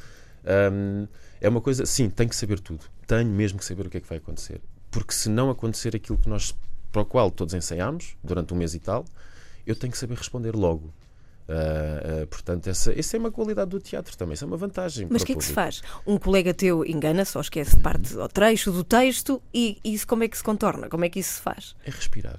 um, 0.72 1.06
é 1.40 1.48
uma 1.48 1.60
coisa, 1.60 1.84
sim, 1.84 2.08
tenho 2.08 2.30
que 2.30 2.36
saber 2.36 2.58
tudo. 2.58 2.84
Tenho 3.06 3.28
mesmo 3.28 3.58
que 3.58 3.64
saber 3.64 3.86
o 3.86 3.90
que 3.90 3.98
é 3.98 4.00
que 4.00 4.08
vai 4.08 4.18
acontecer. 4.18 4.60
Porque 4.90 5.12
se 5.12 5.28
não 5.28 5.50
acontecer 5.50 5.94
aquilo 5.94 6.16
que 6.16 6.28
nós, 6.28 6.54
para 6.90 7.02
o 7.02 7.04
qual 7.04 7.30
todos 7.30 7.52
ensaiámos, 7.52 8.16
durante 8.24 8.54
um 8.54 8.56
mês 8.56 8.74
e 8.74 8.78
tal, 8.78 9.04
eu 9.66 9.76
tenho 9.76 9.92
que 9.92 9.98
saber 9.98 10.16
responder 10.16 10.54
logo. 10.56 10.92
Uh, 11.46 12.22
uh, 12.22 12.26
portanto, 12.28 12.68
essa, 12.68 12.98
essa 12.98 13.16
é 13.16 13.20
uma 13.20 13.30
qualidade 13.30 13.70
do 13.70 13.78
teatro 13.78 14.16
também, 14.16 14.32
isso 14.32 14.44
é 14.44 14.46
uma 14.46 14.56
vantagem. 14.56 15.06
Mas 15.10 15.22
o 15.22 15.26
que 15.26 15.32
é 15.32 15.36
que 15.36 15.44
se 15.44 15.52
faz? 15.52 15.82
Um 16.06 16.16
colega 16.16 16.54
teu 16.54 16.84
engana-se 16.86 17.36
ou 17.36 17.42
esquece 17.42 17.78
parte 17.80 18.16
ou 18.16 18.26
trecho 18.28 18.72
do 18.72 18.82
texto 18.82 19.42
e 19.52 19.78
isso 19.84 20.06
como 20.06 20.24
é 20.24 20.28
que 20.28 20.38
se 20.38 20.42
contorna? 20.42 20.88
Como 20.88 21.04
é 21.04 21.08
que 21.10 21.20
isso 21.20 21.34
se 21.34 21.40
faz? 21.42 21.76
É 21.84 21.90
respirar. 21.90 22.38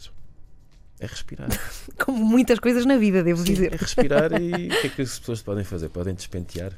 É 1.00 1.06
respirar. 1.06 1.50
Como 2.04 2.26
muitas 2.26 2.58
coisas 2.58 2.86
na 2.86 2.98
vida, 2.98 3.22
devo 3.22 3.46
Sim, 3.46 3.54
dizer. 3.54 3.74
É 3.74 3.78
respirar 3.78 4.42
e 4.42 4.54
o 4.74 4.82
que 4.82 4.88
é 4.88 4.90
que 4.90 5.02
as 5.04 5.20
pessoas 5.20 5.42
podem 5.42 5.64
fazer? 5.64 5.90
Podem 5.90 6.16
despentear. 6.16 6.72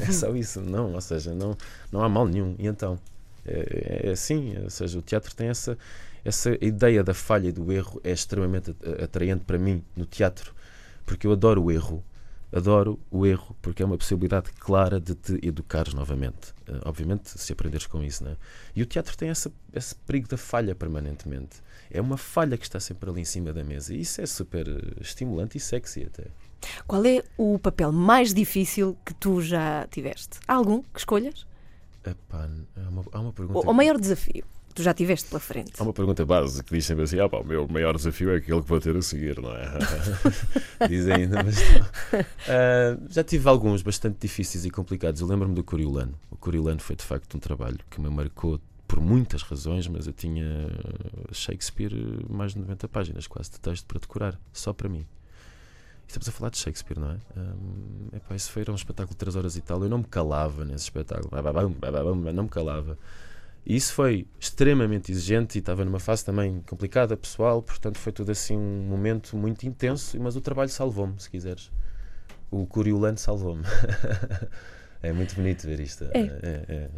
É 0.00 0.12
só 0.12 0.36
isso, 0.36 0.60
não, 0.60 0.92
ou 0.92 1.00
seja, 1.00 1.34
não, 1.34 1.56
não 1.90 2.04
há 2.04 2.08
mal 2.08 2.28
nenhum. 2.28 2.54
E 2.60 2.68
então, 2.68 2.96
é, 3.44 4.04
é 4.04 4.10
assim, 4.10 4.56
ou 4.62 4.70
seja, 4.70 4.96
o 4.96 5.02
teatro 5.02 5.34
tem 5.34 5.48
essa, 5.48 5.76
essa 6.24 6.56
ideia 6.64 7.02
da 7.02 7.14
falha 7.14 7.48
e 7.48 7.52
do 7.52 7.72
erro 7.72 8.00
é 8.04 8.12
extremamente 8.12 8.72
atraente 9.02 9.44
para 9.44 9.58
mim 9.58 9.82
no 9.96 10.06
teatro 10.06 10.54
porque 11.04 11.26
eu 11.26 11.32
adoro 11.32 11.64
o 11.64 11.70
erro. 11.70 12.04
Adoro 12.52 13.00
o 13.10 13.26
erro 13.26 13.56
porque 13.62 13.82
é 13.82 13.86
uma 13.86 13.96
possibilidade 13.96 14.52
clara 14.52 15.00
de 15.00 15.14
te 15.14 15.38
educares 15.42 15.94
novamente. 15.94 16.50
Uh, 16.68 16.80
obviamente, 16.84 17.30
se 17.30 17.52
aprenderes 17.52 17.86
com 17.86 18.02
isso, 18.02 18.22
né? 18.22 18.36
E 18.76 18.82
o 18.82 18.86
teatro 18.86 19.16
tem 19.16 19.30
essa, 19.30 19.50
esse 19.72 19.94
perigo 19.94 20.28
da 20.28 20.36
falha 20.36 20.74
permanentemente. 20.74 21.62
É 21.90 22.00
uma 22.00 22.18
falha 22.18 22.58
que 22.58 22.64
está 22.64 22.78
sempre 22.78 23.08
ali 23.08 23.22
em 23.22 23.24
cima 23.24 23.52
da 23.52 23.64
mesa. 23.64 23.94
E 23.94 24.02
isso 24.02 24.20
é 24.20 24.26
super 24.26 24.68
eh, 24.68 25.00
estimulante 25.00 25.56
e 25.56 25.60
sexy 25.60 26.04
até. 26.04 26.26
Qual 26.86 27.04
é 27.04 27.22
o 27.38 27.58
papel 27.58 27.90
mais 27.90 28.34
difícil 28.34 28.96
que 29.04 29.14
tu 29.14 29.40
já 29.40 29.86
tiveste? 29.90 30.38
Há 30.46 30.54
algum 30.54 30.82
que 30.82 30.98
escolhas? 30.98 31.46
Epá, 32.04 32.48
há, 32.76 32.88
uma, 32.88 33.04
há 33.12 33.20
uma 33.20 33.32
pergunta. 33.32 33.66
O, 33.66 33.70
o 33.70 33.74
maior 33.74 33.98
desafio? 33.98 34.44
Tu 34.74 34.82
já 34.82 34.94
tiveste 34.94 35.28
pela 35.28 35.40
frente. 35.40 35.72
Há 35.78 35.82
uma 35.82 35.92
pergunta 35.92 36.24
base 36.24 36.62
que 36.62 36.74
diz 36.74 36.84
sempre 36.84 37.04
assim: 37.04 37.18
ah, 37.20 37.28
pá, 37.28 37.38
o 37.38 37.44
meu 37.44 37.66
maior 37.68 37.96
desafio 37.96 38.32
é 38.32 38.36
aquele 38.36 38.62
que 38.62 38.68
vou 38.68 38.80
ter 38.80 38.96
a 38.96 39.02
seguir, 39.02 39.40
não 39.40 39.52
é? 39.52 39.68
Dizem 40.88 41.14
ainda, 41.14 41.42
mas 41.42 41.58
uh, 41.58 43.02
já 43.10 43.22
tive 43.24 43.48
alguns 43.48 43.82
bastante 43.82 44.18
difíceis 44.20 44.64
e 44.64 44.70
complicados. 44.70 45.20
Eu 45.20 45.26
lembro-me 45.26 45.54
do 45.54 45.62
Coriolano. 45.62 46.14
O 46.30 46.36
Coriolano 46.36 46.80
foi 46.80 46.96
de 46.96 47.04
facto 47.04 47.36
um 47.36 47.40
trabalho 47.40 47.78
que 47.90 48.00
me 48.00 48.08
marcou 48.08 48.60
por 48.86 49.00
muitas 49.00 49.42
razões, 49.42 49.88
mas 49.88 50.06
eu 50.06 50.12
tinha 50.12 50.68
Shakespeare 51.32 51.94
mais 52.28 52.52
de 52.52 52.58
90 52.58 52.88
páginas 52.88 53.26
quase 53.26 53.50
de 53.50 53.58
texto 53.58 53.86
para 53.86 53.98
decorar, 53.98 54.38
só 54.52 54.72
para 54.72 54.88
mim. 54.88 55.06
Estamos 56.06 56.28
a 56.28 56.32
falar 56.32 56.50
de 56.50 56.58
Shakespeare, 56.58 57.00
não 57.00 57.10
é? 57.10 57.16
Um, 57.34 58.14
epá, 58.14 58.34
isso 58.34 58.52
foi 58.52 58.60
era 58.60 58.70
um 58.70 58.74
espetáculo 58.74 59.14
de 59.14 59.16
3 59.16 59.34
horas 59.34 59.56
e 59.56 59.62
tal. 59.62 59.82
Eu 59.82 59.88
não 59.88 59.96
me 59.96 60.04
calava 60.04 60.62
nesse 60.62 60.84
espetáculo, 60.84 61.30
não 62.34 62.42
me 62.42 62.50
calava. 62.50 62.98
E 63.64 63.76
isso 63.76 63.94
foi 63.94 64.26
extremamente 64.40 65.12
exigente 65.12 65.58
e 65.58 65.60
estava 65.60 65.84
numa 65.84 66.00
fase 66.00 66.24
também 66.24 66.60
complicada, 66.66 67.16
pessoal, 67.16 67.62
portanto 67.62 67.96
foi 67.98 68.12
tudo 68.12 68.32
assim 68.32 68.56
um 68.56 68.86
momento 68.88 69.36
muito 69.36 69.66
intenso, 69.66 70.18
mas 70.20 70.34
o 70.34 70.40
trabalho 70.40 70.68
salvou-me, 70.68 71.14
se 71.18 71.30
quiseres. 71.30 71.70
O 72.50 72.66
Coriolano 72.66 73.16
salvou-me. 73.18 73.62
é 75.00 75.12
muito 75.12 75.36
bonito 75.36 75.66
ver 75.66 75.78
isto. 75.78 76.04
É. 76.12 76.18
É, 76.18 76.64
é, 76.68 76.88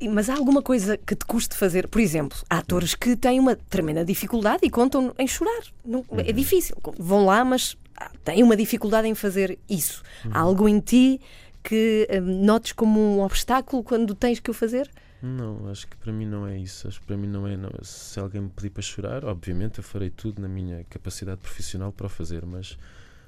é. 0.00 0.08
Mas 0.08 0.28
há 0.28 0.34
alguma 0.34 0.60
coisa 0.62 0.96
que 0.96 1.14
te 1.14 1.24
custe 1.24 1.56
fazer? 1.56 1.86
Por 1.86 2.00
exemplo, 2.00 2.36
há 2.50 2.58
atores 2.58 2.94
que 2.94 3.16
têm 3.16 3.38
uma 3.38 3.54
tremenda 3.54 4.04
dificuldade 4.04 4.60
e 4.64 4.70
contam 4.70 5.14
em 5.16 5.28
chorar. 5.28 5.62
Não, 5.84 6.00
é 6.10 6.14
uhum. 6.14 6.20
É 6.20 6.32
difícil. 6.32 6.76
Vão 6.98 7.24
lá, 7.24 7.44
mas 7.44 7.76
têm 8.24 8.42
uma 8.42 8.56
dificuldade 8.56 9.06
em 9.06 9.14
fazer 9.14 9.58
isso. 9.68 10.02
Uhum. 10.24 10.30
Há 10.34 10.40
algo 10.40 10.68
em 10.68 10.80
ti 10.80 11.20
que 11.62 12.08
hum, 12.12 12.44
notes 12.44 12.72
como 12.72 13.00
um 13.00 13.22
obstáculo 13.22 13.82
quando 13.82 14.14
tens 14.14 14.40
que 14.40 14.50
o 14.50 14.54
fazer? 14.54 14.90
Não, 15.22 15.68
acho 15.68 15.86
que 15.86 15.96
para 15.96 16.12
mim 16.12 16.26
não 16.26 16.46
é 16.46 16.58
isso. 16.58 16.88
Acho 16.88 17.00
que 17.00 17.06
para 17.06 17.16
mim 17.16 17.26
não 17.26 17.46
é. 17.46 17.56
Não. 17.56 17.70
Se 17.82 18.18
alguém 18.18 18.40
me 18.40 18.50
pedir 18.50 18.70
para 18.70 18.82
chorar, 18.82 19.24
obviamente 19.24 19.78
eu 19.78 19.84
farei 19.84 20.10
tudo 20.10 20.40
na 20.40 20.48
minha 20.48 20.84
capacidade 20.84 21.40
profissional 21.40 21.92
para 21.92 22.06
o 22.06 22.08
fazer, 22.08 22.44
mas 22.46 22.78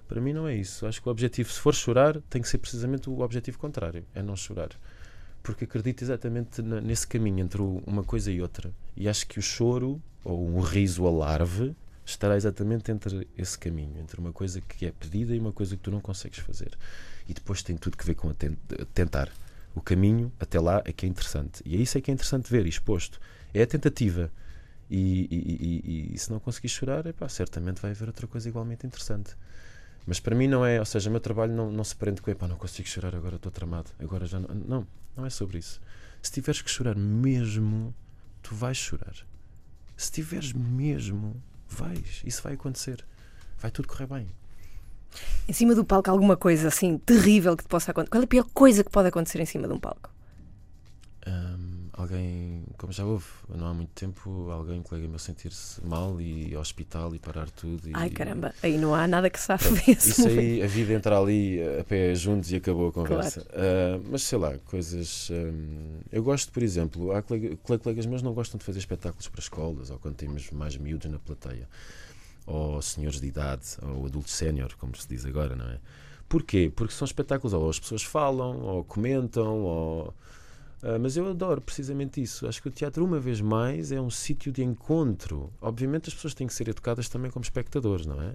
para 0.08 0.20
mim 0.20 0.32
não 0.32 0.48
é 0.48 0.54
isso. 0.54 0.86
Acho 0.86 1.02
que 1.02 1.08
o 1.08 1.10
objetivo, 1.10 1.50
se 1.50 1.60
for 1.60 1.74
chorar, 1.74 2.20
tem 2.30 2.40
que 2.40 2.48
ser 2.48 2.58
precisamente 2.58 3.10
o 3.10 3.20
objetivo 3.20 3.58
contrário: 3.58 4.04
é 4.14 4.22
não 4.22 4.36
chorar. 4.36 4.70
Porque 5.42 5.64
acredito 5.64 6.02
exatamente 6.02 6.62
nesse 6.62 7.06
caminho 7.06 7.40
entre 7.40 7.60
uma 7.60 8.04
coisa 8.04 8.30
e 8.30 8.40
outra. 8.40 8.72
E 8.96 9.08
acho 9.08 9.26
que 9.26 9.38
o 9.38 9.42
choro, 9.42 10.00
ou 10.24 10.48
um 10.48 10.60
riso 10.60 11.04
alarve, 11.06 11.74
estará 12.06 12.36
exatamente 12.36 12.90
entre 12.90 13.26
esse 13.36 13.58
caminho 13.58 13.98
entre 13.98 14.20
uma 14.20 14.32
coisa 14.32 14.60
que 14.60 14.86
é 14.86 14.92
pedida 14.92 15.34
e 15.34 15.38
uma 15.38 15.52
coisa 15.52 15.76
que 15.76 15.82
tu 15.82 15.90
não 15.90 16.00
consegues 16.00 16.38
fazer. 16.38 16.70
E 17.28 17.34
depois 17.34 17.62
tem 17.62 17.76
tudo 17.76 17.96
que 17.96 18.06
ver 18.06 18.14
com 18.14 18.32
tentar 18.94 19.30
o 19.74 19.80
caminho 19.80 20.32
até 20.38 20.60
lá 20.60 20.82
é 20.84 20.92
que 20.92 21.06
é 21.06 21.08
interessante. 21.08 21.62
E 21.64 21.76
é 21.76 21.80
isso 21.80 21.96
é 21.96 22.00
que 22.00 22.10
é 22.10 22.14
interessante 22.14 22.50
ver, 22.50 22.66
exposto. 22.66 23.20
É 23.54 23.62
a 23.62 23.66
tentativa. 23.66 24.30
E, 24.90 25.26
e, 25.30 26.10
e, 26.10 26.14
e 26.14 26.18
se 26.18 26.30
não 26.30 26.38
conseguir 26.38 26.68
chorar, 26.68 27.06
epá, 27.06 27.28
certamente 27.28 27.80
vai 27.80 27.92
haver 27.92 28.08
outra 28.08 28.26
coisa 28.26 28.48
igualmente 28.48 28.86
interessante. 28.86 29.34
Mas 30.06 30.20
para 30.20 30.34
mim 30.34 30.48
não 30.48 30.66
é, 30.66 30.78
ou 30.78 30.84
seja, 30.84 31.08
o 31.08 31.12
meu 31.12 31.20
trabalho 31.20 31.54
não, 31.54 31.70
não 31.70 31.84
se 31.84 31.96
prende 31.96 32.20
com 32.20 32.30
epá, 32.30 32.46
não 32.46 32.56
consigo 32.56 32.88
chorar, 32.88 33.14
agora 33.14 33.36
estou 33.36 33.50
tramado, 33.50 33.90
agora 33.98 34.26
já 34.26 34.38
não. 34.40 34.48
Não, 34.54 34.86
não 35.16 35.24
é 35.24 35.30
sobre 35.30 35.58
isso. 35.58 35.80
Se 36.20 36.30
tiveres 36.30 36.60
que 36.60 36.70
chorar 36.70 36.96
mesmo, 36.96 37.94
tu 38.42 38.54
vais 38.54 38.76
chorar. 38.76 39.14
Se 39.96 40.10
tiveres 40.10 40.52
mesmo, 40.52 41.40
vais. 41.68 42.22
Isso 42.24 42.42
vai 42.42 42.54
acontecer. 42.54 43.04
Vai 43.58 43.70
tudo 43.70 43.88
correr 43.88 44.06
bem. 44.06 44.28
Em 45.48 45.52
cima 45.52 45.74
do 45.74 45.84
palco, 45.84 46.10
alguma 46.10 46.36
coisa 46.36 46.68
assim 46.68 46.98
terrível 46.98 47.56
que 47.56 47.64
te 47.64 47.68
possa 47.68 47.90
acontecer? 47.90 48.10
Qual 48.10 48.22
é 48.22 48.24
a 48.24 48.28
pior 48.28 48.46
coisa 48.52 48.84
que 48.84 48.90
pode 48.90 49.08
acontecer 49.08 49.40
em 49.40 49.46
cima 49.46 49.66
de 49.68 49.74
um 49.74 49.78
palco? 49.80 50.10
Hum, 51.26 51.88
alguém, 51.92 52.64
como 52.76 52.92
já 52.92 53.04
houve, 53.04 53.26
não 53.48 53.68
há 53.68 53.74
muito 53.74 53.90
tempo, 53.94 54.50
alguém, 54.50 54.80
um 54.80 54.82
colega 54.82 55.06
meu, 55.08 55.18
sentir-se 55.20 55.84
mal 55.84 56.20
e 56.20 56.52
ao 56.54 56.60
hospital 56.60 57.14
e 57.14 57.18
parar 57.18 57.48
tudo. 57.50 57.88
E, 57.88 57.94
Ai 57.94 58.10
caramba, 58.10 58.54
aí 58.62 58.76
não 58.78 58.94
há 58.94 59.06
nada 59.06 59.30
que 59.30 59.38
esse 59.88 60.08
Isso 60.08 60.20
momento. 60.20 60.28
aí, 60.28 60.62
a 60.62 60.66
vida 60.66 60.92
entra 60.92 61.18
ali 61.18 61.60
a 61.80 61.84
pé 61.84 62.14
juntos 62.14 62.50
e 62.50 62.56
acabou 62.56 62.88
a 62.88 62.92
conversa. 62.92 63.46
Ah, 63.52 64.00
mas 64.10 64.22
sei 64.22 64.38
lá, 64.38 64.58
coisas. 64.58 65.28
hum, 65.30 66.00
eu 66.10 66.22
gosto, 66.22 66.50
por 66.52 66.62
exemplo, 66.62 67.12
há 67.12 67.22
colega- 67.22 67.56
colegas 67.56 68.06
meus 68.06 68.22
não 68.22 68.32
gostam 68.34 68.58
de 68.58 68.64
fazer 68.64 68.78
espetáculos 68.80 69.28
para 69.28 69.40
escolas 69.40 69.90
ou 69.90 69.98
quando 69.98 70.16
temos 70.16 70.50
mais 70.50 70.76
miúdos 70.76 71.10
na 71.10 71.18
plateia, 71.18 71.68
ou 72.46 72.80
senhores 72.82 73.20
de 73.20 73.26
idade, 73.26 73.76
ou 73.82 74.06
adultos 74.06 74.32
sénior, 74.32 74.74
como 74.76 74.96
se 74.96 75.08
diz 75.08 75.24
agora, 75.24 75.54
não 75.54 75.66
é? 75.66 75.78
Porquê? 76.28 76.72
Porque 76.74 76.94
são 76.94 77.04
espetáculos 77.04 77.52
ou 77.52 77.68
as 77.68 77.78
pessoas 77.78 78.02
falam, 78.02 78.58
ou 78.60 78.84
comentam, 78.84 79.60
ou. 79.60 80.14
Ah, 80.82 80.98
mas 80.98 81.16
eu 81.16 81.28
adoro 81.28 81.60
precisamente 81.60 82.22
isso. 82.22 82.46
Acho 82.48 82.60
que 82.62 82.68
o 82.68 82.70
teatro, 82.70 83.04
uma 83.04 83.20
vez 83.20 83.40
mais, 83.40 83.92
é 83.92 84.00
um 84.00 84.10
sítio 84.10 84.50
de 84.50 84.64
encontro. 84.64 85.52
Obviamente, 85.60 86.08
as 86.08 86.14
pessoas 86.14 86.34
têm 86.34 86.46
que 86.46 86.54
ser 86.54 86.68
educadas 86.68 87.08
também 87.08 87.30
como 87.30 87.42
espectadores, 87.42 88.06
não 88.06 88.20
é? 88.20 88.28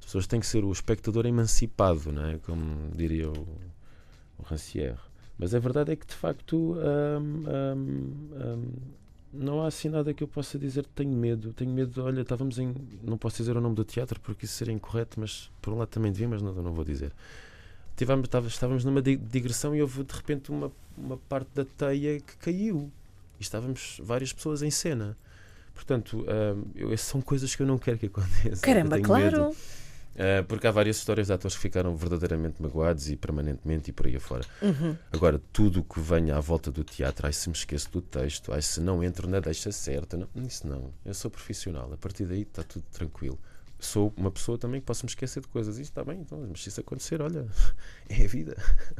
As 0.00 0.04
pessoas 0.06 0.26
têm 0.26 0.40
que 0.40 0.46
ser 0.46 0.64
o 0.64 0.72
espectador 0.72 1.26
emancipado, 1.26 2.12
não 2.12 2.26
é? 2.26 2.38
Como 2.38 2.90
diria 2.94 3.30
o, 3.30 3.46
o 4.38 4.42
Rancière. 4.42 4.98
Mas 5.38 5.54
a 5.54 5.58
verdade 5.58 5.92
é 5.92 5.96
que, 5.96 6.06
de 6.06 6.14
facto, 6.14 6.76
ahm, 6.78 7.44
ahm, 7.46 8.66
não 9.34 9.62
há 9.62 9.66
assim 9.66 9.88
nada 9.88 10.12
que 10.14 10.22
eu 10.22 10.28
possa 10.28 10.58
dizer. 10.58 10.84
Tenho 10.94 11.12
medo. 11.12 11.52
Tenho 11.52 11.70
medo. 11.70 12.02
Olha, 12.02 12.20
estávamos 12.22 12.58
em. 12.58 12.74
Não 13.02 13.18
posso 13.18 13.36
dizer 13.38 13.56
o 13.56 13.60
nome 13.60 13.74
do 13.74 13.84
teatro 13.84 14.20
porque 14.20 14.44
isso 14.44 14.54
seria 14.54 14.72
incorreto, 14.72 15.18
mas 15.20 15.50
por 15.60 15.72
um 15.72 15.78
lado 15.78 15.88
também 15.88 16.12
devia, 16.12 16.28
mas 16.28 16.40
não, 16.42 16.52
não 16.54 16.72
vou 16.72 16.84
dizer. 16.84 17.12
Tivemos, 17.96 18.28
estávamos 18.46 18.84
numa 18.84 19.00
di- 19.00 19.16
digressão 19.16 19.74
e 19.74 19.80
houve 19.80 20.02
de 20.02 20.12
repente 20.14 20.50
uma, 20.50 20.70
uma 20.96 21.16
parte 21.16 21.48
da 21.54 21.64
teia 21.64 22.18
que 22.20 22.36
caiu. 22.38 22.90
E 23.38 23.42
estávamos 23.42 24.00
várias 24.02 24.32
pessoas 24.32 24.62
em 24.62 24.70
cena. 24.70 25.16
Portanto, 25.74 26.24
ahm, 26.28 26.62
eu, 26.74 26.92
essas 26.92 27.08
são 27.08 27.20
coisas 27.20 27.54
que 27.54 27.62
eu 27.62 27.66
não 27.66 27.78
quero 27.78 27.98
que 27.98 28.06
aconteçam. 28.06 28.60
Caramba, 28.62 29.00
claro. 29.00 29.24
medo. 29.48 29.56
Ah, 30.16 30.44
porque 30.46 30.66
há 30.66 30.70
várias 30.70 30.96
histórias 30.96 31.26
de 31.26 31.32
atores 31.32 31.56
que 31.56 31.62
ficaram 31.62 31.96
verdadeiramente 31.96 32.62
magoados 32.62 33.10
e 33.10 33.16
permanentemente 33.16 33.90
e 33.90 33.92
por 33.92 34.06
aí 34.06 34.16
afora. 34.16 34.44
Uhum. 34.62 34.96
Agora, 35.12 35.40
tudo 35.52 35.80
o 35.80 35.84
que 35.84 36.00
venha 36.00 36.36
à 36.36 36.40
volta 36.40 36.70
do 36.70 36.84
teatro, 36.84 37.26
ai 37.26 37.32
se 37.32 37.48
me 37.48 37.54
esqueço 37.54 37.90
do 37.90 38.00
texto, 38.00 38.52
ai 38.52 38.62
se 38.62 38.80
não 38.80 39.02
entro 39.02 39.28
na 39.28 39.40
deixa 39.40 39.72
certa, 39.72 40.16
não, 40.16 40.28
isso 40.46 40.66
não. 40.66 40.92
Eu 41.04 41.14
sou 41.14 41.30
profissional, 41.30 41.92
a 41.92 41.96
partir 41.96 42.24
daí 42.24 42.42
está 42.42 42.62
tudo 42.62 42.84
tranquilo. 42.92 43.38
Sou 43.84 44.12
uma 44.16 44.30
pessoa 44.30 44.56
também 44.56 44.80
que 44.80 44.86
posso 44.86 45.04
me 45.04 45.10
esquecer 45.10 45.40
de 45.40 45.48
coisas. 45.48 45.76
Isto 45.78 45.90
está 45.90 46.04
bem, 46.04 46.20
então, 46.20 46.42
mas 46.50 46.62
se 46.62 46.68
isso 46.70 46.80
acontecer, 46.80 47.20
olha, 47.20 47.46
é 48.08 48.24
a 48.24 48.28
vida. 48.28 48.56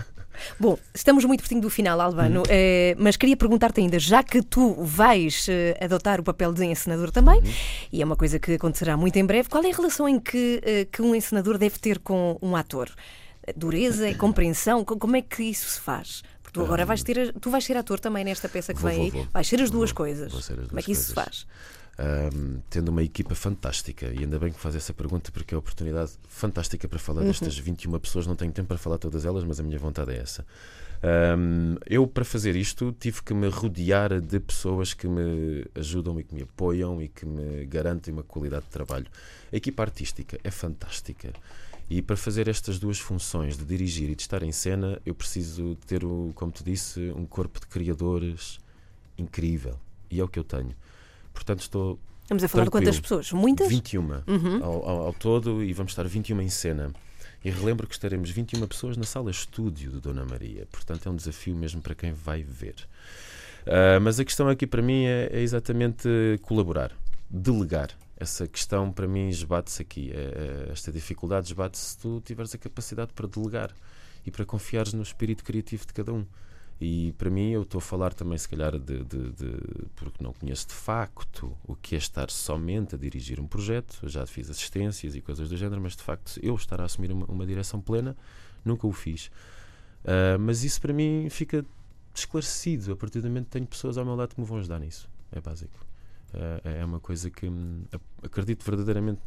Bom, 0.60 0.76
estamos 0.94 1.24
muito 1.24 1.40
pertinho 1.40 1.60
do 1.62 1.70
final, 1.70 2.00
Albano, 2.00 2.40
Uhum. 2.40 2.46
eh, 2.48 2.94
mas 2.98 3.16
queria 3.16 3.36
perguntar-te 3.36 3.80
ainda, 3.80 3.98
já 3.98 4.22
que 4.22 4.42
tu 4.42 4.74
vais 4.84 5.46
eh, 5.48 5.78
adotar 5.80 6.20
o 6.20 6.24
papel 6.24 6.52
de 6.52 6.64
encenador 6.64 7.10
também, 7.10 7.38
Uhum. 7.40 7.52
e 7.92 8.02
é 8.02 8.04
uma 8.04 8.16
coisa 8.16 8.38
que 8.38 8.52
acontecerá 8.54 8.96
muito 8.96 9.16
em 9.16 9.24
breve, 9.24 9.48
qual 9.48 9.64
é 9.64 9.70
a 9.70 9.74
relação 9.74 10.08
em 10.08 10.18
que, 10.20 10.60
eh, 10.62 10.84
que 10.90 11.00
um 11.00 11.14
encenador 11.14 11.56
deve 11.56 11.78
ter 11.78 11.98
com 11.98 12.38
um 12.42 12.54
ator? 12.56 12.90
Dureza 13.56 14.08
e 14.08 14.14
compreensão? 14.14 14.84
Co- 14.84 14.96
Como 14.98 15.16
é 15.16 15.22
que 15.22 15.42
isso 15.42 15.68
se 15.68 15.80
faz? 15.80 16.22
Porque 16.42 16.58
tu 16.58 16.64
agora 16.64 16.84
vais 16.86 17.02
ter, 17.02 17.32
tu 17.40 17.50
vais 17.50 17.62
ser 17.64 17.76
ator 17.76 18.00
também 18.00 18.24
nesta 18.24 18.48
peça 18.48 18.72
que 18.74 18.80
Vou, 18.80 18.88
vem 18.90 18.98
vou, 18.98 19.04
aí, 19.06 19.10
vou. 19.10 19.28
vais 19.32 19.46
ser 19.46 19.60
as 19.60 19.70
duas 19.70 19.92
coisas. 19.92 20.32
as 20.34 20.46
Como 20.46 20.60
é 20.62 20.66
duas 20.70 20.84
que 20.84 20.92
isso 20.92 21.02
se 21.08 21.14
coisas. 21.14 21.44
faz? 21.44 21.46
Ahm, 21.96 22.58
tendo 22.68 22.88
uma 22.88 23.04
equipa 23.04 23.36
fantástica, 23.36 24.06
e 24.06 24.18
ainda 24.18 24.36
bem 24.36 24.52
que 24.52 24.58
faz 24.58 24.74
essa 24.74 24.92
pergunta 24.92 25.30
porque 25.30 25.54
é 25.54 25.56
uma 25.56 25.60
oportunidade 25.60 26.12
fantástica 26.28 26.88
para 26.88 26.98
falar 26.98 27.22
destas 27.22 27.56
21 27.56 27.98
pessoas. 28.00 28.26
Não 28.26 28.34
tenho 28.34 28.52
tempo 28.52 28.68
para 28.68 28.78
falar 28.78 28.98
todas 28.98 29.24
elas, 29.24 29.44
mas 29.44 29.60
a 29.60 29.62
minha 29.62 29.78
vontade 29.78 30.12
é 30.12 30.18
essa. 30.18 30.44
Ahm, 31.02 31.76
eu, 31.86 32.06
para 32.06 32.24
fazer 32.24 32.56
isto, 32.56 32.94
tive 32.98 33.22
que 33.22 33.32
me 33.32 33.48
rodear 33.48 34.20
de 34.20 34.40
pessoas 34.40 34.92
que 34.92 35.06
me 35.06 35.64
ajudam 35.74 36.18
e 36.18 36.24
que 36.24 36.34
me 36.34 36.42
apoiam 36.42 37.00
e 37.00 37.08
que 37.08 37.24
me 37.24 37.64
garantem 37.66 38.12
uma 38.12 38.24
qualidade 38.24 38.64
de 38.64 38.70
trabalho. 38.70 39.06
A 39.52 39.56
equipa 39.56 39.82
artística 39.82 40.36
é 40.42 40.50
fantástica. 40.50 41.32
E 41.88 42.02
para 42.02 42.16
fazer 42.16 42.48
estas 42.48 42.78
duas 42.78 42.98
funções, 42.98 43.56
de 43.56 43.64
dirigir 43.64 44.10
e 44.10 44.16
de 44.16 44.22
estar 44.22 44.42
em 44.42 44.50
cena, 44.50 45.00
eu 45.06 45.14
preciso 45.14 45.76
ter, 45.86 46.04
o, 46.04 46.32
como 46.34 46.50
te 46.50 46.64
disse, 46.64 47.12
um 47.14 47.26
corpo 47.26 47.60
de 47.60 47.66
criadores 47.66 48.58
incrível. 49.16 49.78
E 50.10 50.18
é 50.18 50.24
o 50.24 50.28
que 50.28 50.38
eu 50.38 50.44
tenho. 50.44 50.74
Portanto, 51.34 51.60
estou 51.60 51.98
Estamos 52.22 52.42
a 52.42 52.48
falar 52.48 52.64
de 52.64 52.70
quantas 52.70 52.98
pessoas? 52.98 53.30
Muitas? 53.32 53.68
21 53.68 54.22
Uhum. 54.26 54.64
ao, 54.64 54.88
ao- 54.88 55.06
ao 55.08 55.12
todo 55.12 55.62
e 55.62 55.74
vamos 55.74 55.92
estar 55.92 56.04
21 56.08 56.40
em 56.40 56.48
cena. 56.48 56.90
E 57.44 57.50
relembro 57.50 57.86
que 57.86 57.92
estaremos 57.92 58.30
21 58.30 58.66
pessoas 58.66 58.96
na 58.96 59.04
sala 59.04 59.30
estúdio 59.30 59.90
de 59.90 60.00
Dona 60.00 60.24
Maria. 60.24 60.66
Portanto, 60.72 61.06
é 61.06 61.12
um 61.12 61.16
desafio 61.16 61.54
mesmo 61.54 61.82
para 61.82 61.94
quem 61.94 62.12
vai 62.14 62.42
ver. 62.42 62.76
Ah, 63.66 64.00
mas 64.00 64.18
a 64.18 64.24
questão 64.24 64.48
aqui 64.48 64.66
para 64.66 64.80
mim 64.80 65.04
é, 65.04 65.28
é 65.30 65.40
exatamente 65.42 66.08
colaborar, 66.42 66.92
delegar. 67.28 67.90
Essa 68.16 68.46
questão 68.48 68.90
para 68.92 69.06
mim 69.06 69.28
esbate-se 69.28 69.82
aqui. 69.82 70.10
É- 70.14 70.66
é- 70.68 70.72
esta 70.72 70.90
dificuldade 70.90 71.48
esbate-se 71.48 71.84
se 71.90 71.98
tu 71.98 72.22
tiveres 72.24 72.54
a 72.54 72.58
capacidade 72.58 73.12
para 73.12 73.26
delegar 73.26 73.74
e 74.24 74.30
para 74.30 74.46
confiares 74.46 74.94
no 74.94 75.02
espírito 75.02 75.44
criativo 75.44 75.84
de 75.86 75.92
cada 75.92 76.12
um. 76.12 76.24
E 76.80 77.12
para 77.16 77.30
mim, 77.30 77.50
eu 77.50 77.62
estou 77.62 77.78
a 77.78 77.82
falar 77.82 78.12
também, 78.12 78.36
se 78.36 78.48
calhar, 78.48 78.78
de, 78.78 79.04
de- 79.04 79.30
de- 79.32 79.86
porque 79.96 80.22
não 80.22 80.32
conheço 80.32 80.66
de 80.68 80.74
facto 80.74 81.56
o 81.66 81.74
que 81.76 81.94
é 81.94 81.98
estar 81.98 82.30
somente 82.30 82.94
a 82.94 82.98
dirigir 82.98 83.40
um 83.40 83.46
projeto. 83.46 83.98
Eu 84.02 84.08
já 84.08 84.26
fiz 84.26 84.50
assistências 84.50 85.14
e 85.14 85.20
coisas 85.20 85.48
do 85.48 85.56
género, 85.56 85.80
mas 85.80 85.96
de 85.96 86.02
facto, 86.02 86.38
eu 86.42 86.54
estar 86.56 86.80
a 86.80 86.84
assumir 86.84 87.12
uma, 87.12 87.26
uma 87.26 87.46
direção 87.46 87.80
plena, 87.80 88.16
nunca 88.64 88.86
o 88.86 88.92
fiz. 88.92 89.30
Ah, 90.04 90.36
mas 90.38 90.64
isso 90.64 90.80
para 90.80 90.92
mim 90.92 91.28
fica 91.30 91.64
esclarecido 92.14 92.92
a 92.92 92.96
partir 92.96 93.20
do 93.20 93.28
momento 93.28 93.46
que 93.46 93.50
tenho 93.52 93.66
pessoas 93.66 93.96
ao 93.98 94.04
meu 94.04 94.14
lado 94.14 94.34
que 94.34 94.40
me 94.40 94.46
vão 94.46 94.58
ajudar 94.58 94.78
nisso. 94.80 95.08
É 95.32 95.40
básico. 95.40 95.78
Ah, 96.32 96.60
é 96.64 96.84
uma 96.84 97.00
coisa 97.00 97.30
que 97.30 97.46
hum, 97.48 97.84
acredito 98.22 98.64
verdadeiramente 98.64 99.20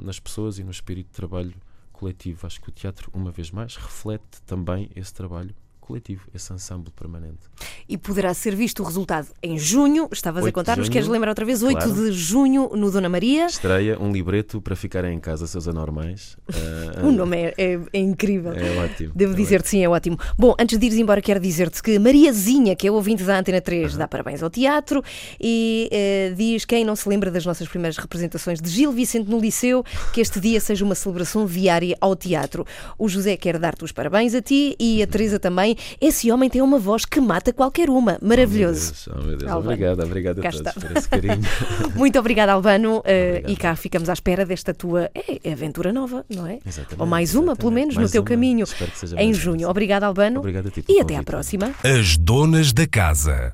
nas 0.00 0.20
pessoas 0.20 0.58
e 0.58 0.64
no 0.64 0.70
espírito 0.70 1.08
de 1.08 1.12
trabalho 1.14 1.54
coletivo. 1.92 2.46
Acho 2.46 2.60
que 2.60 2.68
o 2.68 2.72
teatro, 2.72 3.10
uma 3.14 3.30
vez 3.30 3.50
mais, 3.50 3.76
reflete 3.76 4.42
também 4.46 4.90
esse 4.94 5.12
trabalho 5.12 5.54
coletivo, 5.90 6.22
esse 6.32 6.52
ensemble 6.52 6.90
permanente. 6.92 7.40
E 7.88 7.98
poderá 7.98 8.32
ser 8.32 8.54
visto 8.54 8.82
o 8.82 8.86
resultado 8.86 9.28
em 9.42 9.58
junho. 9.58 10.08
Estavas 10.12 10.42
a 10.42 10.44
8 10.44 10.50
de 10.50 10.54
contar-nos, 10.54 10.88
queres 10.88 11.08
lembrar 11.08 11.30
outra 11.30 11.44
vez? 11.44 11.62
8 11.62 11.76
claro. 11.76 11.94
de 11.94 12.12
junho 12.12 12.70
no 12.74 12.90
Dona 12.90 13.08
Maria. 13.08 13.46
Estreia 13.46 13.98
um 13.98 14.12
libreto 14.12 14.60
para 14.60 14.76
ficarem 14.76 15.14
em 15.16 15.20
casa, 15.20 15.46
seus 15.46 15.66
anormais. 15.66 16.36
Ah, 16.48 17.00
O 17.04 17.10
nome 17.10 17.36
é, 17.36 17.54
é- 17.56 17.80
é 17.92 17.98
incrível. 17.98 18.52
É 18.52 18.84
ótimo. 18.84 19.12
Devo 19.14 19.32
é 19.32 19.36
dizer-te 19.36 19.68
sim, 19.68 19.82
é 19.82 19.88
ótimo. 19.88 20.18
Bom, 20.38 20.54
antes 20.58 20.78
de 20.78 20.86
ires 20.86 20.98
embora, 20.98 21.20
quero 21.20 21.40
dizer-te 21.40 21.82
que 21.82 21.98
Mariazinha, 21.98 22.76
que 22.76 22.86
é 22.86 22.90
ouvinte 22.90 23.24
da 23.24 23.38
Antena 23.38 23.60
3, 23.60 23.96
dá 23.96 24.06
parabéns 24.06 24.42
ao 24.42 24.50
teatro 24.50 25.02
e 25.40 25.88
eh, 25.90 26.32
diz 26.36 26.64
quem 26.64 26.84
não 26.84 26.94
se 26.94 27.08
lembra 27.08 27.30
das 27.30 27.44
nossas 27.44 27.66
primeiras 27.66 27.96
representações 27.96 28.60
de 28.60 28.68
Gil 28.68 28.92
Vicente 28.92 29.28
no 29.28 29.40
Liceu, 29.40 29.84
que 30.12 30.20
este 30.20 30.38
dia 30.38 30.60
seja 30.60 30.84
uma 30.84 30.94
celebração 30.94 31.46
diária 31.46 31.96
ao 32.00 32.14
teatro. 32.14 32.64
O 32.98 33.08
José 33.08 33.36
quer 33.36 33.58
dar-te 33.58 33.84
os 33.84 33.92
parabéns 33.92 34.34
a 34.34 34.42
ti 34.42 34.76
e 34.78 35.02
a 35.02 35.06
Teresa 35.06 35.38
também. 35.38 35.76
Esse 36.00 36.30
homem 36.30 36.48
tem 36.50 36.62
uma 36.62 36.78
voz 36.78 37.04
que 37.04 37.20
mata 37.20 37.52
qualquer 37.52 37.88
uma. 37.90 38.18
Maravilhoso. 38.22 38.92
Oh, 39.08 39.22
meu 39.22 39.22
Deus, 39.22 39.22
oh, 39.22 39.26
meu 39.26 39.38
Deus. 39.38 39.52
Obrigado, 39.64 40.00
obrigado 40.04 40.38
a 40.38 40.42
todos 40.42 40.56
está. 40.56 40.72
por 40.72 40.96
esse 40.96 41.08
carinho. 41.08 41.40
Muito 41.94 42.18
obrigada, 42.18 42.52
Albano. 42.52 43.02
eh, 43.04 43.28
Obrigado. 43.38 43.50
e 43.52 43.56
cá 43.56 43.76
ficamos 43.76 44.08
à 44.08 44.12
espera 44.12 44.44
desta 44.44 44.72
tua 44.74 45.10
eh, 45.14 45.50
aventura 45.50 45.92
nova, 45.92 46.24
não 46.28 46.46
é? 46.46 46.58
Exatamente, 46.66 47.00
Ou 47.00 47.06
mais 47.06 47.34
uma, 47.34 47.54
pelo 47.56 47.70
menos, 47.72 47.94
no 47.94 48.00
Mais 48.02 48.10
teu 48.12 48.22
uma. 48.22 48.28
caminho. 48.28 48.64
Espero 48.64 48.90
que 48.90 48.98
seja 48.98 49.16
Em 49.20 49.32
junho. 49.32 49.60
uma. 49.66 49.70
Obrigada, 49.70 50.06
Albano. 50.06 50.40
Obrigado 50.40 50.68
a 50.68 50.70
ti 50.70 50.84
E 50.88 51.00
até 51.00 51.16
à 51.16 51.22
próxima. 51.22 51.72
As 51.84 52.16
donas 52.16 52.72
da 52.72 52.86
casa. 52.86 53.52